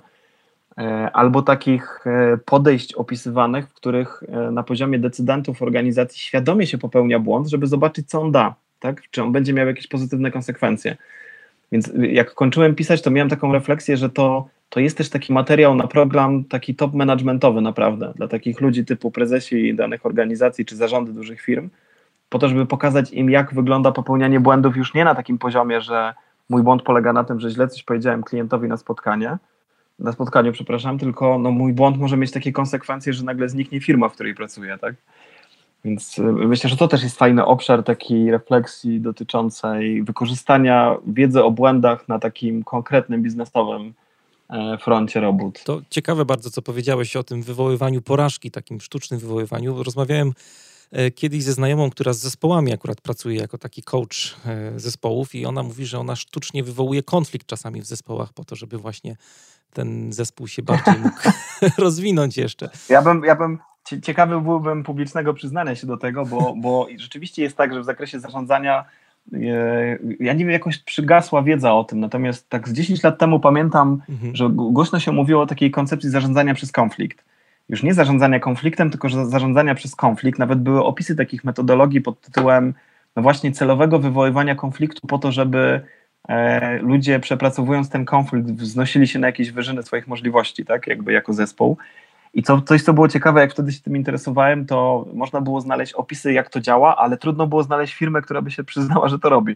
e, 0.77 1.11
albo 1.13 1.41
takich 1.41 2.07
e, 2.07 2.37
podejść 2.37 2.93
opisywanych, 2.93 3.69
w 3.69 3.73
których 3.73 4.23
na 4.51 4.63
poziomie 4.63 4.99
decydentów 4.99 5.61
organizacji 5.61 6.19
świadomie 6.19 6.67
się 6.67 6.77
popełnia 6.77 7.19
błąd, 7.19 7.47
żeby 7.47 7.67
zobaczyć, 7.67 8.09
co 8.09 8.21
on 8.21 8.31
da, 8.31 8.55
tak? 8.79 9.01
czy 9.11 9.23
on 9.23 9.31
będzie 9.31 9.53
miał 9.53 9.67
jakieś 9.67 9.87
pozytywne 9.87 10.31
konsekwencje. 10.31 10.97
Więc 11.71 11.91
jak 12.11 12.33
kończyłem 12.33 12.75
pisać, 12.75 13.01
to 13.01 13.11
miałem 13.11 13.29
taką 13.29 13.53
refleksję, 13.53 13.97
że 13.97 14.09
to, 14.09 14.47
to 14.69 14.79
jest 14.79 14.97
też 14.97 15.09
taki 15.09 15.33
materiał 15.33 15.75
na 15.75 15.87
program, 15.87 16.43
taki 16.43 16.75
top 16.75 16.93
managementowy 16.93 17.61
naprawdę, 17.61 18.13
dla 18.15 18.27
takich 18.27 18.61
ludzi 18.61 18.85
typu 18.85 19.11
prezesi 19.11 19.75
danych 19.75 20.05
organizacji 20.05 20.65
czy 20.65 20.75
zarządy 20.75 21.13
dużych 21.13 21.41
firm, 21.41 21.69
po 22.29 22.39
to, 22.39 22.49
żeby 22.49 22.65
pokazać 22.65 23.11
im, 23.11 23.29
jak 23.29 23.53
wygląda 23.53 23.91
popełnianie 23.91 24.39
błędów 24.39 24.77
już 24.77 24.93
nie 24.93 25.05
na 25.05 25.15
takim 25.15 25.37
poziomie, 25.37 25.81
że 25.81 26.13
mój 26.49 26.63
błąd 26.63 26.81
polega 26.81 27.13
na 27.13 27.23
tym, 27.23 27.39
że 27.39 27.49
źle 27.49 27.67
coś 27.67 27.83
powiedziałem 27.83 28.23
klientowi 28.23 28.67
na 28.67 28.77
spotkanie, 28.77 29.37
na 29.99 30.11
spotkaniu, 30.11 30.51
przepraszam, 30.51 30.99
tylko 30.99 31.39
no, 31.39 31.51
mój 31.51 31.73
błąd 31.73 31.97
może 31.97 32.17
mieć 32.17 32.31
takie 32.31 32.51
konsekwencje, 32.51 33.13
że 33.13 33.23
nagle 33.23 33.49
zniknie 33.49 33.81
firma, 33.81 34.09
w 34.09 34.13
której 34.13 34.35
pracuję, 34.35 34.77
tak? 34.77 34.95
Więc 35.85 36.19
y, 36.19 36.23
myślę, 36.23 36.69
że 36.69 36.77
to 36.77 36.87
też 36.87 37.03
jest 37.03 37.17
fajny 37.17 37.45
obszar 37.45 37.83
takiej 37.83 38.31
refleksji 38.31 39.01
dotyczącej 39.01 40.03
wykorzystania 40.03 40.95
wiedzy 41.07 41.43
o 41.43 41.51
błędach 41.51 42.07
na 42.07 42.19
takim 42.19 42.63
konkretnym 42.63 43.21
biznesowym 43.21 43.93
froncie 44.81 45.19
robót. 45.19 45.63
To 45.63 45.81
ciekawe 45.89 46.25
bardzo, 46.25 46.49
co 46.49 46.61
powiedziałeś 46.61 47.15
o 47.15 47.23
tym 47.23 47.43
wywoływaniu 47.43 48.01
porażki, 48.01 48.51
takim 48.51 48.81
sztucznym 48.81 49.19
wywoływaniu. 49.19 49.83
Rozmawiałem 49.83 50.33
e, 50.91 51.11
kiedyś 51.11 51.43
ze 51.43 51.53
znajomą, 51.53 51.89
która 51.89 52.13
z 52.13 52.19
zespołami 52.19 52.73
akurat 52.73 53.01
pracuje 53.01 53.39
jako 53.39 53.57
taki 53.57 53.83
coach 53.83 54.35
e, 54.45 54.79
zespołów 54.79 55.35
i 55.35 55.45
ona 55.45 55.63
mówi, 55.63 55.85
że 55.85 55.99
ona 55.99 56.15
sztucznie 56.15 56.63
wywołuje 56.63 57.03
konflikt 57.03 57.47
czasami 57.47 57.81
w 57.81 57.85
zespołach 57.85 58.33
po 58.33 58.45
to, 58.45 58.55
żeby 58.55 58.77
właśnie 58.77 59.15
ten 59.73 60.13
zespół 60.13 60.47
się 60.47 60.63
bardziej 60.63 60.95
mógł 60.99 61.17
rozwinąć 61.77 62.37
jeszcze. 62.37 62.69
Ja 62.89 63.01
bym, 63.01 63.23
ja 63.23 63.35
bym 63.35 63.59
ciekawy 64.03 64.41
byłbym 64.41 64.83
publicznego 64.83 65.33
przyznania 65.33 65.75
się 65.75 65.87
do 65.87 65.97
tego, 65.97 66.25
bo, 66.25 66.53
bo 66.57 66.87
rzeczywiście 66.97 67.41
jest 67.41 67.57
tak, 67.57 67.73
że 67.73 67.81
w 67.81 67.85
zakresie 67.85 68.19
zarządzania 68.19 68.79
e, 68.79 68.85
ja 70.19 70.33
nie 70.33 70.39
wiem, 70.45 70.49
jakoś 70.49 70.77
przygasła 70.77 71.43
wiedza 71.43 71.73
o 71.73 71.83
tym, 71.83 71.99
natomiast 71.99 72.49
tak 72.49 72.69
z 72.69 72.73
10 72.73 73.03
lat 73.03 73.19
temu 73.19 73.39
pamiętam, 73.39 74.01
mhm. 74.09 74.35
że 74.35 74.49
głośno 74.49 74.99
się 74.99 75.11
mówiło 75.11 75.41
o 75.41 75.45
takiej 75.45 75.71
koncepcji 75.71 76.09
zarządzania 76.09 76.53
przez 76.53 76.71
konflikt. 76.71 77.25
Już 77.69 77.83
nie 77.83 77.93
zarządzania 77.93 78.39
konfliktem, 78.39 78.89
tylko 78.89 79.09
zarządzania 79.09 79.75
przez 79.75 79.95
konflikt. 79.95 80.39
Nawet 80.39 80.59
były 80.59 80.83
opisy 80.83 81.15
takich 81.15 81.43
metodologii 81.43 82.01
pod 82.01 82.21
tytułem 82.21 82.73
no 83.15 83.21
właśnie 83.21 83.51
celowego 83.51 83.99
wywoływania 83.99 84.55
konfliktu 84.55 85.07
po 85.07 85.17
to, 85.17 85.31
żeby 85.31 85.81
e, 86.29 86.77
ludzie 86.77 87.19
przepracowując 87.19 87.89
ten 87.89 88.05
konflikt 88.05 88.51
wznosili 88.51 89.07
się 89.07 89.19
na 89.19 89.27
jakieś 89.27 89.51
wyżyny 89.51 89.83
swoich 89.83 90.07
możliwości, 90.07 90.65
tak, 90.65 90.87
jakby 90.87 91.13
jako 91.13 91.33
zespół. 91.33 91.77
I 92.37 92.43
co, 92.43 92.61
coś, 92.61 92.83
co 92.83 92.93
było 92.93 93.07
ciekawe, 93.07 93.41
jak 93.41 93.51
wtedy 93.51 93.71
się 93.71 93.81
tym 93.81 93.95
interesowałem, 93.95 94.65
to 94.65 95.05
można 95.13 95.41
było 95.41 95.61
znaleźć 95.61 95.93
opisy, 95.93 96.33
jak 96.33 96.49
to 96.49 96.61
działa, 96.61 96.95
ale 96.95 97.17
trudno 97.17 97.47
było 97.47 97.63
znaleźć 97.63 97.93
firmę, 97.93 98.21
która 98.21 98.41
by 98.41 98.51
się 98.51 98.63
przyznała, 98.63 99.07
że 99.07 99.19
to 99.19 99.29
robi. 99.29 99.55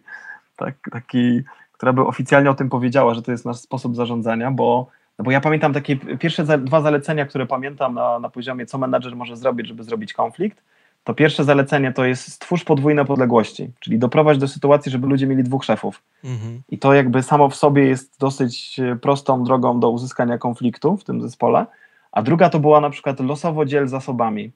Tak, 0.55 0.75
taki, 0.91 1.41
która 1.71 1.93
by 1.93 2.01
oficjalnie 2.01 2.49
o 2.49 2.53
tym 2.53 2.69
powiedziała, 2.69 3.13
że 3.13 3.21
to 3.21 3.31
jest 3.31 3.45
nasz 3.45 3.57
sposób 3.57 3.95
zarządzania, 3.95 4.51
bo, 4.51 4.87
no 5.19 5.25
bo 5.25 5.31
ja 5.31 5.41
pamiętam 5.41 5.73
takie 5.73 5.95
pierwsze 5.97 6.45
za, 6.45 6.57
dwa 6.57 6.81
zalecenia, 6.81 7.25
które 7.25 7.45
pamiętam 7.45 7.93
na, 7.93 8.19
na 8.19 8.29
poziomie, 8.29 8.65
co 8.65 8.77
menadżer 8.77 9.15
może 9.15 9.37
zrobić, 9.37 9.67
żeby 9.67 9.83
zrobić 9.83 10.13
konflikt. 10.13 10.63
To 11.03 11.13
pierwsze 11.13 11.43
zalecenie 11.43 11.93
to 11.93 12.05
jest 12.05 12.31
stwórz 12.31 12.63
podwójne 12.63 13.05
podległości, 13.05 13.71
czyli 13.79 13.99
doprowadź 13.99 14.37
do 14.37 14.47
sytuacji, 14.47 14.91
żeby 14.91 15.07
ludzie 15.07 15.27
mieli 15.27 15.43
dwóch 15.43 15.63
szefów. 15.63 16.01
Mhm. 16.23 16.61
I 16.69 16.77
to 16.77 16.93
jakby 16.93 17.23
samo 17.23 17.49
w 17.49 17.55
sobie 17.55 17.85
jest 17.85 18.19
dosyć 18.19 18.79
prostą 19.01 19.43
drogą 19.43 19.79
do 19.79 19.89
uzyskania 19.89 20.37
konfliktu 20.37 20.97
w 20.97 21.03
tym 21.03 21.21
zespole 21.21 21.65
a 22.11 22.21
druga 22.21 22.49
to 22.49 22.59
była 22.59 22.81
na 22.81 22.89
przykład 22.89 23.19
losowo 23.19 23.65
dziel 23.65 23.87
zasobami. 23.87 24.51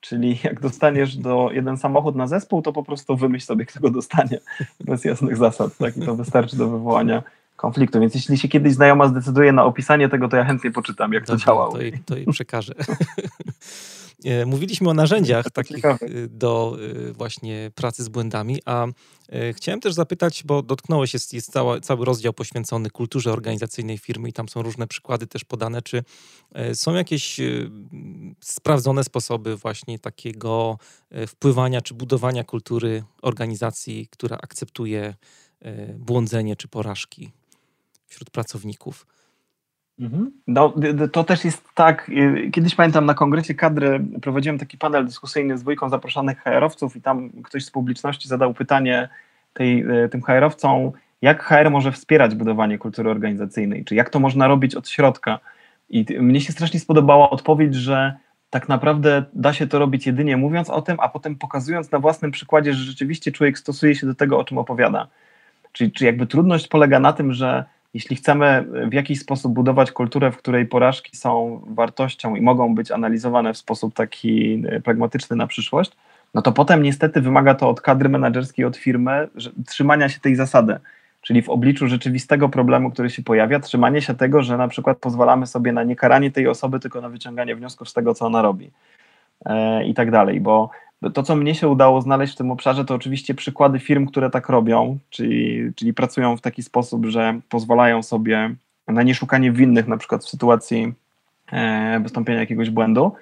Czyli 0.00 0.38
jak 0.44 0.60
dostaniesz 0.60 1.16
do 1.16 1.50
jeden 1.52 1.76
samochód 1.76 2.16
na 2.16 2.26
zespół, 2.26 2.62
to 2.62 2.72
po 2.72 2.82
prostu 2.82 3.16
wymyśl 3.16 3.46
sobie, 3.46 3.66
kto 3.66 3.80
go 3.80 3.90
dostanie. 3.90 4.38
Bez 4.80 5.04
jasnych 5.04 5.36
zasad, 5.36 5.76
tak? 5.78 5.96
I 5.96 6.00
to 6.00 6.16
wystarczy 6.16 6.56
do 6.56 6.68
wywołania 6.68 7.22
konfliktu. 7.56 8.00
Więc 8.00 8.14
jeśli 8.14 8.38
się 8.38 8.48
kiedyś 8.48 8.72
znajoma 8.72 9.08
zdecyduje 9.08 9.52
na 9.52 9.64
opisanie 9.64 10.08
tego, 10.08 10.28
to 10.28 10.36
ja 10.36 10.44
chętnie 10.44 10.70
poczytam, 10.70 11.12
jak 11.12 11.26
to 11.26 11.36
działało. 11.36 11.72
To 11.72 11.82
jej, 11.82 11.98
to 12.06 12.16
jej 12.16 12.26
przekażę. 12.26 12.74
E, 14.24 14.46
mówiliśmy 14.46 14.90
o 14.90 14.94
narzędziach 14.94 15.50
takich 15.60 15.84
e, 15.84 15.98
do 16.28 16.76
e, 17.08 17.12
właśnie 17.12 17.70
pracy 17.74 18.04
z 18.04 18.08
błędami, 18.08 18.60
a 18.64 18.86
chciałem 19.52 19.80
też 19.80 19.94
zapytać, 19.94 20.42
bo 20.44 20.62
dotknąłeś, 20.62 21.14
jest, 21.14 21.32
jest 21.32 21.52
cała, 21.52 21.80
cały 21.80 22.04
rozdział 22.04 22.32
poświęcony 22.32 22.90
kulturze 22.90 23.32
organizacyjnej 23.32 23.98
firmy 23.98 24.28
i 24.28 24.32
tam 24.32 24.48
są 24.48 24.62
różne 24.62 24.86
przykłady 24.86 25.26
też 25.26 25.44
podane. 25.44 25.82
Czy 25.82 26.02
są 26.74 26.94
jakieś 26.94 27.40
sprawdzone 28.40 29.04
sposoby 29.04 29.56
właśnie 29.56 29.98
takiego 29.98 30.78
wpływania 31.26 31.80
czy 31.80 31.94
budowania 31.94 32.44
kultury 32.44 33.04
organizacji, 33.22 34.08
która 34.10 34.36
akceptuje 34.36 35.14
błądzenie 35.98 36.56
czy 36.56 36.68
porażki 36.68 37.32
wśród 38.06 38.30
pracowników? 38.30 39.06
Mhm. 40.00 40.30
No, 40.46 40.74
to 41.12 41.24
też 41.24 41.44
jest 41.44 41.68
tak. 41.74 42.08
Y, 42.08 42.50
kiedyś 42.50 42.74
pamiętam 42.74 43.06
na 43.06 43.14
kongresie 43.14 43.54
kadry 43.54 44.04
prowadziłem 44.22 44.58
taki 44.58 44.78
panel 44.78 45.06
dyskusyjny 45.06 45.58
z 45.58 45.62
dwójką 45.62 45.88
zaproszonych 45.88 46.38
HR-owców 46.38 46.96
i 46.96 47.02
tam 47.02 47.30
ktoś 47.44 47.64
z 47.64 47.70
publiczności 47.70 48.28
zadał 48.28 48.54
pytanie 48.54 49.08
tej, 49.52 50.04
y, 50.04 50.08
tym 50.08 50.22
HR-owcom, 50.22 50.92
jak 51.22 51.42
HR 51.42 51.70
może 51.70 51.92
wspierać 51.92 52.34
budowanie 52.34 52.78
kultury 52.78 53.10
organizacyjnej, 53.10 53.84
czy 53.84 53.94
jak 53.94 54.10
to 54.10 54.20
można 54.20 54.48
robić 54.48 54.74
od 54.74 54.88
środka. 54.88 55.38
I 55.90 56.06
mnie 56.20 56.40
się 56.40 56.52
strasznie 56.52 56.80
spodobała 56.80 57.30
odpowiedź, 57.30 57.74
że 57.74 58.16
tak 58.50 58.68
naprawdę 58.68 59.24
da 59.32 59.52
się 59.52 59.66
to 59.66 59.78
robić 59.78 60.06
jedynie 60.06 60.36
mówiąc 60.36 60.70
o 60.70 60.82
tym, 60.82 60.96
a 61.00 61.08
potem 61.08 61.36
pokazując 61.36 61.90
na 61.90 61.98
własnym 61.98 62.30
przykładzie, 62.30 62.74
że 62.74 62.84
rzeczywiście 62.84 63.32
człowiek 63.32 63.58
stosuje 63.58 63.94
się 63.94 64.06
do 64.06 64.14
tego, 64.14 64.38
o 64.38 64.44
czym 64.44 64.58
opowiada. 64.58 65.06
Czyli, 65.72 65.92
czyli 65.92 66.06
jakby 66.06 66.26
trudność 66.26 66.68
polega 66.68 67.00
na 67.00 67.12
tym, 67.12 67.32
że 67.32 67.64
jeśli 67.94 68.16
chcemy 68.16 68.64
w 68.88 68.92
jakiś 68.92 69.20
sposób 69.20 69.52
budować 69.52 69.92
kulturę, 69.92 70.32
w 70.32 70.36
której 70.36 70.66
porażki 70.66 71.16
są 71.16 71.62
wartością 71.66 72.36
i 72.36 72.40
mogą 72.40 72.74
być 72.74 72.90
analizowane 72.90 73.54
w 73.54 73.58
sposób 73.58 73.94
taki 73.94 74.62
e, 74.68 74.80
pragmatyczny 74.80 75.36
na 75.36 75.46
przyszłość, 75.46 75.92
no 76.34 76.42
to 76.42 76.52
potem 76.52 76.82
niestety 76.82 77.20
wymaga 77.20 77.54
to 77.54 77.68
od 77.68 77.80
kadry 77.80 78.08
menedżerskiej, 78.08 78.64
od 78.64 78.76
firmy 78.76 79.28
trzymania 79.66 80.08
się 80.08 80.20
tej 80.20 80.36
zasady. 80.36 80.78
Czyli 81.20 81.42
w 81.42 81.48
obliczu 81.48 81.88
rzeczywistego 81.88 82.48
problemu, 82.48 82.90
który 82.90 83.10
się 83.10 83.22
pojawia, 83.22 83.60
trzymanie 83.60 84.02
się 84.02 84.14
tego, 84.14 84.42
że 84.42 84.56
na 84.56 84.68
przykład 84.68 84.98
pozwalamy 84.98 85.46
sobie 85.46 85.72
na 85.72 85.82
nie 85.82 85.96
karanie 85.96 86.30
tej 86.30 86.48
osoby, 86.48 86.80
tylko 86.80 87.00
na 87.00 87.08
wyciąganie 87.08 87.56
wniosków 87.56 87.88
z 87.88 87.92
tego, 87.92 88.14
co 88.14 88.26
ona 88.26 88.42
robi. 88.42 88.70
E, 89.46 89.84
I 89.84 89.94
tak 89.94 90.10
dalej, 90.10 90.40
bo 90.40 90.70
to, 91.14 91.22
co 91.22 91.36
mnie 91.36 91.54
się 91.54 91.68
udało 91.68 92.00
znaleźć 92.00 92.34
w 92.34 92.36
tym 92.36 92.50
obszarze, 92.50 92.84
to 92.84 92.94
oczywiście 92.94 93.34
przykłady 93.34 93.78
firm, 93.78 94.06
które 94.06 94.30
tak 94.30 94.48
robią, 94.48 94.98
czyli, 95.10 95.72
czyli 95.74 95.94
pracują 95.94 96.36
w 96.36 96.40
taki 96.40 96.62
sposób, 96.62 97.06
że 97.06 97.40
pozwalają 97.48 98.02
sobie 98.02 98.54
na 98.88 99.02
nieszukanie 99.02 99.52
winnych, 99.52 99.88
na 99.88 99.96
przykład 99.96 100.24
w 100.24 100.28
sytuacji 100.28 100.92
e, 101.52 102.00
wystąpienia 102.00 102.40
jakiegoś 102.40 102.70
błędu, 102.70 103.12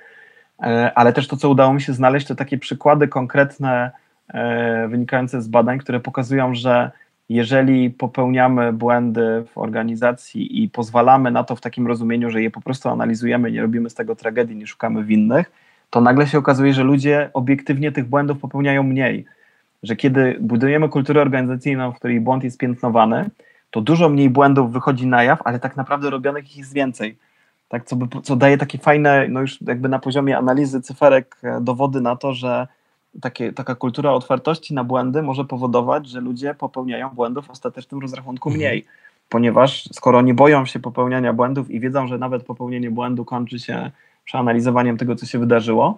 e, 0.62 0.92
ale 0.94 1.12
też 1.12 1.28
to, 1.28 1.36
co 1.36 1.50
udało 1.50 1.74
mi 1.74 1.80
się 1.80 1.92
znaleźć, 1.92 2.26
to 2.26 2.34
takie 2.34 2.58
przykłady 2.58 3.08
konkretne, 3.08 3.90
e, 4.28 4.88
wynikające 4.88 5.42
z 5.42 5.48
badań, 5.48 5.78
które 5.78 6.00
pokazują, 6.00 6.54
że 6.54 6.90
jeżeli 7.28 7.90
popełniamy 7.90 8.72
błędy 8.72 9.44
w 9.52 9.58
organizacji 9.58 10.62
i 10.62 10.68
pozwalamy 10.68 11.30
na 11.30 11.44
to 11.44 11.56
w 11.56 11.60
takim 11.60 11.86
rozumieniu, 11.86 12.30
że 12.30 12.42
je 12.42 12.50
po 12.50 12.60
prostu 12.60 12.88
analizujemy, 12.88 13.52
nie 13.52 13.62
robimy 13.62 13.90
z 13.90 13.94
tego 13.94 14.16
tragedii, 14.16 14.56
nie 14.56 14.66
szukamy 14.66 15.04
winnych, 15.04 15.50
to 15.90 16.00
nagle 16.00 16.26
się 16.26 16.38
okazuje, 16.38 16.74
że 16.74 16.84
ludzie 16.84 17.30
obiektywnie 17.32 17.92
tych 17.92 18.08
błędów 18.08 18.38
popełniają 18.38 18.82
mniej. 18.82 19.24
Że 19.82 19.96
kiedy 19.96 20.36
budujemy 20.40 20.88
kulturę 20.88 21.20
organizacyjną, 21.20 21.92
w 21.92 21.96
której 21.96 22.20
błąd 22.20 22.44
jest 22.44 22.58
piętnowany, 22.58 23.30
to 23.70 23.80
dużo 23.80 24.08
mniej 24.08 24.30
błędów 24.30 24.72
wychodzi 24.72 25.06
na 25.06 25.22
jaw, 25.22 25.40
ale 25.44 25.58
tak 25.58 25.76
naprawdę 25.76 26.10
robionych 26.10 26.56
jest 26.56 26.72
więcej. 26.72 27.16
Tak, 27.68 27.84
co, 27.84 27.96
by, 27.96 28.22
co 28.22 28.36
daje 28.36 28.58
takie 28.58 28.78
fajne, 28.78 29.26
no 29.28 29.40
już 29.40 29.60
jakby 29.60 29.88
na 29.88 29.98
poziomie 29.98 30.38
analizy 30.38 30.82
cyferek, 30.82 31.36
e, 31.42 31.60
dowody 31.60 32.00
na 32.00 32.16
to, 32.16 32.32
że 32.32 32.66
takie, 33.20 33.52
taka 33.52 33.74
kultura 33.74 34.12
otwartości 34.12 34.74
na 34.74 34.84
błędy 34.84 35.22
może 35.22 35.44
powodować, 35.44 36.08
że 36.08 36.20
ludzie 36.20 36.54
popełniają 36.54 37.10
błędów 37.10 37.46
w 37.46 37.50
ostatecznym 37.50 38.00
rozrachunku 38.00 38.48
mhm. 38.48 38.58
mniej. 38.58 38.86
ponieważ 39.28 39.88
skoro 39.92 40.22
nie 40.22 40.34
boją 40.34 40.66
się 40.66 40.78
popełniania 40.80 41.32
błędów 41.32 41.70
i 41.70 41.80
wiedzą, 41.80 42.06
że 42.06 42.18
nawet 42.18 42.44
popełnienie 42.44 42.90
błędu 42.90 43.24
kończy 43.24 43.58
się 43.58 43.90
przeanalizowaniem 44.24 44.96
tego, 44.96 45.16
co 45.16 45.26
się 45.26 45.38
wydarzyło, 45.38 45.96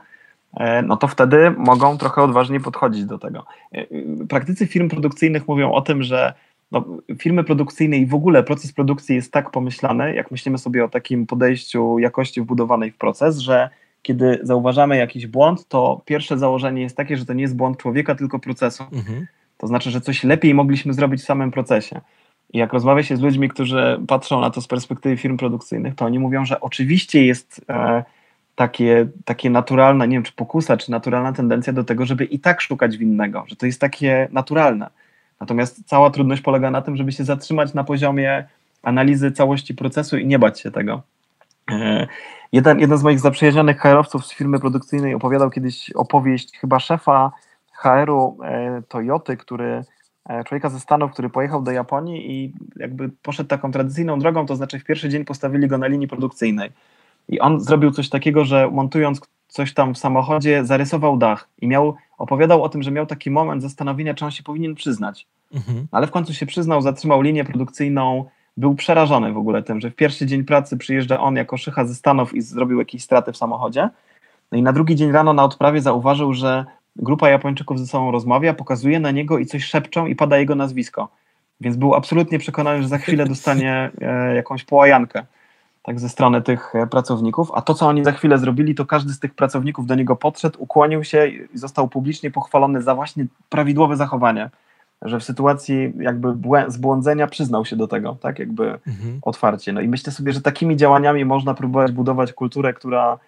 e, 0.57 0.83
no 0.83 0.97
to 0.97 1.09
wtedy 1.09 1.51
mogą 1.51 1.99
trochę 1.99 2.23
odważniej 2.23 2.61
podchodzić 2.61 3.05
do 3.05 3.19
tego. 3.19 3.45
E, 3.73 3.87
praktycy 4.29 4.67
firm 4.67 4.89
produkcyjnych 4.89 5.49
mówią 5.49 5.73
o 5.73 5.81
tym, 5.81 6.03
że 6.03 6.35
no, 6.73 6.85
firmy 7.19 7.45
produkcyjne 7.45 7.97
i 7.97 8.07
w 8.07 8.15
ogóle 8.15 8.43
proces 8.43 8.73
produkcji 8.73 9.15
jest 9.15 9.33
tak 9.33 9.51
pomyślany, 9.51 10.15
jak 10.15 10.31
myślimy 10.31 10.59
sobie 10.59 10.85
o 10.85 10.89
takim 10.89 11.27
podejściu 11.27 11.99
jakości 11.99 12.41
wbudowanej 12.41 12.93
w 12.93 12.97
proces, 12.97 13.39
że 13.39 13.71
kiedy 14.03 14.39
zauważamy 14.43 14.97
jakiś 14.97 15.27
błąd, 15.27 15.69
to 15.69 16.03
pierwsze 16.05 16.39
założenie 16.39 16.83
jest 16.83 16.97
takie, 16.97 17.17
że 17.17 17.27
to 17.27 17.33
nie 17.33 17.43
jest 17.43 17.57
błąd 17.57 17.79
człowieka, 17.79 18.15
tylko 18.15 18.39
procesu. 18.39 18.85
Mhm. 18.93 19.27
To 19.59 19.67
znaczy, 19.67 19.91
że 19.91 20.01
coś 20.01 20.25
lepiej 20.25 20.55
mogliśmy 20.55 20.93
zrobić 20.93 21.21
w 21.21 21.25
samym 21.25 21.51
procesie. 21.51 22.01
I 22.53 22.59
jak 22.59 22.73
rozmawia 22.73 23.03
się 23.03 23.17
z 23.17 23.21
ludźmi, 23.21 23.49
którzy 23.49 24.01
patrzą 24.09 24.41
na 24.41 24.51
to 24.51 24.61
z 24.61 24.67
perspektywy 24.67 25.17
firm 25.17 25.37
produkcyjnych, 25.37 25.95
to 25.95 26.05
oni 26.05 26.19
mówią, 26.19 26.45
że 26.45 26.61
oczywiście 26.61 27.27
jest 27.27 27.65
e, 27.69 28.05
takie, 28.57 29.09
takie 29.25 29.51
naturalna, 29.51 30.07
nie 30.07 30.17
wiem 30.17 30.23
czy 30.23 30.33
pokusa, 30.33 30.77
czy 30.77 30.91
naturalna 30.91 31.33
tendencja 31.33 31.73
do 31.73 31.85
tego, 31.85 32.07
żeby 32.07 32.25
i 32.25 32.39
tak 32.39 32.61
szukać 32.61 32.97
winnego, 32.97 33.45
że 33.47 33.57
to 33.57 33.67
jest 33.67 33.81
takie 33.81 34.29
naturalne. 34.33 34.91
Natomiast 35.41 35.83
cała 35.87 36.11
trudność 36.11 36.43
polega 36.43 36.71
na 36.71 36.83
tym, 36.83 36.97
żeby 36.97 37.13
się 37.13 37.25
zatrzymać 37.25 37.75
na 37.75 37.85
poziomie 37.85 38.45
analizy 38.83 39.33
całości 39.33 39.75
procesu 39.75 40.19
i 40.19 40.27
nie 40.27 40.39
bać 40.39 40.61
się 40.61 40.71
tego. 40.71 41.03
E, 41.71 42.07
jeden, 42.53 42.81
jeden 42.81 42.99
z 42.99 43.03
moich 43.03 43.21
zaprzyjaźnionych 43.21 43.81
HR-owców 43.81 44.27
z 44.27 44.35
firmy 44.35 44.61
produkcyjnej 44.61 45.15
opowiadał 45.15 45.51
kiedyś 45.51 45.91
opowieść 45.91 46.59
chyba 46.59 46.81
szefa 46.81 47.33
HR-u 47.73 48.39
e, 48.45 48.83
Toyoty, 48.89 49.37
który 49.37 49.85
e, 50.29 50.45
człowieka 50.45 50.69
ze 50.69 50.81
Stanów, 50.81 51.13
który 51.13 51.31
pojechał 51.31 51.63
do 51.63 51.71
Japonii 51.71 52.31
i 52.31 52.53
jakby 52.77 53.09
poszedł 53.09 53.49
taką 53.49 53.73
tradycyjną 53.73 54.19
drogą, 54.19 54.47
to 54.47 54.57
znaczy 54.57 54.79
w 54.79 54.85
pierwszy 54.85 55.09
dzień 55.09 55.25
postawili 55.25 55.69
go 55.69 55.79
na 55.79 55.87
linii 55.87 56.09
produkcyjnej. 56.09 56.71
I 57.29 57.41
on 57.41 57.61
zrobił 57.61 57.91
coś 57.91 58.09
takiego, 58.09 58.45
że 58.45 58.71
montując 58.71 59.21
coś 59.49 59.75
tam 59.75 59.95
w 59.95 59.99
samochodzie, 59.99 60.65
zarysował 60.65 61.17
dach 61.17 61.49
i 61.61 61.69
miał, 61.69 61.95
opowiadał 62.19 62.63
o 62.63 62.69
tym, 62.69 62.83
że 62.83 62.91
miał 62.91 63.07
taki 63.07 63.31
moment 63.31 63.63
zastanowienia, 63.63 64.15
czy 64.15 64.25
on 64.25 64.31
się 64.31 64.43
powinien 64.43 64.75
przyznać. 64.75 65.27
Mhm. 65.55 65.87
Ale 65.93 66.07
w 66.07 66.11
końcu 66.11 66.35
się 66.35 66.47
przyznał, 66.47 66.83
zatrzymał 66.83 67.23
linię 67.23 67.45
produkcyjną, 67.45 68.25
był 68.57 68.75
przerażony 68.75 69.33
w 69.33 69.39
ogóle 69.39 69.63
tym, 69.63 69.81
że 69.81 69.91
w 69.91 69.95
pierwszy 69.95 70.27
dzień 70.27 70.45
pracy 70.45 70.77
przyjeżdża 70.77 71.21
on 71.21 71.37
jako 71.37 71.57
szycha 71.57 71.85
ze 71.85 71.95
Stanów 71.95 72.35
i 72.35 72.43
zrobił 72.43 72.79
jakieś 72.79 73.03
straty 73.03 73.33
w 73.33 73.37
samochodzie. 73.37 73.89
No 74.53 74.59
i 74.59 74.63
na 74.63 74.73
drugi 74.73 74.97
dzień 74.97 75.13
rano 75.13 75.33
na 75.33 75.45
odprawie 75.45 75.81
zauważył, 75.81 76.33
że 76.33 76.65
grupa 76.97 77.29
Japończyków 77.29 77.79
ze 77.79 77.87
sobą 77.87 78.11
rozmawia, 78.11 78.55
pokazuje 78.55 79.01
na 79.01 79.11
niego 79.11 79.39
i 79.39 79.47
coś 79.47 79.65
szepczą 79.65 80.07
i 80.07 80.17
pada 80.17 80.39
jego 80.39 80.55
nazwisko. 80.55 81.09
Więc 81.61 81.77
był 81.77 81.95
absolutnie 81.95 82.39
przekonany, 82.39 82.83
że 82.83 82.89
za 82.89 82.99
chwilę 82.99 83.27
dostanie 83.27 83.91
e, 84.01 84.35
jakąś 84.35 84.65
połajankę 84.65 85.27
tak 85.87 86.01
ze 86.01 86.09
strony 86.09 86.43
tych 86.43 86.75
e, 86.75 86.87
pracowników, 86.87 87.51
a 87.55 87.63
to, 87.63 87.75
co 87.75 87.87
oni 87.87 88.05
za 88.05 88.13
chwilę 88.13 88.39
zrobili, 88.39 88.75
to 88.75 88.87
każdy 88.87 89.13
z 89.13 89.19
tych 89.19 89.35
pracowników 89.35 89.87
do 89.87 89.95
niego 89.95 90.17
podszedł, 90.17 90.63
ukłonił 90.63 91.05
się 91.05 91.27
i 91.27 91.59
został 91.59 91.89
publicznie 91.89 92.31
pochwalony 92.31 92.83
za 92.83 92.95
właśnie 92.95 93.27
prawidłowe 93.49 93.97
zachowanie, 93.97 94.51
że 95.03 95.21
w 95.21 95.25
sytuacji 95.25 95.93
jakby 95.99 96.35
zbłądzenia 96.69 97.27
przyznał 97.27 97.65
się 97.65 97.77
do 97.77 97.89
tego, 97.89 98.17
tak 98.21 98.39
jakby 98.39 98.65
mhm. 98.87 99.19
otwarcie. 99.23 99.73
No 99.73 99.81
i 99.81 99.89
myślę 99.89 100.13
sobie, 100.13 100.33
że 100.33 100.41
takimi 100.41 100.77
działaniami 100.77 101.25
można 101.25 101.55
próbować 101.55 101.93
budować 101.93 102.33
kulturę, 102.33 102.73
która 102.73 103.19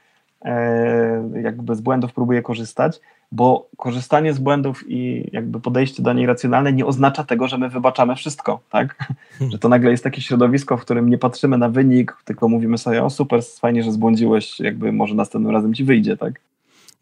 e, 0.44 1.30
jakby 1.42 1.74
z 1.74 1.80
błędów 1.80 2.12
próbuje 2.12 2.42
korzystać, 2.42 3.00
bo 3.32 3.68
korzystanie 3.76 4.34
z 4.34 4.38
błędów 4.38 4.84
i 4.88 5.30
jakby 5.32 5.60
podejście 5.60 6.02
do 6.02 6.12
niej 6.12 6.26
racjonalne 6.26 6.72
nie 6.72 6.86
oznacza 6.86 7.24
tego, 7.24 7.48
że 7.48 7.58
my 7.58 7.68
wybaczamy 7.68 8.16
wszystko, 8.16 8.60
tak? 8.70 8.96
Hmm. 9.30 9.50
Że 9.50 9.58
to 9.58 9.68
nagle 9.68 9.90
jest 9.90 10.04
takie 10.04 10.22
środowisko, 10.22 10.76
w 10.76 10.80
którym 10.80 11.08
nie 11.08 11.18
patrzymy 11.18 11.58
na 11.58 11.68
wynik, 11.68 12.16
tylko 12.24 12.48
mówimy 12.48 12.78
sobie, 12.78 13.04
o 13.04 13.10
super, 13.10 13.40
fajnie, 13.60 13.82
że 13.82 13.92
zbłądziłeś, 13.92 14.60
jakby 14.60 14.92
może 14.92 15.14
następnym 15.14 15.54
razem 15.54 15.74
ci 15.74 15.84
wyjdzie, 15.84 16.16
tak? 16.16 16.40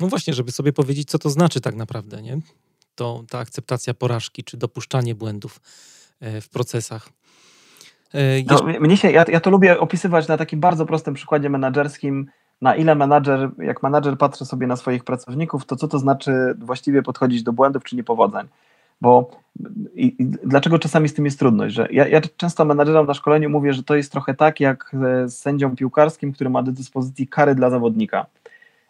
No 0.01 0.09
właśnie, 0.09 0.35
żeby 0.35 0.53
sobie 0.53 0.72
powiedzieć, 0.72 1.09
co 1.09 1.18
to 1.18 1.31
znaczy 1.31 1.61
tak 1.61 1.74
naprawdę, 1.74 2.22
nie? 2.22 2.39
To 2.95 3.24
ta 3.31 3.39
akceptacja 3.39 3.95
porażki, 3.95 4.45
czy 4.45 4.57
dopuszczanie 4.57 5.14
błędów 5.14 5.61
e, 6.20 6.41
w 6.41 6.49
procesach. 6.49 7.09
E, 8.14 8.43
no, 8.43 8.81
mnie 8.81 8.97
się, 8.97 9.11
ja, 9.11 9.24
ja 9.29 9.41
to 9.41 9.51
lubię 9.51 9.81
opisywać 9.81 10.29
na 10.29 10.37
takim 10.37 10.61
bardzo 10.61 10.87
prostym 10.87 11.14
przykładzie 11.14 11.51
menedżerskim, 11.51 12.27
na 12.63 12.77
ile 12.77 12.95
menadżer, 12.95 13.51
jak 13.59 13.83
menadżer 13.83 14.19
patrzy 14.19 14.45
sobie 14.45 14.67
na 14.67 14.77
swoich 14.77 15.05
pracowników, 15.05 15.67
to 15.67 15.77
co 15.77 15.89
to 15.89 15.99
znaczy 15.99 16.55
właściwie 16.59 17.03
podchodzić 17.03 17.43
do 17.43 17.53
błędów 17.53 17.85
czy 17.85 17.97
niepowodzeń. 17.97 18.47
Bo 19.01 19.31
i, 19.95 20.17
i 20.19 20.27
dlaczego 20.27 20.79
czasami 20.79 21.09
z 21.09 21.15
tym 21.15 21.25
jest 21.25 21.39
trudność? 21.39 21.75
Że 21.75 21.89
ja, 21.91 22.09
ja 22.09 22.21
często 22.37 22.65
menadżerom 22.65 23.07
na 23.07 23.15
szkoleniu 23.15 23.51
mówię, 23.51 23.73
że 23.73 23.83
to 23.83 23.97
jest 23.97 24.13
trochę 24.13 24.35
tak 24.35 24.61
jak 24.61 24.97
z 25.25 25.35
sędzią 25.35 25.77
piłkarskim, 25.77 26.33
który 26.33 26.51
ma 26.51 26.63
do 26.63 26.73
dyspozycji 26.73 27.29
kary 27.29 27.55
dla 27.55 27.71
zawodnika. 27.71 28.27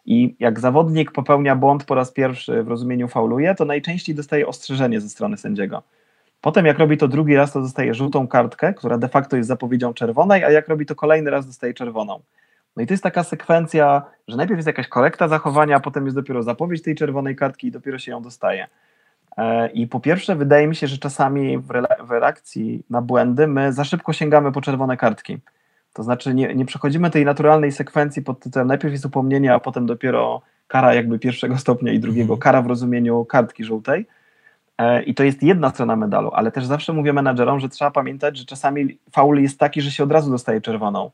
I 0.05 0.35
jak 0.39 0.59
zawodnik 0.59 1.11
popełnia 1.11 1.55
błąd 1.55 1.83
po 1.83 1.95
raz 1.95 2.11
pierwszy 2.11 2.63
w 2.63 2.67
rozumieniu 2.67 3.07
fauluje, 3.07 3.55
to 3.55 3.65
najczęściej 3.65 4.15
dostaje 4.15 4.47
ostrzeżenie 4.47 5.01
ze 5.01 5.09
strony 5.09 5.37
sędziego. 5.37 5.83
Potem 6.41 6.65
jak 6.65 6.79
robi 6.79 6.97
to 6.97 7.07
drugi 7.07 7.35
raz, 7.35 7.51
to 7.51 7.61
dostaje 7.61 7.93
żółtą 7.93 8.27
kartkę, 8.27 8.73
która 8.73 8.97
de 8.97 9.07
facto 9.07 9.37
jest 9.37 9.47
zapowiedzią 9.47 9.93
czerwonej, 9.93 10.43
a 10.43 10.51
jak 10.51 10.67
robi 10.67 10.85
to 10.85 10.95
kolejny 10.95 11.31
raz, 11.31 11.47
dostaje 11.47 11.73
czerwoną. 11.73 12.19
No 12.77 12.83
i 12.83 12.87
to 12.87 12.93
jest 12.93 13.03
taka 13.03 13.23
sekwencja, 13.23 14.01
że 14.27 14.37
najpierw 14.37 14.57
jest 14.57 14.67
jakaś 14.67 14.87
korekta 14.87 15.27
zachowania, 15.27 15.75
a 15.75 15.79
potem 15.79 16.05
jest 16.05 16.17
dopiero 16.17 16.43
zapowiedź 16.43 16.81
tej 16.81 16.95
czerwonej 16.95 17.35
kartki 17.35 17.67
i 17.67 17.71
dopiero 17.71 17.99
się 17.99 18.11
ją 18.11 18.21
dostaje. 18.21 18.67
E, 19.37 19.69
I 19.69 19.87
po 19.87 19.99
pierwsze, 19.99 20.35
wydaje 20.35 20.67
mi 20.67 20.75
się, 20.75 20.87
że 20.87 20.97
czasami 20.97 21.57
w, 21.57 22.09
reakcji 22.09 22.83
na 22.89 23.01
błędy 23.01 23.47
my 23.47 23.73
za 23.73 23.83
szybko 23.83 24.13
sięgamy 24.13 24.51
po 24.51 24.61
czerwone 24.61 24.97
kartki. 24.97 25.37
To 25.93 26.03
znaczy 26.03 26.33
nie, 26.33 26.55
nie 26.55 26.65
przechodzimy 26.65 27.09
tej 27.09 27.25
naturalnej 27.25 27.71
sekwencji 27.71 28.21
pod 28.21 28.39
tytułem 28.39 28.67
najpierw 28.67 28.91
jest 28.91 29.05
upomnienie, 29.05 29.53
a 29.53 29.59
potem 29.59 29.85
dopiero 29.85 30.41
kara 30.67 30.93
jakby 30.93 31.19
pierwszego 31.19 31.57
stopnia 31.57 31.91
i 31.91 31.99
drugiego, 31.99 32.33
mm. 32.33 32.39
kara 32.39 32.61
w 32.61 32.67
rozumieniu 32.67 33.25
kartki 33.25 33.63
żółtej. 33.63 34.07
E, 34.77 35.03
I 35.03 35.15
to 35.15 35.23
jest 35.23 35.43
jedna 35.43 35.69
strona 35.69 35.95
medalu, 35.95 36.31
ale 36.33 36.51
też 36.51 36.65
zawsze 36.65 36.93
mówię 36.93 37.13
menadżerom, 37.13 37.59
że 37.59 37.69
trzeba 37.69 37.91
pamiętać, 37.91 38.37
że 38.37 38.45
czasami 38.45 38.97
faul 39.11 39.41
jest 39.41 39.59
taki, 39.59 39.81
że 39.81 39.91
się 39.91 40.03
od 40.03 40.11
razu 40.11 40.31
dostaje 40.31 40.61
czerwoną. 40.61 41.11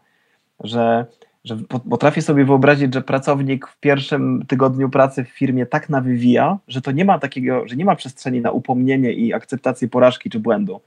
Że 0.64 1.06
że 1.44 1.58
potrafię 1.90 2.22
sobie 2.22 2.46
wyobrazić, 2.46 2.94
że 2.94 3.02
pracownik 3.02 3.68
w 3.68 3.80
pierwszym 3.80 4.46
tygodniu 4.48 4.90
pracy 4.90 5.24
w 5.24 5.30
firmie 5.30 5.66
tak 5.66 5.90
nawywija, 5.90 6.58
że 6.68 6.82
to 6.82 6.92
nie 6.92 7.06
ma 7.06 7.20
takiego, 7.20 7.68
że 7.68 7.76
nie 7.76 7.86
ma 7.86 7.96
przestrzeni 7.96 8.42
na 8.42 8.52
upomnienie 8.52 9.14
i 9.14 9.34
akceptację 9.34 9.88
porażki 9.88 10.30
czy 10.30 10.40
błędu. 10.40 10.82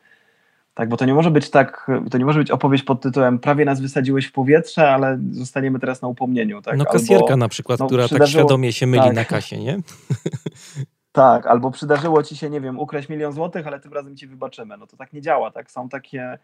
Tak, 0.75 0.89
bo 0.89 0.97
to 0.97 1.05
nie 1.05 1.15
może 1.15 1.31
być 1.31 1.51
tak, 1.51 1.91
to 2.11 2.19
nie 2.19 2.25
może 2.25 2.39
być 2.39 2.51
opowieść 2.51 2.85
pod 2.85 3.01
tytułem 3.01 3.39
prawie 3.39 3.65
nas 3.65 3.81
wysadziłeś 3.81 4.27
w 4.27 4.33
powietrze, 4.33 4.91
ale 4.91 5.19
zostaniemy 5.31 5.81
teraz 5.81 6.03
na 6.03 6.09
upomnieniu. 6.09 6.63
Tak? 6.63 6.77
No 6.79 6.85
kasjerka 6.85 7.25
albo, 7.25 7.37
na 7.37 7.49
przykład, 7.49 7.81
no, 7.81 7.87
która 7.87 8.09
tak 8.09 8.29
świadomie 8.29 8.73
się 8.73 8.87
myli 8.87 9.03
tak. 9.03 9.15
na 9.15 9.25
kasie, 9.25 9.59
nie? 9.59 9.79
Tak, 11.13 11.47
albo 11.47 11.71
przydarzyło 11.71 12.23
ci 12.23 12.37
się, 12.37 12.51
nie 12.51 12.61
wiem, 12.61 12.79
ukraść 12.79 13.09
milion 13.09 13.33
złotych, 13.33 13.67
ale 13.67 13.81
tym 13.81 13.93
razem 13.93 14.17
ci 14.17 14.27
wybaczymy. 14.27 14.77
No 14.77 14.87
to 14.87 14.97
tak 14.97 15.13
nie 15.13 15.23
działa, 15.23 15.51
tak? 15.51 15.71
Są 15.71 15.89
takie 15.89 16.39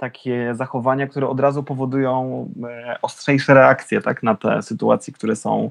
takie 0.00 0.54
zachowania, 0.54 1.06
które 1.06 1.28
od 1.28 1.40
razu 1.40 1.62
powodują 1.62 2.48
e, 2.64 2.98
ostrzejsze 3.02 3.54
reakcje 3.54 4.00
tak, 4.00 4.22
na 4.22 4.34
te 4.34 4.62
sytuacje, 4.62 5.12
które 5.12 5.36
są 5.36 5.70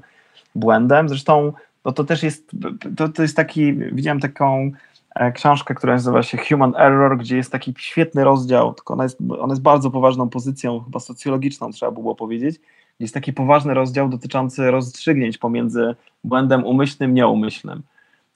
błędem. 0.54 1.08
Zresztą 1.08 1.52
no 1.84 1.92
to 1.92 2.04
też 2.04 2.22
jest, 2.22 2.50
to, 2.96 3.08
to 3.08 3.22
jest 3.22 3.36
taki, 3.36 3.74
widziałem 3.74 4.20
taką 4.20 4.70
e, 5.14 5.32
książkę, 5.32 5.74
która 5.74 5.92
nazywa 5.92 6.22
się 6.22 6.38
Human 6.38 6.74
Error, 6.76 7.18
gdzie 7.18 7.36
jest 7.36 7.52
taki 7.52 7.74
świetny 7.78 8.24
rozdział, 8.24 8.74
tylko 8.74 8.94
ona 8.94 9.02
jest, 9.02 9.18
ona 9.40 9.52
jest 9.52 9.62
bardzo 9.62 9.90
poważną 9.90 10.28
pozycją, 10.28 10.80
chyba 10.80 11.00
socjologiczną 11.00 11.72
trzeba 11.72 11.92
było 11.92 12.14
powiedzieć, 12.14 12.60
jest 13.00 13.14
taki 13.14 13.32
poważny 13.32 13.74
rozdział 13.74 14.08
dotyczący 14.08 14.70
rozstrzygnięć 14.70 15.38
pomiędzy 15.38 15.94
błędem 16.24 16.64
umyślnym, 16.64 17.14
nieumyślnym. 17.14 17.82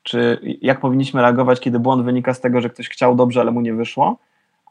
Czy 0.03 0.41
jak 0.63 0.81
powinniśmy 0.81 1.23
reagować, 1.23 1.61
kiedy 1.61 1.79
błąd 1.79 2.05
wynika 2.05 2.35
z 2.35 2.41
tego, 2.41 2.61
że 2.61 2.71
ktoś 2.71 2.89
chciał 2.89 3.17
dobrze, 3.17 3.41
ale 3.41 3.51
mu 3.51 3.61
nie 3.61 3.75
wyszło, 3.75 4.19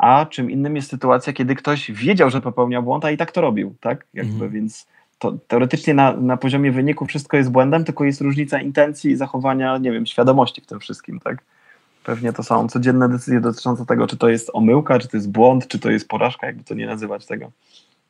a 0.03 0.25
czym 0.25 0.51
innym 0.51 0.75
jest 0.75 0.89
sytuacja, 0.89 1.33
kiedy 1.33 1.55
ktoś 1.55 1.91
wiedział, 1.91 2.29
że 2.29 2.41
popełniał 2.41 2.83
błąd, 2.83 3.05
a 3.05 3.11
i 3.11 3.17
tak 3.17 3.31
to 3.31 3.41
robił, 3.41 3.75
tak? 3.81 4.05
Jakby, 4.13 4.33
mhm. 4.33 4.51
Więc 4.51 4.87
to 5.19 5.37
teoretycznie 5.47 5.93
na, 5.93 6.13
na 6.13 6.37
poziomie 6.37 6.71
wyniku 6.71 7.05
wszystko 7.05 7.37
jest 7.37 7.51
błędem, 7.51 7.83
tylko 7.83 8.03
jest 8.03 8.21
różnica 8.21 8.61
intencji 8.61 9.11
i 9.11 9.15
zachowania, 9.15 9.77
nie 9.77 9.91
wiem, 9.91 10.05
świadomości 10.05 10.61
w 10.61 10.65
tym 10.65 10.79
wszystkim, 10.79 11.19
tak? 11.19 11.43
Pewnie 12.03 12.33
to 12.33 12.43
są 12.43 12.67
codzienne 12.67 13.09
decyzje 13.09 13.41
dotyczące 13.41 13.85
tego, 13.85 14.07
czy 14.07 14.17
to 14.17 14.29
jest 14.29 14.49
omyłka, 14.53 14.99
czy 14.99 15.07
to 15.07 15.17
jest 15.17 15.31
błąd, 15.31 15.67
czy 15.67 15.79
to 15.79 15.91
jest 15.91 16.07
porażka, 16.07 16.47
jakby 16.47 16.63
to 16.63 16.73
nie 16.73 16.85
nazywać 16.85 17.25
tego 17.25 17.51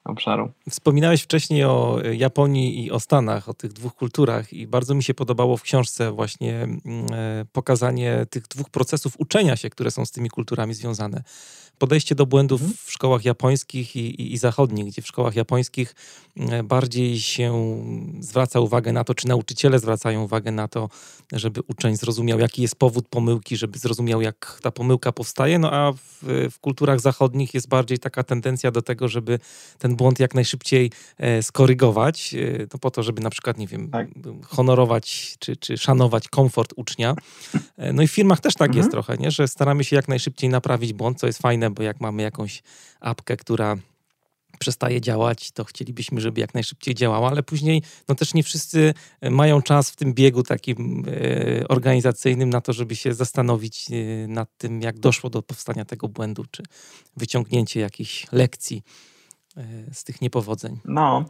obszaru. 0.06 0.52
Wspominałeś 0.70 1.22
wcześniej 1.22 1.64
o 1.64 2.00
Japonii 2.14 2.86
i 2.86 2.92
o 2.92 3.00
Stanach, 3.00 3.50
o 3.50 3.54
tych 3.54 3.74
dwóch 3.74 3.96
kulturach 3.96 4.54
i 4.54 4.68
bardzo 4.68 4.96
mi 4.96 5.04
się 5.04 5.14
podobało 5.14 5.58
w 5.58 5.62
książce 5.62 6.12
właśnie 6.12 6.62
mm, 6.64 6.80
e, 7.14 7.46
pokazanie 7.52 8.26
tych 8.30 8.48
dwóch 8.48 8.70
procesów 8.70 9.14
uczenia 9.18 9.56
się, 9.56 9.70
które 9.70 9.92
są 9.92 10.06
z 10.06 10.12
tymi 10.12 10.30
kulturami 10.30 10.74
związane 10.74 11.24
podejście 11.84 12.16
do 12.16 12.26
błędów 12.26 12.62
mhm. 12.62 12.78
w 12.86 12.92
szkołach 12.92 13.26
japońskich 13.26 13.96
i, 13.96 14.00
i, 14.00 14.34
i, 14.34 14.38
zachodnich, 14.38 14.86
gdzie 14.86 15.02
w 15.02 15.08
szkołach 15.08 15.36
japońskich 15.36 15.96
e, 16.38 16.64
bardziej 16.64 17.22
się 17.22 17.54
zwraca 18.20 18.60
uwagę 18.60 18.94
na 18.94 19.04
to, 19.04 19.16
czy 19.16 19.28
nauczyciele 19.28 19.80
zwracają 19.80 20.24
uwagę 20.24 20.52
na 20.52 20.68
to, 20.68 20.90
żeby 21.32 21.62
uczeń 21.68 21.98
zrozumiał, 21.98 22.40
jaki 22.40 22.62
jest 22.62 22.76
powód 22.76 23.08
pomyłki, 23.08 23.58
żeby 23.58 23.80
zrozumiał, 23.80 24.22
jak 24.22 24.60
ta 24.62 24.72
pomyłka 24.72 25.12
powstaje, 25.12 25.60
no 25.60 25.72
a 25.72 25.92
w, 25.92 26.50
w 26.52 26.60
kulturach 26.60 27.00
zachodnich 27.00 27.54
jest 27.54 27.68
bardziej 27.68 28.00
taka 28.00 28.24
tendencja 28.24 28.72
do 28.72 28.82
tego, 28.82 29.08
żeby 29.08 29.40
ten 29.78 29.96
błąd 29.96 30.20
jak 30.20 30.36
najszybciej 30.36 30.92
e, 31.18 31.44
skorygować, 31.44 32.34
e, 32.34 32.68
no 32.74 32.80
po 32.80 32.92
to, 32.92 33.04
żeby 33.04 33.22
na 33.22 33.30
przykład, 33.30 33.58
nie 33.58 33.68
wiem, 33.68 33.90
tak. 33.90 34.08
honorować 34.48 35.36
czy, 35.40 35.58
czy 35.58 35.78
szanować 35.78 36.28
komfort 36.28 36.74
ucznia. 36.76 37.16
No 37.94 38.02
i 38.02 38.08
w 38.08 38.12
firmach 38.12 38.40
też 38.40 38.54
tak 38.54 38.68
mhm. 38.68 38.78
jest 38.78 38.92
trochę, 38.92 39.18
nie? 39.18 39.32
że 39.32 39.48
staramy 39.48 39.84
się 39.84 39.96
jak 39.96 40.08
najszybciej 40.08 40.50
naprawić 40.50 40.94
błąd, 40.94 41.20
co 41.20 41.28
jest 41.28 41.40
fajne, 41.40 41.73
bo 41.74 41.84
jak 41.84 42.02
mamy 42.02 42.24
jakąś 42.24 42.64
apkę, 43.00 43.38
która 43.38 43.78
przestaje 44.60 45.02
działać, 45.02 45.52
to 45.52 45.64
chcielibyśmy, 45.64 46.22
żeby 46.22 46.42
jak 46.42 46.54
najszybciej 46.54 46.96
działała, 46.96 47.30
ale 47.30 47.44
później 47.44 47.82
no 48.08 48.16
też 48.16 48.34
nie 48.34 48.44
wszyscy 48.44 48.94
mają 49.32 49.62
czas 49.62 49.90
w 49.90 49.96
tym 49.96 50.14
biegu 50.14 50.44
takim 50.44 51.04
e, 51.08 51.68
organizacyjnym 51.68 52.50
na 52.50 52.62
to, 52.62 52.74
żeby 52.74 52.96
się 52.96 53.14
zastanowić 53.14 53.88
e, 53.92 54.28
nad 54.28 54.58
tym, 54.58 54.82
jak 54.82 55.00
doszło 55.00 55.30
do 55.30 55.42
powstania 55.42 55.86
tego 55.86 56.08
błędu, 56.08 56.46
czy 56.52 56.64
wyciągnięcie 57.18 57.80
jakichś 57.80 58.28
lekcji 58.32 58.84
e, 59.58 59.64
z 59.94 60.04
tych 60.04 60.22
niepowodzeń. 60.22 60.80
No, 60.86 61.26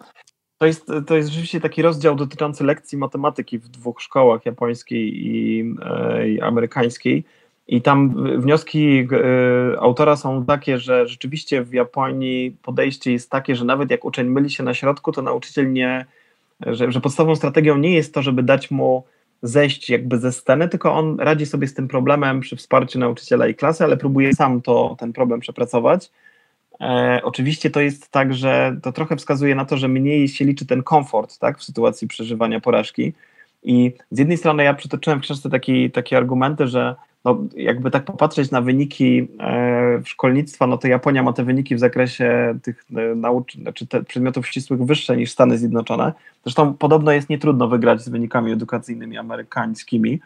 to 0.57 0.65
jest, 0.65 0.87
to 1.07 1.15
jest 1.15 1.29
rzeczywiście 1.29 1.61
taki 1.61 1.81
rozdział 1.81 2.15
dotyczący 2.15 2.63
lekcji 2.63 2.97
matematyki 2.97 3.59
w 3.59 3.67
dwóch 3.67 4.01
szkołach, 4.01 4.45
japońskiej 4.45 5.27
i, 5.27 5.63
e, 5.81 6.29
i 6.29 6.41
amerykańskiej. 6.41 7.25
I 7.67 7.81
tam 7.81 8.25
wnioski 8.41 9.07
e, 9.11 9.79
autora 9.79 10.15
są 10.15 10.45
takie, 10.45 10.79
że 10.79 11.07
rzeczywiście 11.07 11.63
w 11.63 11.73
Japonii 11.73 12.55
podejście 12.61 13.11
jest 13.11 13.29
takie, 13.29 13.55
że 13.55 13.65
nawet 13.65 13.91
jak 13.91 14.05
uczeń 14.05 14.27
myli 14.27 14.49
się 14.49 14.63
na 14.63 14.73
środku, 14.73 15.11
to 15.11 15.21
nauczyciel 15.21 15.73
nie, 15.73 16.05
że, 16.61 16.91
że 16.91 17.01
podstawową 17.01 17.35
strategią 17.35 17.77
nie 17.77 17.93
jest 17.93 18.13
to, 18.13 18.21
żeby 18.21 18.43
dać 18.43 18.71
mu 18.71 19.03
zejść 19.43 19.89
jakby 19.89 20.19
ze 20.19 20.31
sceny, 20.31 20.69
tylko 20.69 20.93
on 20.93 21.19
radzi 21.19 21.45
sobie 21.45 21.67
z 21.67 21.73
tym 21.73 21.87
problemem 21.87 22.39
przy 22.39 22.55
wsparciu 22.55 22.99
nauczyciela 22.99 23.47
i 23.47 23.55
klasy, 23.55 23.83
ale 23.83 23.97
próbuje 23.97 24.33
sam 24.33 24.61
to, 24.61 24.95
ten 24.99 25.13
problem 25.13 25.39
przepracować. 25.39 26.11
E, 26.81 27.21
oczywiście 27.23 27.69
to 27.69 27.81
jest 27.81 28.11
tak, 28.11 28.33
że 28.33 28.75
to 28.83 28.91
trochę 28.91 29.15
wskazuje 29.15 29.55
na 29.55 29.65
to, 29.65 29.77
że 29.77 29.87
mniej 29.87 30.27
się 30.27 30.45
liczy 30.45 30.65
ten 30.65 30.83
komfort 30.83 31.37
tak, 31.39 31.59
w 31.59 31.63
sytuacji 31.63 32.07
przeżywania 32.07 32.59
porażki. 32.59 33.13
I 33.63 33.93
z 34.11 34.19
jednej 34.19 34.37
strony 34.37 34.63
ja 34.63 34.73
przytoczyłem 34.73 35.19
w 35.19 35.21
książce 35.21 35.49
taki, 35.49 35.91
takie 35.91 36.17
argumenty, 36.17 36.67
że 36.67 36.95
no, 37.25 37.37
jakby 37.55 37.91
tak 37.91 38.05
popatrzeć 38.05 38.51
na 38.51 38.61
wyniki 38.61 39.27
e, 39.39 40.01
szkolnictwa, 40.05 40.67
no 40.67 40.77
to 40.77 40.87
Japonia 40.87 41.23
ma 41.23 41.33
te 41.33 41.43
wyniki 41.43 41.75
w 41.75 41.79
zakresie 41.79 42.59
tych 42.63 42.85
e, 42.95 43.15
naucz, 43.15 43.53
znaczy 43.55 43.87
przedmiotów 44.07 44.47
ścisłych 44.47 44.83
wyższe 44.83 45.17
niż 45.17 45.31
Stany 45.31 45.57
Zjednoczone. 45.57 46.13
Zresztą 46.43 46.73
podobno 46.73 47.11
jest 47.11 47.29
nietrudno 47.29 47.67
wygrać 47.67 48.01
z 48.01 48.09
wynikami 48.09 48.51
edukacyjnymi 48.51 49.17
amerykańskimi 49.17 50.19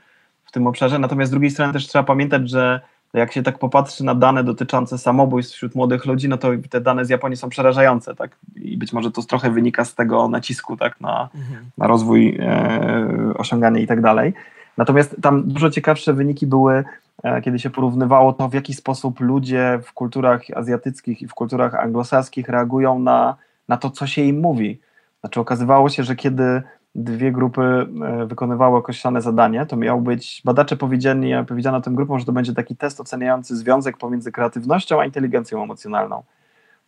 w 0.45 0.51
tym 0.51 0.67
obszarze. 0.67 0.99
Natomiast 0.99 1.29
z 1.29 1.31
drugiej 1.31 1.51
strony 1.51 1.73
też 1.73 1.87
trzeba 1.87 2.03
pamiętać, 2.03 2.49
że 2.49 2.81
jak 3.13 3.33
się 3.33 3.43
tak 3.43 3.59
popatrzy 3.59 4.03
na 4.03 4.15
dane 4.15 4.43
dotyczące 4.43 4.97
samobójstw 4.97 5.55
wśród 5.55 5.75
młodych 5.75 6.05
ludzi, 6.05 6.29
no 6.29 6.37
to 6.37 6.49
te 6.69 6.81
dane 6.81 7.05
z 7.05 7.09
Japonii 7.09 7.37
są 7.37 7.49
przerażające, 7.49 8.15
tak? 8.15 8.31
I 8.55 8.77
być 8.77 8.93
może 8.93 9.11
to 9.11 9.23
trochę 9.23 9.51
wynika 9.51 9.85
z 9.85 9.95
tego 9.95 10.27
nacisku, 10.27 10.77
tak, 10.77 11.01
na, 11.01 11.29
mhm. 11.35 11.65
na 11.77 11.87
rozwój, 11.87 12.37
e, 12.39 13.33
osiąganie 13.37 13.81
i 13.81 13.87
tak 13.87 14.01
dalej. 14.01 14.33
Natomiast 14.77 15.15
tam 15.21 15.43
dużo 15.47 15.69
ciekawsze 15.69 16.13
wyniki 16.13 16.47
były, 16.47 16.83
e, 17.23 17.41
kiedy 17.41 17.59
się 17.59 17.69
porównywało 17.69 18.33
to, 18.33 18.49
w 18.49 18.53
jaki 18.53 18.73
sposób 18.73 19.19
ludzie 19.19 19.79
w 19.83 19.93
kulturach 19.93 20.41
azjatyckich 20.55 21.21
i 21.21 21.27
w 21.27 21.33
kulturach 21.33 21.75
anglosaskich 21.75 22.49
reagują 22.49 22.99
na, 22.99 23.35
na 23.67 23.77
to, 23.77 23.89
co 23.89 24.07
się 24.07 24.21
im 24.21 24.39
mówi. 24.39 24.79
Znaczy 25.19 25.39
okazywało 25.39 25.89
się, 25.89 26.03
że 26.03 26.15
kiedy 26.15 26.61
dwie 26.97 27.31
grupy 27.31 27.61
e, 27.61 28.25
wykonywały 28.25 28.77
określone 28.77 29.21
zadanie, 29.21 29.65
to 29.65 29.77
miał 29.77 30.01
być, 30.01 30.41
badacze 30.45 30.77
powiedzieli, 30.77 31.31
powiedziano 31.47 31.81
tym 31.81 31.95
grupom, 31.95 32.19
że 32.19 32.25
to 32.25 32.31
będzie 32.31 32.53
taki 32.53 32.75
test 32.75 33.01
oceniający 33.01 33.57
związek 33.57 33.97
pomiędzy 33.97 34.31
kreatywnością 34.31 35.01
a 35.01 35.05
inteligencją 35.05 35.63
emocjonalną. 35.63 36.23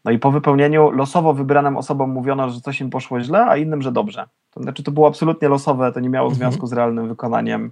No 0.05 0.11
i 0.11 0.19
po 0.19 0.31
wypełnieniu 0.31 0.91
losowo 0.91 1.33
wybranym 1.33 1.77
osobom 1.77 2.09
mówiono, 2.09 2.49
że 2.49 2.61
coś 2.61 2.81
im 2.81 2.89
poszło 2.89 3.21
źle, 3.21 3.45
a 3.45 3.57
innym, 3.57 3.81
że 3.81 3.91
dobrze. 3.91 4.25
To 4.51 4.63
znaczy 4.63 4.83
to 4.83 4.91
było 4.91 5.07
absolutnie 5.07 5.47
losowe, 5.47 5.91
to 5.91 5.99
nie 5.99 6.09
miało 6.09 6.29
mhm. 6.29 6.37
związku 6.37 6.67
z 6.67 6.73
realnym 6.73 7.07
wykonaniem 7.07 7.71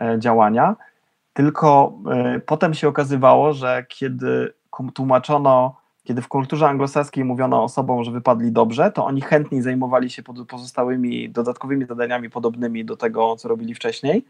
e, 0.00 0.18
działania, 0.18 0.76
tylko 1.32 1.92
e, 2.10 2.40
potem 2.40 2.74
się 2.74 2.88
okazywało, 2.88 3.52
że 3.52 3.84
kiedy 3.88 4.52
tłumaczono 4.94 5.76
kiedy 6.08 6.22
w 6.22 6.28
kulturze 6.28 6.68
anglosaskiej 6.68 7.24
mówiono 7.24 7.64
osobom, 7.64 8.04
że 8.04 8.10
wypadli 8.10 8.52
dobrze, 8.52 8.92
to 8.92 9.06
oni 9.06 9.20
chętniej 9.20 9.62
zajmowali 9.62 10.10
się 10.10 10.22
pozostałymi 10.22 11.30
dodatkowymi 11.30 11.86
zadaniami 11.86 12.30
podobnymi 12.30 12.84
do 12.84 12.96
tego, 12.96 13.36
co 13.36 13.48
robili 13.48 13.74
wcześniej. 13.74 14.24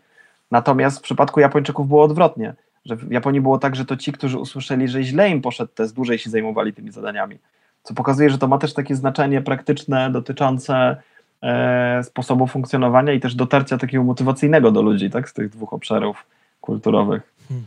Natomiast 0.51 0.99
w 0.99 1.03
przypadku 1.03 1.41
Japończyków 1.41 1.89
było 1.89 2.03
odwrotnie, 2.03 2.55
że 2.85 2.97
w 2.97 3.13
Japonii 3.13 3.41
było 3.41 3.59
tak, 3.59 3.77
że 3.77 3.85
to 3.85 3.97
ci, 3.97 4.13
którzy 4.13 4.39
usłyszeli, 4.39 4.89
że 4.89 5.03
źle 5.03 5.31
im 5.31 5.43
poszedł 5.43 5.71
test, 5.75 5.95
dłużej 5.95 6.19
się 6.19 6.31
zajmowali 6.31 6.73
tymi 6.73 6.91
zadaniami. 6.91 7.39
Co 7.83 7.95
pokazuje, 7.95 8.31
że 8.31 8.39
to 8.39 8.49
ma 8.49 8.59
też 8.59 8.75
takie 8.75 8.95
znaczenie 8.95 9.43
praktyczne 9.43 10.11
dotyczące 10.11 10.97
e, 11.43 12.05
sposobu 12.05 12.47
funkcjonowania 12.47 13.13
i 13.13 13.21
też 13.21 13.35
dotarcia 13.35 13.79
takiego 13.79 14.05
motywacyjnego 14.05 14.71
do 14.71 14.83
ludzi, 14.83 15.11
tak, 15.11 15.29
z 15.29 15.33
tych 15.33 15.51
dwóch 15.51 15.73
obszarów 15.73 16.27
kulturowych. 16.61 17.23
Hmm. 17.49 17.67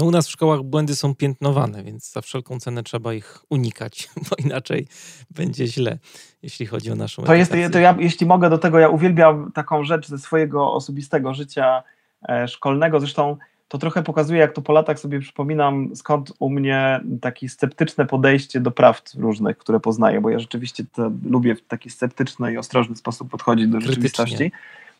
No 0.00 0.06
u 0.06 0.10
nas 0.10 0.28
w 0.28 0.30
szkołach 0.30 0.62
błędy 0.62 0.96
są 0.96 1.14
piętnowane, 1.14 1.82
więc 1.82 2.12
za 2.12 2.20
wszelką 2.20 2.60
cenę 2.60 2.82
trzeba 2.82 3.14
ich 3.14 3.38
unikać, 3.50 4.08
bo 4.30 4.36
inaczej 4.44 4.86
będzie 5.30 5.66
źle, 5.66 5.98
jeśli 6.42 6.66
chodzi 6.66 6.90
o 6.90 6.94
naszą 6.94 7.22
To 7.22 7.34
jest, 7.34 7.52
to 7.72 7.78
ja, 7.78 7.96
jeśli 7.98 8.26
mogę 8.26 8.50
do 8.50 8.58
tego, 8.58 8.78
ja 8.78 8.88
uwielbiam 8.88 9.52
taką 9.52 9.84
rzecz 9.84 10.08
ze 10.08 10.18
swojego 10.18 10.72
osobistego 10.72 11.34
życia 11.34 11.82
e, 12.28 12.48
szkolnego, 12.48 13.00
zresztą 13.00 13.36
to 13.68 13.78
trochę 13.78 14.02
pokazuje, 14.02 14.40
jak 14.40 14.52
to 14.52 14.62
po 14.62 14.72
latach 14.72 14.98
sobie 14.98 15.20
przypominam, 15.20 15.96
skąd 15.96 16.32
u 16.38 16.50
mnie 16.50 17.00
takie 17.20 17.48
sceptyczne 17.48 18.06
podejście 18.06 18.60
do 18.60 18.70
prawd 18.70 19.14
różnych, 19.14 19.58
które 19.58 19.80
poznaję, 19.80 20.20
bo 20.20 20.30
ja 20.30 20.38
rzeczywiście 20.38 20.84
lubię 21.24 21.54
w 21.54 21.62
taki 21.62 21.90
sceptyczny 21.90 22.52
i 22.52 22.58
ostrożny 22.58 22.96
sposób 22.96 23.30
podchodzić 23.30 23.68
do 23.68 23.80
rzeczywistości. 23.80 24.52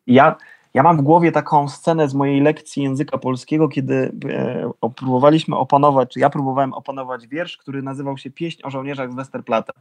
Ja 0.07 0.37
ja 0.75 0.83
mam 0.83 0.97
w 0.97 1.03
głowie 1.03 1.33
taką 1.33 1.68
scenę 1.68 2.09
z 2.09 2.14
mojej 2.14 2.41
lekcji 2.41 2.83
języka 2.83 3.18
polskiego, 3.18 3.68
kiedy 3.68 4.12
e, 4.29 4.91
próbowaliśmy 4.97 5.57
opanować, 5.57 6.12
czy 6.12 6.21
ja 6.21 6.31
próbowałem 6.31 6.73
opanować 6.73 7.27
wiersz, 7.27 7.57
który 7.57 7.83
nazywał 7.83 8.18
się 8.18 8.31
Pieśń 8.31 8.61
o 8.64 8.71
żołnierzach 8.71 9.12
z 9.12 9.14
Westerplatte. 9.14 9.73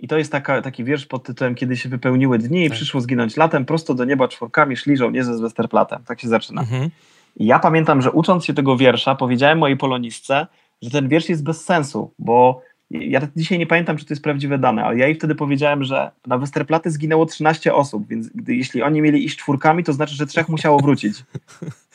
I 0.00 0.08
to 0.08 0.18
jest 0.18 0.32
taka, 0.32 0.62
taki 0.62 0.84
wiersz 0.84 1.06
pod 1.06 1.22
tytułem 1.22 1.54
Kiedy 1.54 1.76
się 1.76 1.88
wypełniły 1.88 2.38
dni 2.38 2.64
i 2.64 2.68
tak. 2.68 2.76
przyszło 2.76 3.00
zginąć 3.00 3.36
latem, 3.36 3.64
prosto 3.64 3.94
do 3.94 4.04
nieba 4.04 4.28
czworkami 4.28 4.76
szli 4.76 4.96
żołnierze 4.96 5.36
z 5.36 5.40
Westerplatte. 5.40 5.98
Tak 6.06 6.20
się 6.20 6.28
zaczyna. 6.28 6.60
Mhm. 6.60 6.90
I 7.36 7.46
ja 7.46 7.58
pamiętam, 7.58 8.02
że 8.02 8.10
ucząc 8.10 8.44
się 8.44 8.54
tego 8.54 8.76
wiersza, 8.76 9.14
powiedziałem 9.14 9.58
mojej 9.58 9.76
polonistce, 9.76 10.46
że 10.82 10.90
ten 10.90 11.08
wiersz 11.08 11.28
jest 11.28 11.44
bez 11.44 11.64
sensu, 11.64 12.12
bo 12.18 12.62
ja 12.90 13.20
dzisiaj 13.36 13.58
nie 13.58 13.66
pamiętam, 13.66 13.96
czy 13.96 14.04
to 14.04 14.14
jest 14.14 14.22
prawdziwe 14.22 14.58
dane, 14.58 14.84
ale 14.84 14.98
ja 14.98 15.06
jej 15.06 15.14
wtedy 15.14 15.34
powiedziałem, 15.34 15.84
że 15.84 16.10
na 16.26 16.38
Westerplatte 16.38 16.90
zginęło 16.90 17.26
13 17.26 17.74
osób, 17.74 18.08
więc 18.08 18.28
gdy, 18.28 18.54
jeśli 18.54 18.82
oni 18.82 19.02
mieli 19.02 19.24
iść 19.24 19.38
czwórkami, 19.38 19.84
to 19.84 19.92
znaczy, 19.92 20.14
że 20.14 20.26
trzech 20.26 20.48
musiało 20.48 20.80
wrócić, 20.80 21.24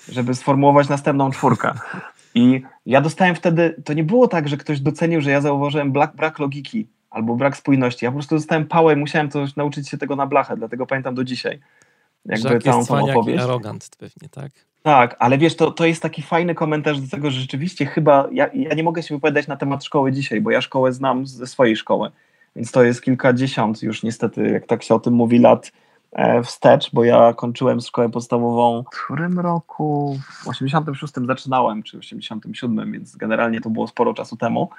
żeby 0.10 0.36
sformułować 0.36 0.90
następną 0.90 1.32
czwórkę. 1.32 1.74
I 2.36 2.62
ja 2.86 3.02
dostałem 3.02 3.36
wtedy, 3.36 3.82
to 3.86 3.94
nie 3.94 4.04
było 4.04 4.28
tak, 4.28 4.48
że 4.48 4.58
ktoś 4.58 4.80
docenił, 4.80 5.22
że 5.22 5.32
ja 5.32 5.42
zauważyłem 5.42 5.92
brak, 5.92 6.16
brak 6.16 6.40
logiki 6.40 6.88
albo 7.10 7.36
brak 7.36 7.58
spójności. 7.58 8.06
Ja 8.06 8.12
po 8.12 8.18
prostu 8.18 8.36
dostałem 8.36 8.66
pałę 8.66 8.94
i 8.94 8.96
musiałem 8.96 9.30
to 9.30 9.46
nauczyć 9.56 9.90
się 9.90 9.98
tego 9.98 10.16
na 10.16 10.28
blachę, 10.28 10.58
dlatego 10.58 10.86
pamiętam 10.86 11.16
do 11.16 11.24
dzisiaj. 11.24 11.60
Jakby 12.26 12.50
Żak 12.50 12.64
całą 12.64 12.78
jest 12.78 12.90
tą 12.90 13.12
opowieść. 13.12 13.44
arogant 13.44 13.90
pewnie, 14.00 14.30
tak? 14.30 14.52
Tak, 14.86 15.16
ale 15.20 15.38
wiesz, 15.38 15.56
to, 15.56 15.72
to 15.72 15.86
jest 15.86 16.02
taki 16.02 16.22
fajny 16.22 16.56
komentarz 16.56 17.02
do 17.02 17.08
tego, 17.10 17.32
że 17.32 17.42
rzeczywiście 17.42 17.86
chyba, 17.86 18.28
ja, 18.32 18.50
ja 18.54 18.76
nie 18.76 18.84
mogę 18.84 19.04
się 19.04 19.16
wypowiadać 19.16 19.48
na 19.48 19.58
temat 19.58 19.84
szkoły 19.84 20.12
dzisiaj, 20.12 20.42
bo 20.42 20.52
ja 20.52 20.62
szkołę 20.62 20.94
znam 20.94 21.28
ze 21.28 21.48
swojej 21.48 21.76
szkoły, 21.76 22.12
więc 22.56 22.72
to 22.72 22.84
jest 22.84 23.02
kilkadziesiąt 23.02 23.84
już 23.84 24.04
niestety, 24.04 24.50
jak 24.50 24.66
tak 24.66 24.84
się 24.84 24.96
o 24.96 25.00
tym 25.00 25.14
mówi, 25.14 25.40
lat 25.40 25.72
e, 26.12 26.44
wstecz, 26.44 26.90
bo 26.94 27.04
ja 27.04 27.34
kończyłem 27.34 27.82
szkołę 27.82 28.10
podstawową 28.10 28.84
w 28.84 28.90
którym 28.90 29.40
roku? 29.40 30.20
W 30.44 30.48
86 30.48 31.14
zaczynałem, 31.28 31.84
czy 31.84 31.98
87, 31.98 32.92
więc 32.92 33.16
generalnie 33.16 33.62
to 33.62 33.70
było 33.70 33.88
sporo 33.88 34.14
czasu 34.14 34.38
temu. 34.38 34.70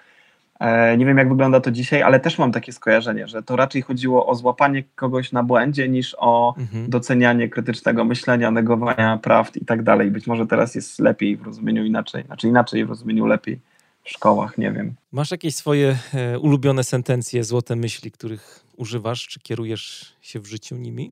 E, 0.61 0.96
nie 0.96 1.07
wiem, 1.07 1.18
jak 1.18 1.28
wygląda 1.28 1.61
to 1.61 1.70
dzisiaj, 1.70 2.02
ale 2.02 2.20
też 2.20 2.38
mam 2.38 2.52
takie 2.52 2.72
skojarzenie, 2.72 3.28
że 3.28 3.42
to 3.42 3.57
raczej 3.57 3.82
chodziło 3.82 4.26
o 4.26 4.34
złapanie 4.34 4.84
kogoś 4.94 5.32
na 5.32 5.42
błędzie 5.42 5.88
niż 5.88 6.16
o 6.18 6.54
mhm. 6.59 6.90
docenianie 6.90 7.48
krytycznego 7.48 8.04
myślenia, 8.04 8.50
negowania 8.50 9.18
prawd 9.22 9.57
i 9.57 9.64
tak 9.64 9.82
dalej. 9.82 10.11
Być 10.11 10.26
może 10.26 10.46
teraz 10.46 10.74
jest 10.74 10.98
lepiej 10.98 11.36
w 11.36 11.42
rozumieniu 11.42 11.84
inaczej, 11.84 12.24
znaczy 12.24 12.48
inaczej 12.48 12.84
w 12.84 12.88
rozumieniu 12.88 13.26
lepiej 13.26 13.61
w 14.04 14.11
szkołach, 14.11 14.59
nie 14.59 14.72
wiem. 14.72 14.94
Masz 15.12 15.30
jakieś 15.30 15.57
swoje 15.57 15.96
e, 16.14 16.38
ulubione 16.38 16.84
sentencje, 16.84 17.44
złote 17.44 17.76
myśli, 17.76 18.11
których 18.11 18.64
używasz, 18.76 19.26
czy 19.26 19.40
kierujesz 19.40 20.14
się 20.20 20.40
w 20.40 20.46
życiu 20.46 20.76
nimi? 20.76 21.11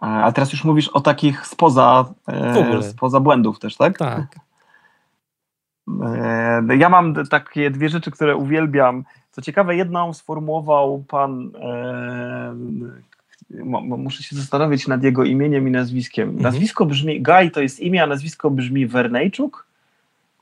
A, 0.00 0.32
teraz 0.32 0.52
już 0.52 0.64
mówisz 0.64 0.88
o 0.88 1.00
takich 1.00 1.46
spoza, 1.46 2.14
e, 2.28 2.82
spoza 2.82 3.20
błędów 3.20 3.58
też, 3.58 3.76
tak? 3.76 3.98
Tak. 3.98 4.49
E, 6.68 6.76
ja 6.76 6.88
mam 6.88 7.14
takie 7.30 7.70
dwie 7.70 7.88
rzeczy, 7.88 8.10
które 8.10 8.36
uwielbiam. 8.36 9.04
Co 9.30 9.42
ciekawe, 9.42 9.76
jedną 9.76 10.12
sformułował 10.12 11.04
pan. 11.08 11.50
E, 11.60 12.54
muszę 13.80 14.22
się 14.22 14.36
zastanowić 14.36 14.88
nad 14.88 15.02
jego 15.02 15.24
imieniem 15.24 15.68
i 15.68 15.70
nazwiskiem. 15.70 16.28
Mhm. 16.28 16.42
Nazwisko 16.42 16.86
brzmi. 16.86 17.22
Guy 17.22 17.50
to 17.50 17.60
jest 17.60 17.80
imię, 17.80 18.02
a 18.02 18.06
nazwisko 18.06 18.50
brzmi 18.50 18.86
Wernejczuk. 18.86 19.66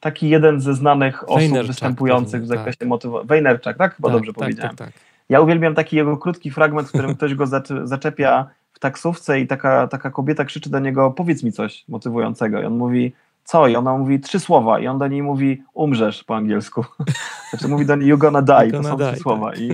Taki 0.01 0.29
jeden 0.29 0.61
ze 0.61 0.75
znanych 0.75 1.31
osób 1.31 1.67
występujących 1.67 2.43
w 2.43 2.47
zakresie 2.47 2.79
tak. 2.79 2.89
motywacji. 2.89 3.29
Wejnerczak, 3.29 3.77
tak? 3.77 3.95
Chyba 3.97 4.09
tak, 4.09 4.17
dobrze 4.17 4.33
tak, 4.33 4.39
powiedziałem. 4.39 4.77
Tak, 4.77 4.89
tak. 4.89 5.01
Ja 5.29 5.41
uwielbiam 5.41 5.75
taki 5.75 5.97
jego 5.97 6.17
krótki 6.17 6.51
fragment, 6.51 6.89
w 6.89 6.91
którym 6.91 7.15
ktoś 7.15 7.35
go 7.35 7.47
zaczepia 7.85 8.47
w 8.73 8.79
taksówce 8.79 9.41
i 9.41 9.47
taka, 9.47 9.89
taka 9.89 10.11
kobieta 10.11 10.45
krzyczy 10.45 10.71
do 10.71 10.79
niego: 10.79 11.11
Powiedz 11.11 11.43
mi 11.43 11.53
coś 11.53 11.85
motywującego. 11.89 12.63
I 12.63 12.65
on 12.65 12.77
mówi: 12.77 13.13
co? 13.49 13.69
I 13.69 13.77
ona 13.77 13.97
mówi 13.97 14.21
trzy 14.21 14.41
słowa 14.41 14.79
i 14.79 14.87
on 14.87 14.99
do 14.99 15.09
niej 15.09 15.23
mówi 15.23 15.63
umrzesz 15.75 16.25
po 16.25 16.37
angielsku. 16.37 16.85
Znaczy 17.51 17.69
mówi 17.69 17.87
do 17.87 17.97
niej 17.97 18.09
you 18.09 18.19
gonna 18.19 18.43
die, 18.43 18.73
to 18.73 18.83
są 18.83 18.97
die, 18.97 19.13
trzy 19.13 19.21
słowa. 19.21 19.51
Tak. 19.51 19.61
I 19.61 19.71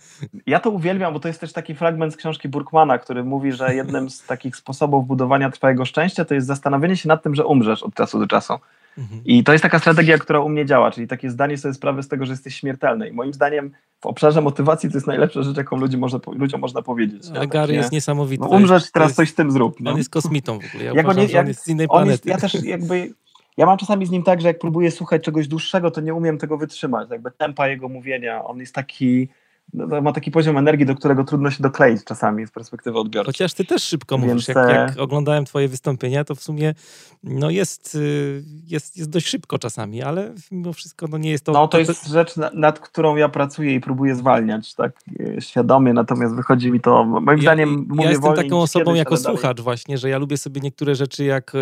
ja 0.52 0.60
to 0.60 0.70
uwielbiam, 0.70 1.12
bo 1.12 1.20
to 1.20 1.28
jest 1.28 1.40
też 1.40 1.52
taki 1.52 1.74
fragment 1.74 2.12
z 2.12 2.16
książki 2.16 2.48
Burkmana, 2.48 2.98
który 2.98 3.24
mówi, 3.24 3.52
że 3.52 3.74
jednym 3.74 4.10
z 4.10 4.26
takich 4.26 4.56
sposobów 4.56 5.06
budowania 5.06 5.50
trwałego 5.50 5.84
szczęścia 5.84 6.24
to 6.24 6.34
jest 6.34 6.46
zastanowienie 6.46 6.96
się 6.96 7.08
nad 7.08 7.22
tym, 7.22 7.34
że 7.34 7.44
umrzesz 7.44 7.82
od 7.82 7.94
czasu 7.94 8.18
do 8.18 8.26
czasu. 8.26 8.54
Mhm. 8.98 9.20
I 9.24 9.44
to 9.44 9.52
jest 9.52 9.62
taka 9.62 9.78
strategia, 9.78 10.18
która 10.18 10.40
u 10.40 10.48
mnie 10.48 10.66
działa, 10.66 10.90
czyli 10.90 11.06
takie 11.06 11.30
zdanie 11.30 11.58
sobie 11.58 11.74
sprawy 11.74 12.02
z 12.02 12.08
tego, 12.08 12.26
że 12.26 12.32
jesteś 12.32 12.56
śmiertelny. 12.56 13.08
I 13.08 13.12
moim 13.12 13.32
zdaniem 13.32 13.70
w 14.00 14.06
obszarze 14.06 14.40
motywacji 14.40 14.90
to 14.90 14.96
jest 14.96 15.06
najlepsza 15.06 15.42
rzecz, 15.42 15.56
jaką 15.56 15.76
ludziom 15.76 16.00
można, 16.00 16.18
ludziom 16.32 16.60
można 16.60 16.82
powiedzieć. 16.82 17.22
A 17.40 17.46
Gary 17.46 17.74
jest 17.74 17.92
niesamowity. 17.92 18.44
No, 18.44 18.48
umrzesz, 18.48 18.90
teraz 18.92 19.14
coś 19.14 19.30
z 19.30 19.34
tym 19.34 19.50
zrób. 19.50 19.80
No. 19.80 19.90
On 19.90 19.96
jest 19.98 20.10
kosmitą 20.10 20.58
w 20.60 20.74
ogóle. 20.74 20.84
Ja, 20.84 20.92
uważam, 20.92 21.26
nie, 21.26 21.32
jak, 21.32 21.44
on 21.44 21.48
jest 21.48 21.64
z 21.64 21.68
innej 21.68 21.88
planety. 21.88 22.10
Jest, 22.10 22.26
ja 22.26 22.48
też 22.48 22.64
jakby 22.64 23.14
ja 23.56 23.66
mam 23.66 23.78
czasami 23.78 24.06
z 24.06 24.10
nim 24.10 24.22
tak, 24.22 24.40
że 24.40 24.48
jak 24.48 24.58
próbuję 24.58 24.90
słuchać 24.90 25.22
czegoś 25.22 25.48
dłuższego, 25.48 25.90
to 25.90 26.00
nie 26.00 26.14
umiem 26.14 26.38
tego 26.38 26.58
wytrzymać. 26.58 27.10
Jakby 27.10 27.30
tempa 27.30 27.68
jego 27.68 27.88
mówienia, 27.88 28.44
on 28.44 28.60
jest 28.60 28.74
taki, 28.74 29.28
ma 29.74 30.12
taki 30.12 30.30
poziom 30.30 30.58
energii, 30.58 30.86
do 30.86 30.94
którego 30.94 31.24
trudno 31.24 31.50
się 31.50 31.62
dokleić 31.62 32.04
czasami 32.04 32.46
z 32.46 32.50
perspektywy 32.50 32.98
odbiorcy. 32.98 33.26
Chociaż 33.26 33.54
ty 33.54 33.64
też 33.64 33.82
szybko 33.82 34.18
Więc... 34.18 34.28
mówisz. 34.28 34.48
Jak, 34.48 34.56
e, 34.56 34.72
jak, 34.72 34.98
oglądałem 34.98 35.44
twoje 35.44 35.68
wystąpienia, 35.68 36.24
to 36.24 36.34
w 36.34 36.42
sumie 36.42 36.74
no 37.22 37.50
jest, 37.50 37.94
y, 37.94 38.44
jest, 38.66 38.96
jest 38.96 39.10
dość 39.10 39.26
szybko 39.26 39.58
czasami, 39.58 40.02
ale 40.02 40.34
mimo 40.50 40.72
wszystko 40.72 41.06
no 41.08 41.18
nie 41.18 41.30
jest 41.30 41.44
to... 41.44 41.52
No 41.52 41.68
to 41.68 41.78
jest 41.78 42.06
rzecz, 42.06 42.34
nad 42.54 42.80
którą 42.80 43.16
ja 43.16 43.28
pracuję 43.28 43.74
i 43.74 43.80
próbuję 43.80 44.14
zwalniać 44.14 44.74
tak 44.74 44.92
e, 45.20 45.40
świadomie, 45.40 45.92
natomiast 45.92 46.34
wychodzi 46.34 46.72
mi 46.72 46.80
to, 46.80 47.04
moim 47.04 47.38
ja, 47.38 47.42
zdaniem 47.42 47.88
Ja 47.98 48.10
jestem 48.10 48.34
taką 48.34 48.60
osobą 48.60 48.94
jako 48.94 49.16
słuchacz 49.16 49.60
właśnie, 49.60 49.98
że 49.98 50.08
ja 50.08 50.18
lubię 50.18 50.36
sobie 50.36 50.60
niektóre 50.60 50.94
rzeczy 50.94 51.24
jak, 51.24 51.54
e, 51.54 51.58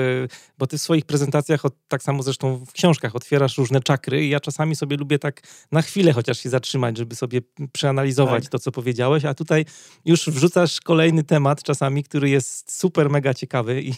bo 0.58 0.66
ty 0.66 0.78
w 0.78 0.80
swoich 0.80 1.04
prezentacjach, 1.04 1.62
tak 1.88 2.02
samo 2.02 2.22
zresztą 2.22 2.64
w 2.66 2.72
książkach 2.72 3.16
otwierasz 3.16 3.58
różne 3.58 3.80
czakry 3.80 4.24
i 4.24 4.28
ja 4.28 4.40
czasami 4.40 4.76
sobie 4.76 4.96
lubię 4.96 5.18
tak 5.18 5.42
na 5.72 5.82
chwilę 5.82 6.12
chociaż 6.12 6.38
się 6.38 6.48
zatrzymać, 6.48 6.98
żeby 6.98 7.14
sobie 7.14 7.40
przeanalizować 7.72 7.93
analizować 7.94 8.44
tak. 8.44 8.50
to, 8.50 8.58
co 8.58 8.72
powiedziałeś, 8.72 9.24
a 9.24 9.34
tutaj 9.34 9.64
już 10.04 10.28
wrzucasz 10.28 10.80
kolejny 10.80 11.24
temat 11.24 11.62
czasami, 11.62 12.04
który 12.04 12.28
jest 12.28 12.78
super, 12.78 13.10
mega 13.10 13.34
ciekawy 13.34 13.82
i, 13.82 13.92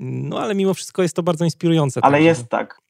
no 0.00 0.40
ale 0.40 0.54
mimo 0.54 0.74
wszystko 0.74 1.02
jest 1.02 1.16
to 1.16 1.22
bardzo 1.22 1.44
inspirujące. 1.44 2.00
Ale 2.02 2.12
także. 2.12 2.28
jest 2.28 2.48
tak. 2.48 2.80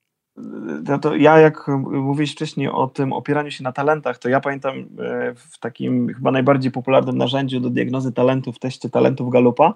To, 0.86 0.98
to 0.98 1.16
ja 1.16 1.38
jak 1.38 1.68
mówiłeś 1.90 2.32
wcześniej 2.32 2.68
o 2.68 2.86
tym 2.86 3.12
opieraniu 3.12 3.50
się 3.50 3.64
na 3.64 3.72
talentach, 3.72 4.18
to 4.18 4.28
ja 4.28 4.40
pamiętam 4.40 4.78
e, 4.78 4.84
w 5.34 5.58
takim 5.58 6.14
chyba 6.14 6.30
najbardziej 6.30 6.70
popularnym 6.70 7.18
narzędziu 7.18 7.60
do 7.60 7.70
diagnozy 7.70 8.12
talentów, 8.12 8.58
teście 8.58 8.90
talentów 8.90 9.32
Galupa, 9.32 9.74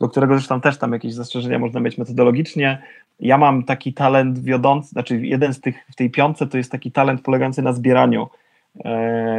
do 0.00 0.08
którego 0.08 0.34
zresztą 0.34 0.60
też 0.60 0.78
tam 0.78 0.92
jakieś 0.92 1.14
zastrzeżenia 1.14 1.58
można 1.58 1.80
mieć 1.80 1.98
metodologicznie. 1.98 2.82
Ja 3.20 3.38
mam 3.38 3.64
taki 3.64 3.94
talent 3.94 4.38
wiodący, 4.38 4.88
znaczy 4.88 5.26
jeden 5.26 5.54
z 5.54 5.60
tych 5.60 5.76
w 5.92 5.96
tej 5.96 6.10
piątce 6.10 6.46
to 6.46 6.56
jest 6.56 6.72
taki 6.72 6.92
talent 6.92 7.22
polegający 7.22 7.62
na 7.62 7.72
zbieraniu 7.72 8.28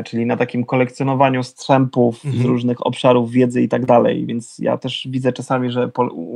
czyli 0.05 0.25
na 0.25 0.37
takim 0.37 0.65
kolekcjonowaniu 0.65 1.43
strzępów 1.43 2.25
mhm. 2.25 2.43
z 2.43 2.45
różnych 2.45 2.85
obszarów 2.85 3.31
wiedzy 3.31 3.61
i 3.61 3.69
tak 3.69 3.85
dalej. 3.85 4.25
Więc 4.25 4.59
ja 4.59 4.77
też 4.77 5.07
widzę 5.09 5.33
czasami, 5.33 5.71
że 5.71 5.91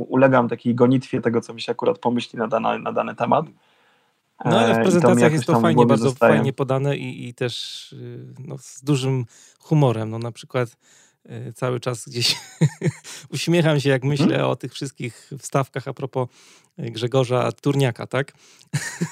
ulegam 0.08 0.48
takiej 0.48 0.74
gonitwie 0.74 1.20
tego, 1.20 1.40
co 1.40 1.54
mi 1.54 1.60
się 1.60 1.72
akurat 1.72 1.98
pomyśli 1.98 2.38
na 2.38 2.48
dany, 2.48 2.78
na 2.78 2.92
dany 2.92 3.14
temat. 3.14 3.46
No 4.44 4.58
ale 4.58 4.74
w 4.74 4.78
e, 4.78 4.82
prezentacjach 4.82 5.32
jest 5.32 5.46
to 5.46 5.60
fajnie, 5.60 5.86
bardzo 5.86 6.04
zostaje. 6.04 6.34
fajnie 6.34 6.52
podane 6.52 6.96
i, 6.96 7.28
i 7.28 7.34
też 7.34 7.92
y, 7.92 8.26
no, 8.38 8.58
z 8.58 8.84
dużym 8.84 9.24
humorem. 9.58 10.10
No 10.10 10.18
na 10.18 10.32
przykład 10.32 10.76
y, 11.30 11.52
cały 11.52 11.80
czas 11.80 12.08
gdzieś 12.08 12.36
uśmiecham 13.34 13.80
się, 13.80 13.90
jak 13.90 14.04
myślę 14.04 14.28
hmm? 14.28 14.46
o 14.46 14.56
tych 14.56 14.72
wszystkich 14.72 15.30
wstawkach 15.38 15.88
a 15.88 15.94
propos 15.94 16.28
Grzegorza 16.78 17.52
Turniaka, 17.52 18.06
tak? 18.06 18.32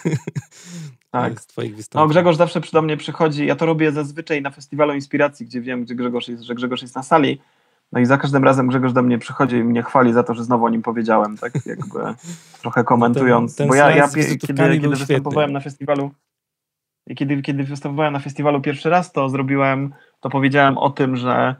Tak. 1.14 1.40
Z 1.40 1.46
twoich 1.46 1.76
wystąpień. 1.76 2.04
No 2.04 2.08
Grzegorz 2.08 2.36
zawsze 2.36 2.60
przy 2.60 2.72
do 2.72 2.82
mnie 2.82 2.96
przychodzi, 2.96 3.46
ja 3.46 3.56
to 3.56 3.66
robię 3.66 3.92
zazwyczaj 3.92 4.42
na 4.42 4.50
festiwalu 4.50 4.94
inspiracji, 4.94 5.46
gdzie 5.46 5.60
wiem, 5.60 5.84
gdzie 5.84 5.94
Grzegorz 5.94 6.28
jest, 6.28 6.42
że 6.42 6.54
Grzegorz 6.54 6.82
jest 6.82 6.94
na 6.94 7.02
sali, 7.02 7.40
no 7.92 8.00
i 8.00 8.06
za 8.06 8.18
każdym 8.18 8.44
razem 8.44 8.68
Grzegorz 8.68 8.92
do 8.92 9.02
mnie 9.02 9.18
przychodzi 9.18 9.56
i 9.56 9.64
mnie 9.64 9.82
chwali 9.82 10.12
za 10.12 10.22
to, 10.22 10.34
że 10.34 10.44
znowu 10.44 10.64
o 10.64 10.68
nim 10.68 10.82
powiedziałem, 10.82 11.36
tak 11.36 11.52
jakby 11.66 11.98
trochę 12.62 12.84
komentując. 12.84 13.56
Ten, 13.56 13.64
ten 13.64 13.68
Bo 13.68 13.74
ja, 13.74 13.96
ja 13.96 14.08
kiedy, 14.08 14.38
kiedy 14.38 14.88
występowałem 14.88 15.52
na 15.52 15.60
festiwalu 15.60 16.10
kiedy, 17.16 17.42
kiedy 17.42 17.64
występowałem 17.64 18.12
na 18.12 18.18
festiwalu 18.18 18.60
pierwszy 18.60 18.90
raz, 18.90 19.12
to 19.12 19.28
zrobiłem, 19.28 19.94
to 20.20 20.30
powiedziałem 20.30 20.78
o 20.78 20.90
tym, 20.90 21.16
że 21.16 21.56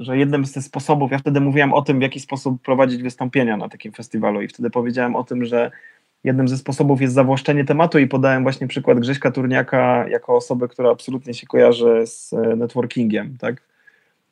że 0.00 0.18
jednym 0.18 0.46
z 0.46 0.52
tych 0.52 0.64
sposobów, 0.64 1.10
ja 1.10 1.18
wtedy 1.18 1.40
mówiłem 1.40 1.72
o 1.72 1.82
tym, 1.82 1.98
w 1.98 2.02
jaki 2.02 2.20
sposób 2.20 2.62
prowadzić 2.62 3.02
wystąpienia 3.02 3.56
na 3.56 3.68
takim 3.68 3.92
festiwalu 3.92 4.42
i 4.42 4.48
wtedy 4.48 4.70
powiedziałem 4.70 5.16
o 5.16 5.24
tym, 5.24 5.44
że 5.44 5.70
jednym 6.24 6.48
ze 6.48 6.58
sposobów 6.58 7.00
jest 7.00 7.14
zawłaszczenie 7.14 7.64
tematu 7.64 7.98
i 7.98 8.06
podałem 8.06 8.42
właśnie 8.42 8.66
przykład 8.66 9.00
Grześka 9.00 9.30
Turniaka 9.30 10.08
jako 10.08 10.36
osoby, 10.36 10.68
która 10.68 10.90
absolutnie 10.90 11.34
się 11.34 11.46
kojarzy 11.46 12.02
z 12.06 12.32
e, 12.32 12.56
networkingiem, 12.56 13.38
tak? 13.38 13.62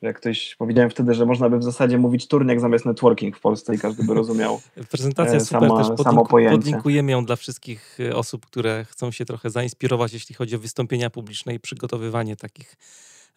Jak 0.01 0.17
ktoś 0.17 0.55
powiedziałem 0.55 0.89
wtedy, 0.89 1.13
że 1.13 1.25
można 1.25 1.49
by 1.49 1.57
w 1.57 1.63
zasadzie 1.63 1.97
mówić 1.97 2.27
turniak 2.27 2.59
zamiast 2.59 2.85
networking 2.85 3.37
w 3.37 3.41
Polsce 3.41 3.75
i 3.75 3.79
każdy 3.79 4.03
by 4.03 4.13
rozumiał. 4.13 4.61
Prezentacja 4.91 5.35
e, 5.35 5.39
super, 5.39 5.69
sama, 5.69 5.77
też 5.77 5.87
podlinku, 5.87 6.03
samo 6.03 6.25
pojęcie. 6.25 6.57
podlinkujemy 6.57 7.11
ją 7.11 7.25
dla 7.25 7.35
wszystkich 7.35 7.97
e, 7.99 8.15
osób, 8.15 8.45
które 8.45 8.85
chcą 8.85 9.11
się 9.11 9.25
trochę 9.25 9.49
zainspirować, 9.49 10.13
jeśli 10.13 10.35
chodzi 10.35 10.55
o 10.55 10.59
wystąpienia 10.59 11.09
publiczne 11.09 11.53
i 11.53 11.59
przygotowywanie 11.59 12.35
takich 12.35 12.75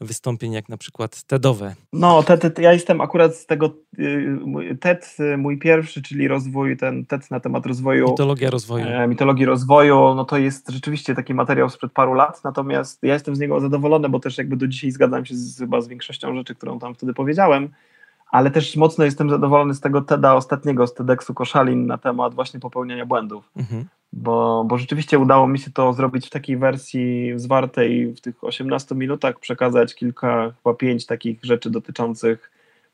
wystąpień, 0.00 0.52
jak 0.52 0.68
na 0.68 0.76
przykład 0.76 1.22
TEDowe. 1.22 1.74
No, 1.92 2.22
TED, 2.22 2.58
ja 2.58 2.72
jestem 2.72 3.00
akurat 3.00 3.36
z 3.36 3.46
tego, 3.46 3.74
y, 3.98 4.78
TED 4.80 5.16
mój 5.38 5.58
pierwszy, 5.58 6.02
czyli 6.02 6.28
rozwój, 6.28 6.76
ten 6.76 7.06
TED 7.06 7.30
na 7.30 7.40
temat 7.40 7.66
rozwoju. 7.66 8.10
Mitologia 8.10 8.50
rozwoju. 8.50 8.86
E, 8.86 9.08
mitologii 9.08 9.44
rozwoju, 9.44 10.14
no 10.14 10.24
to 10.24 10.38
jest 10.38 10.70
rzeczywiście 10.70 11.14
taki 11.14 11.34
materiał 11.34 11.70
sprzed 11.70 11.92
paru 11.92 12.14
lat, 12.14 12.44
natomiast 12.44 13.02
ja 13.02 13.14
jestem 13.14 13.36
z 13.36 13.40
niego 13.40 13.60
zadowolony, 13.60 14.08
bo 14.08 14.20
też 14.20 14.38
jakby 14.38 14.56
do 14.56 14.68
dzisiaj 14.68 14.90
zgadzam 14.90 15.26
się 15.26 15.34
z, 15.34 15.58
chyba 15.58 15.80
z 15.80 15.88
większością 15.88 16.34
rzeczy, 16.34 16.54
którą 16.54 16.78
tam 16.78 16.94
wtedy 16.94 17.14
powiedziałem, 17.14 17.68
ale 18.30 18.50
też 18.50 18.76
mocno 18.76 19.04
jestem 19.04 19.30
zadowolony 19.30 19.74
z 19.74 19.80
tego 19.80 20.00
TEDa 20.00 20.34
ostatniego, 20.34 20.86
z 20.86 20.94
TEDxu 20.94 21.34
Koszalin 21.34 21.86
na 21.86 21.98
temat 21.98 22.34
właśnie 22.34 22.60
popełniania 22.60 23.06
błędów. 23.06 23.50
Mhm 23.56 23.84
bo, 24.12 24.64
bo 24.64 24.78
rzeczywiście 24.78 25.18
udało 25.18 25.48
mi 25.48 25.58
się 25.58 25.70
to 25.70 25.92
zrobić 25.92 26.26
w 26.26 26.30
takiej 26.30 26.56
wersji 26.56 27.32
zwartej, 27.36 28.14
w 28.14 28.20
tych 28.20 28.44
18 28.44 28.94
minutach 28.94 29.40
przekazać 29.40 29.94
kilka, 29.94 30.52
chyba 30.62 30.74
pięć 30.74 31.06
takich 31.06 31.44
rzeczy 31.44 31.70
dotyczących, 31.70 32.50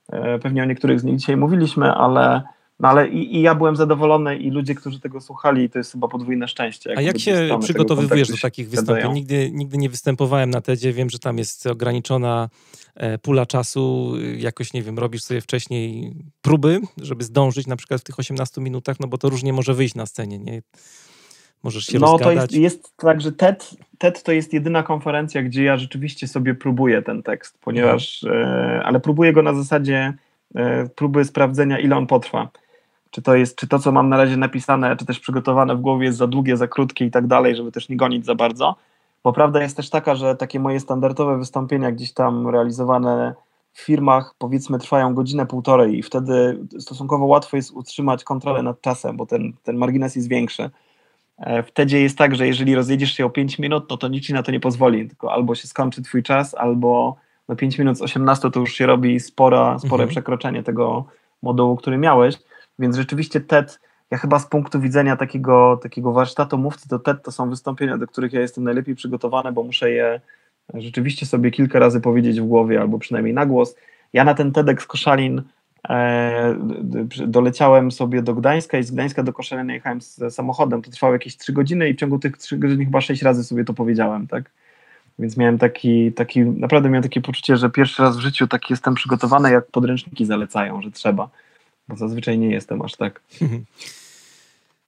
e, 0.08 0.38
pewnie 0.38 0.62
o 0.62 0.64
niektórych 0.64 1.00
z 1.00 1.04
nich 1.04 1.16
dzisiaj 1.16 1.36
mówiliśmy, 1.36 1.92
ale, 1.92 2.42
no 2.80 2.88
ale 2.88 3.08
i, 3.08 3.36
i 3.36 3.42
ja 3.42 3.54
byłem 3.54 3.76
zadowolony 3.76 4.36
i 4.36 4.50
ludzie, 4.50 4.74
którzy 4.74 5.00
tego 5.00 5.20
słuchali, 5.20 5.70
to 5.70 5.78
jest 5.78 5.92
chyba 5.92 6.08
podwójne 6.08 6.48
szczęście. 6.48 6.90
Jak 6.90 6.98
A 6.98 7.02
jak 7.02 7.18
się 7.18 7.58
przygotowujesz 7.60 8.28
do 8.28 8.36
takich 8.42 8.70
wystąpień? 8.70 9.12
Nigdy, 9.12 9.50
nigdy 9.52 9.78
nie 9.78 9.88
występowałem 9.88 10.50
na 10.50 10.60
TEDzie, 10.60 10.92
wiem, 10.92 11.10
że 11.10 11.18
tam 11.18 11.38
jest 11.38 11.66
ograniczona 11.66 12.48
e, 12.94 13.18
pula 13.18 13.46
czasu, 13.46 14.14
jakoś, 14.36 14.72
nie 14.72 14.82
wiem, 14.82 14.98
robisz 14.98 15.22
sobie 15.22 15.40
wcześniej 15.40 16.14
próby, 16.42 16.80
żeby 16.96 17.24
zdążyć 17.24 17.66
na 17.66 17.76
przykład 17.76 18.00
w 18.00 18.04
tych 18.04 18.18
18 18.18 18.60
minutach, 18.60 19.00
no 19.00 19.08
bo 19.08 19.18
to 19.18 19.28
różnie 19.28 19.52
może 19.52 19.74
wyjść 19.74 19.94
na 19.94 20.06
scenie, 20.06 20.38
nie? 20.38 20.62
Możesz 21.62 21.86
się 21.86 21.98
no, 21.98 22.12
rozgadać. 22.12 22.50
to 22.50 22.56
jest, 22.56 22.84
jest 22.84 22.96
tak, 22.96 23.20
że 23.20 23.32
TED, 23.32 23.70
TED 23.98 24.22
to 24.22 24.32
jest 24.32 24.52
jedyna 24.52 24.82
konferencja, 24.82 25.42
gdzie 25.42 25.64
ja 25.64 25.76
rzeczywiście 25.76 26.28
sobie 26.28 26.54
próbuję 26.54 27.02
ten 27.02 27.22
tekst, 27.22 27.58
ponieważ, 27.60 28.24
mhm. 28.24 28.42
e, 28.44 28.82
ale 28.84 29.00
próbuję 29.00 29.32
go 29.32 29.42
na 29.42 29.54
zasadzie 29.54 30.14
próby 30.94 31.24
sprawdzenia, 31.24 31.78
ile 31.78 31.96
on 31.96 32.06
potrwa. 32.06 32.48
Czy 33.10 33.22
to 33.22 33.34
jest, 33.34 33.56
czy 33.56 33.68
to, 33.68 33.78
co 33.78 33.92
mam 33.92 34.08
na 34.08 34.16
razie 34.16 34.36
napisane, 34.36 34.96
czy 34.96 35.06
też 35.06 35.20
przygotowane 35.20 35.76
w 35.76 35.80
głowie 35.80 36.06
jest 36.06 36.18
za 36.18 36.26
długie, 36.26 36.56
za 36.56 36.68
krótkie 36.68 37.04
i 37.04 37.10
tak 37.10 37.26
dalej, 37.26 37.56
żeby 37.56 37.72
też 37.72 37.88
nie 37.88 37.96
gonić 37.96 38.26
za 38.26 38.34
bardzo. 38.34 38.76
Bo 39.24 39.32
prawda 39.32 39.62
jest 39.62 39.76
też 39.76 39.90
taka, 39.90 40.14
że 40.14 40.36
takie 40.36 40.60
moje 40.60 40.80
standardowe 40.80 41.38
wystąpienia 41.38 41.92
gdzieś 41.92 42.12
tam 42.12 42.48
realizowane 42.48 43.34
w 43.72 43.80
firmach 43.80 44.34
powiedzmy 44.38 44.78
trwają 44.78 45.14
godzinę, 45.14 45.46
półtorej 45.46 45.98
i 45.98 46.02
wtedy 46.02 46.58
stosunkowo 46.78 47.24
łatwo 47.24 47.56
jest 47.56 47.70
utrzymać 47.70 48.24
kontrolę 48.24 48.62
nad 48.62 48.80
czasem, 48.80 49.16
bo 49.16 49.26
ten, 49.26 49.52
ten 49.62 49.76
margines 49.76 50.16
jest 50.16 50.28
większy. 50.28 50.70
E, 51.38 51.62
w 51.62 51.70
TEDzie 51.72 52.00
jest 52.00 52.18
tak, 52.18 52.34
że 52.34 52.46
jeżeli 52.46 52.74
rozjedziesz 52.74 53.12
się 53.12 53.26
o 53.26 53.30
5 53.30 53.58
minut, 53.58 53.86
no 53.90 53.96
to 53.96 54.08
nic 54.08 54.24
ci 54.24 54.32
na 54.32 54.42
to 54.42 54.52
nie 54.52 54.60
pozwoli, 54.60 55.08
tylko 55.08 55.32
albo 55.32 55.54
się 55.54 55.68
skończy 55.68 56.02
twój 56.02 56.22
czas, 56.22 56.54
albo 56.54 57.16
no 57.48 57.56
5 57.56 57.78
minut 57.78 57.98
z 57.98 58.02
18 58.02 58.50
to 58.50 58.60
już 58.60 58.72
się 58.72 58.86
robi 58.86 59.20
spora, 59.20 59.78
spore 59.78 60.02
mhm. 60.02 60.08
przekroczenie 60.08 60.62
tego 60.62 61.06
modułu, 61.42 61.76
który 61.76 61.98
miałeś, 61.98 62.38
więc 62.78 62.96
rzeczywiście 62.96 63.40
TED, 63.40 63.80
ja 64.10 64.18
chyba 64.18 64.38
z 64.38 64.46
punktu 64.46 64.80
widzenia 64.80 65.16
takiego, 65.16 65.80
takiego 65.82 66.12
warsztatu 66.12 66.58
mówcy 66.58 66.88
to 66.88 66.98
TED 66.98 67.22
to 67.22 67.32
są 67.32 67.50
wystąpienia, 67.50 67.98
do 67.98 68.06
których 68.06 68.32
ja 68.32 68.40
jestem 68.40 68.64
najlepiej 68.64 68.94
przygotowany, 68.94 69.52
bo 69.52 69.62
muszę 69.62 69.90
je 69.90 70.20
rzeczywiście 70.74 71.26
sobie 71.26 71.50
kilka 71.50 71.78
razy 71.78 72.00
powiedzieć 72.00 72.40
w 72.40 72.44
głowie, 72.44 72.80
albo 72.80 72.98
przynajmniej 72.98 73.34
na 73.34 73.46
głos. 73.46 73.76
Ja 74.12 74.24
na 74.24 74.34
ten 74.34 74.52
TEDx 74.52 74.86
Koszalin 74.86 75.42
e, 75.88 76.56
doleciałem 77.26 77.90
sobie 77.90 78.22
do 78.22 78.34
Gdańska 78.34 78.78
i 78.78 78.82
z 78.82 78.90
Gdańska 78.90 79.22
do 79.22 79.32
Koszalina 79.32 79.74
jechałem 79.74 80.00
z 80.00 80.34
samochodem. 80.34 80.82
To 80.82 80.90
trwało 80.90 81.12
jakieś 81.12 81.36
3 81.36 81.52
godziny 81.52 81.88
i 81.88 81.94
w 81.94 81.96
ciągu 81.96 82.18
tych 82.18 82.36
3 82.36 82.58
godzin 82.58 82.84
chyba 82.84 83.00
6 83.00 83.22
razy 83.22 83.44
sobie 83.44 83.64
to 83.64 83.74
powiedziałem, 83.74 84.26
tak? 84.26 84.50
Więc 85.18 85.36
miałem 85.36 85.58
taki, 85.58 86.12
taki, 86.12 86.40
naprawdę 86.40 86.88
miałem 86.88 87.02
takie 87.02 87.20
poczucie, 87.20 87.56
że 87.56 87.70
pierwszy 87.70 88.02
raz 88.02 88.16
w 88.16 88.20
życiu 88.20 88.48
tak 88.48 88.70
jestem 88.70 88.94
przygotowany, 88.94 89.50
jak 89.50 89.66
podręczniki 89.66 90.26
zalecają, 90.26 90.82
że 90.82 90.90
trzeba, 90.90 91.28
bo 91.88 91.96
zazwyczaj 91.96 92.38
nie 92.38 92.50
jestem 92.50 92.82
aż 92.82 92.96
tak. 92.96 93.20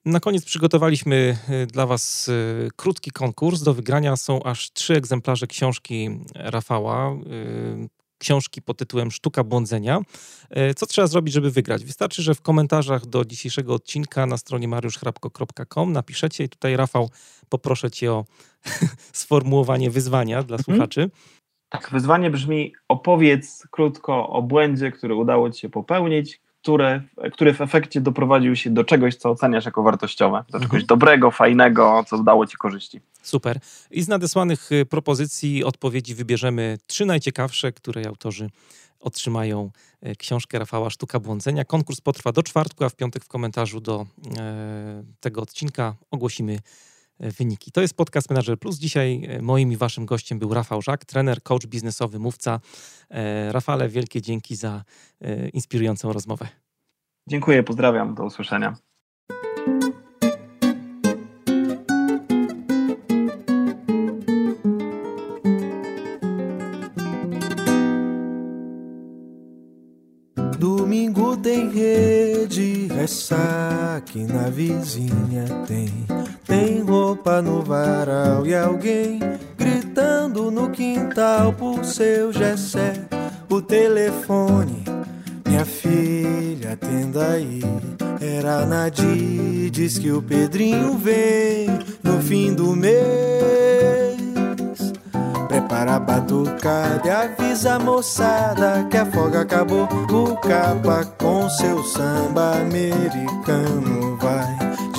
Na 0.05 0.21
koniec 0.21 0.45
przygotowaliśmy 0.45 1.37
y, 1.63 1.67
dla 1.67 1.87
Was 1.87 2.29
y, 2.29 2.69
krótki 2.77 3.11
konkurs. 3.11 3.63
Do 3.63 3.75
wygrania 3.75 4.17
są 4.17 4.43
aż 4.43 4.73
trzy 4.73 4.95
egzemplarze 4.95 5.47
książki 5.47 6.11
Rafała. 6.35 7.13
Y, 7.13 7.89
książki 8.19 8.63
pod 8.63 8.79
tytułem 8.79 9.11
Sztuka 9.11 9.45
błądzenia. 9.45 10.01
Co 10.77 10.87
trzeba 10.87 11.07
zrobić, 11.07 11.35
żeby 11.35 11.51
wygrać? 11.51 11.85
Wystarczy, 11.85 12.23
że 12.23 12.35
w 12.35 12.41
komentarzach 12.41 13.07
do 13.07 13.25
dzisiejszego 13.25 13.75
odcinka 13.75 14.27
na 14.27 14.37
stronie 14.37 14.69
mariuszchrapko.com 14.69 15.93
napiszecie 15.93 16.45
i 16.45 16.49
tutaj 16.49 16.77
Rafał 16.77 17.11
poproszę 17.59 17.91
Cię 17.91 18.13
o 18.13 18.25
sformułowanie 19.23 19.91
wyzwania 19.91 20.43
dla 20.43 20.57
mhm. 20.57 20.65
słuchaczy. 20.65 21.11
Tak, 21.69 21.91
wyzwanie 21.91 22.31
brzmi 22.31 22.73
opowiedz 22.89 23.67
krótko 23.71 24.29
o 24.29 24.43
błędzie, 24.43 24.93
który 24.93 25.15
udało 25.15 25.51
Ci 25.51 25.61
się 25.61 25.69
popełnić, 25.69 26.41
które, 26.63 27.03
który 27.33 27.55
w 27.55 27.61
efekcie 27.61 28.01
doprowadził 28.01 28.57
się 28.57 28.71
do 28.71 28.85
czegoś, 28.85 29.15
co 29.15 29.31
oceniasz 29.31 29.65
jako 29.65 29.83
wartościowe, 29.83 30.45
do 30.51 30.59
czegoś 30.59 30.83
mhm. 30.83 30.87
dobrego, 30.87 31.31
fajnego, 31.31 32.05
co 32.09 32.23
dało 32.23 32.47
ci 32.47 32.57
korzyści. 32.57 33.01
Super. 33.23 33.59
I 33.91 34.03
z 34.03 34.09
nadesłanych 34.09 34.73
y, 34.73 34.87
propozycji 34.87 35.65
odpowiedzi 35.65 36.15
wybierzemy 36.15 36.79
trzy 36.87 37.07
najciekawsze, 37.07 37.73
której 37.73 38.07
autorzy 38.07 38.51
otrzymają 39.01 39.71
y, 40.07 40.17
książkę 40.17 40.59
Rafała 40.59 40.91
Sztuka 40.91 41.21
Błądzenia. 41.21 41.65
Konkurs 41.65 42.01
potrwa 42.01 42.33
do 42.33 42.43
czwartku, 42.43 42.85
a 42.85 42.89
w 42.89 42.97
piątek 42.97 43.25
w 43.25 43.29
komentarzu 43.29 43.81
do 43.81 44.07
e, 44.39 45.05
tego 45.21 45.43
odcinka 45.43 45.95
ogłosimy 46.11 46.59
wyniki. 47.21 47.73
To 47.73 47.81
jest 47.81 47.97
podcast 47.97 48.31
Manager 48.31 48.59
Plus. 48.59 48.79
Dzisiaj 48.79 49.25
e, 49.29 49.43
moim 49.43 49.73
i 49.73 49.77
waszym 49.77 50.07
gościem 50.07 50.39
był 50.39 50.55
Rafał 50.55 50.83
Żak, 50.83 51.05
trener, 51.05 51.43
coach 51.43 51.67
biznesowy, 51.67 52.19
mówca. 52.19 52.61
Rafale, 53.51 53.89
wielkie 53.89 54.23
dzięki 54.23 54.57
za 54.57 54.85
inspirującą 55.53 56.13
rozmowę. 56.13 56.49
Dziękuję, 57.29 57.63
pozdrawiam, 57.63 58.15
do 58.15 58.25
usłyszenia. 58.25 58.77
Domingo 70.59 71.37
tem 71.37 71.71
rede, 71.71 72.95
ressaque 72.95 74.17
na 74.17 74.51
vizinha 74.51 75.67
tem. 75.67 76.34
Tem 76.55 76.83
roupa 76.83 77.43
no 77.43 77.63
varal 77.63 78.47
e 78.47 78.55
alguém 78.55 79.19
gritando 79.59 80.53
no 80.53 80.71
quintal 80.71 81.53
por 81.53 81.85
seu 81.85 82.33
Gessé. 82.33 82.93
O 83.51 83.61
telefone, 83.61 84.85
minha 85.45 85.65
filha, 85.65 86.75
atenda 86.75 87.33
aí. 87.33 87.61
Era 88.21 88.65
Nadir, 88.65 89.69
diz 89.69 89.99
que 89.99 90.13
o 90.13 90.23
Pedrinho 90.23 90.97
vem 90.97 91.67
no 92.05 92.21
fim 92.21 92.55
do 92.55 92.77
mês. 92.77 92.95
Prepara 95.49 95.97
a 95.97 96.01
batucada 96.01 97.03
e 97.05 97.11
avisa 97.11 97.75
a 97.75 97.79
moçada 97.81 98.87
que 98.89 98.97
a 98.97 99.05
folga 99.07 99.41
acabou. 99.41 99.89
O 100.09 100.37
capa 100.37 101.05
com 101.19 101.51
seu 101.51 101.83
samba 101.83 102.59
americano 102.59 104.04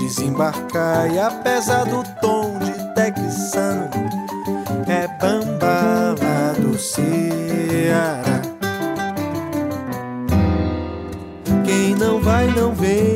desembarcar 0.05 1.11
e 1.11 1.19
apesar 1.19 1.83
do 1.85 2.03
tom 2.21 2.59
de 2.59 2.71
texano 2.93 3.89
é 4.87 5.07
bamba 5.19 6.15
lá 6.21 6.53
do 6.59 6.77
Ceará. 6.77 8.41
Quem 11.63 11.95
não 11.95 12.21
vai 12.21 12.45
não 12.51 12.71
vem, 12.73 13.15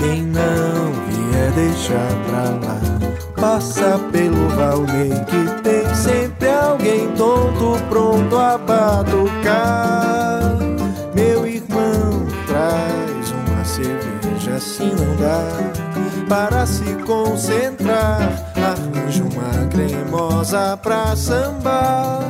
quem 0.00 0.22
não 0.22 0.92
vier 1.06 1.52
deixar 1.52 2.10
pra 2.26 2.42
lá. 2.66 2.80
Passa 3.40 3.98
pelo 4.10 4.48
Valnei 4.50 5.10
que 5.10 5.62
tem 5.62 5.94
sempre 5.94 6.48
alguém 6.48 7.08
tonto 7.12 7.80
pronto 7.88 8.36
a 8.36 8.58
batucar. 8.58 10.56
Meu 11.14 11.46
irmão, 11.46 12.26
traz 12.48 13.30
uma 13.30 13.64
cerveja, 13.64 14.56
assim 14.56 14.90
não 14.90 15.16
dá 15.16 15.79
para 16.30 16.64
se 16.64 16.84
concentrar. 17.04 18.20
Arranja 18.54 19.24
uma 19.24 19.66
cremosa 19.66 20.76
pra 20.76 21.16
sambar. 21.16 22.20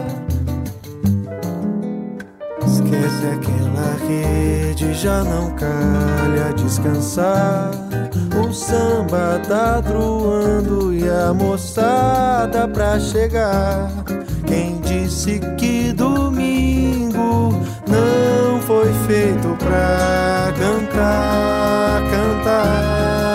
Esquece 2.66 3.26
aquela 3.26 3.96
rede, 4.08 4.94
já 4.94 5.22
não 5.22 5.50
calha 5.50 6.54
descansar. 6.56 7.72
O 8.42 8.50
samba 8.54 9.38
tá 9.46 9.82
truando 9.82 10.94
e 10.94 11.06
a 11.06 11.34
moçada 11.34 12.66
pra 12.68 12.98
chegar. 12.98 13.90
Quem 14.46 14.80
disse 14.80 15.40
que 15.58 15.92
domingo 15.92 17.52
não 17.86 18.62
foi 18.62 18.90
feito 19.06 19.54
pra 19.58 20.52
cantar, 20.58 22.02
cantar? 22.10 23.29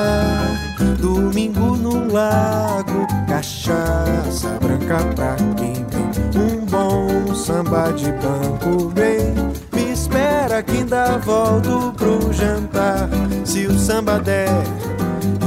Lago, 2.15 3.05
cachaça 3.27 4.57
branca 4.61 5.03
pra 5.15 5.35
quem 5.57 5.73
vem. 5.73 6.05
Um 6.41 6.65
bom 6.65 7.35
samba 7.35 7.91
de 7.91 8.09
banco 8.13 8.89
bem. 8.91 9.33
Me 9.73 9.91
espera 9.91 10.63
que 10.63 10.77
ainda 10.77 11.17
volto 11.17 11.91
pro 11.97 12.31
jantar. 12.31 13.09
Se 13.43 13.67
o 13.67 13.77
samba 13.77 14.17
der, 14.19 14.47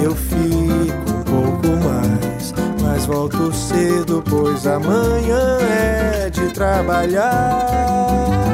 eu 0.03 0.14
fico 0.14 1.11
um 1.11 1.23
pouco 1.23 1.69
mais. 1.89 2.53
Mas 2.83 3.07
volto 3.07 3.51
cedo, 3.51 4.23
pois 4.29 4.66
amanhã 4.66 5.59
é 5.62 6.29
de 6.29 6.53
trabalhar. 6.53 8.47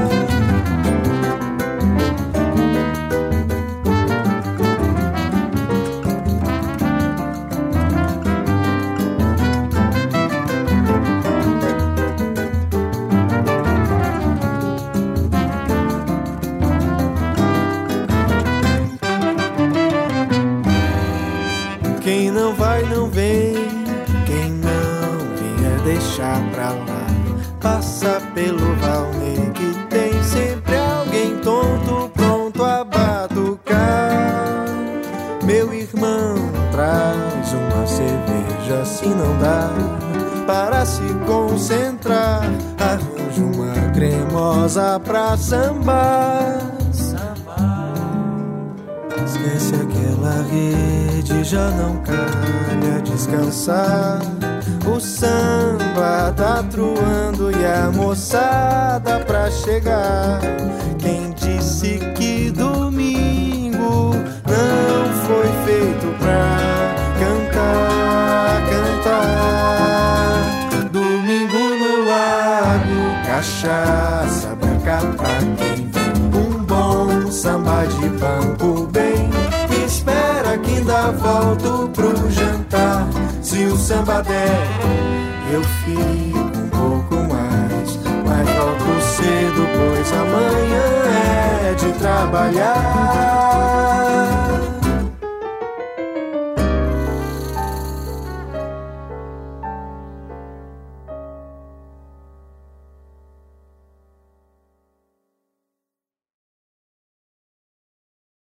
pelo 28.34 28.74
Valnei 28.76 29.50
que 29.54 29.74
tem 29.88 30.22
sempre 30.22 30.76
alguém 30.76 31.36
tonto 31.38 32.10
pronto 32.14 32.62
a 32.64 32.84
batucar. 32.84 34.66
Meu 35.44 35.72
irmão 35.72 36.34
traz 36.72 37.52
uma 37.52 37.86
cerveja 37.86 38.84
se 38.84 39.06
não 39.06 39.38
dá 39.38 39.70
para 40.46 40.84
se 40.84 41.02
concentrar. 41.26 42.42
Arranja 42.78 43.42
uma 43.42 43.92
cremosa 43.92 45.00
pra 45.00 45.36
sambar. 45.36 46.58
Esquece 49.24 49.74
aquela 49.76 50.42
rede, 50.50 51.44
já 51.44 51.70
não 51.70 51.96
calha 51.98 53.00
descansar. 53.02 54.20
O 54.86 55.00
sangue 55.00 55.43
samba 55.94 56.32
tá 56.36 56.62
truando 56.64 57.50
e 57.50 57.64
a 57.64 57.90
moçada 57.92 59.20
pra 59.20 59.50
chegar. 59.50 60.40
Quem 60.98 61.32
disse 61.32 62.00
que 62.16 62.50
domingo 62.50 64.14
não 64.46 65.12
foi 65.24 65.48
feito 65.64 66.06
pra 66.18 66.94
cantar, 67.20 68.62
cantar? 68.70 69.70
Domingo 70.90 71.58
no 71.58 72.08
lago, 72.08 73.26
cachaça 73.26 74.13
sambadé. 83.84 84.46
Eu 85.52 85.62
fico 85.62 86.38
um 86.38 86.68
pouco 86.70 87.16
mais, 87.16 87.98
mas 88.26 88.48
volto 88.48 89.02
cedo, 89.02 89.68
pois 89.76 90.12
amanhã 90.12 91.68
é 91.68 91.74
de 91.74 91.92
trabalhar. 91.98 93.43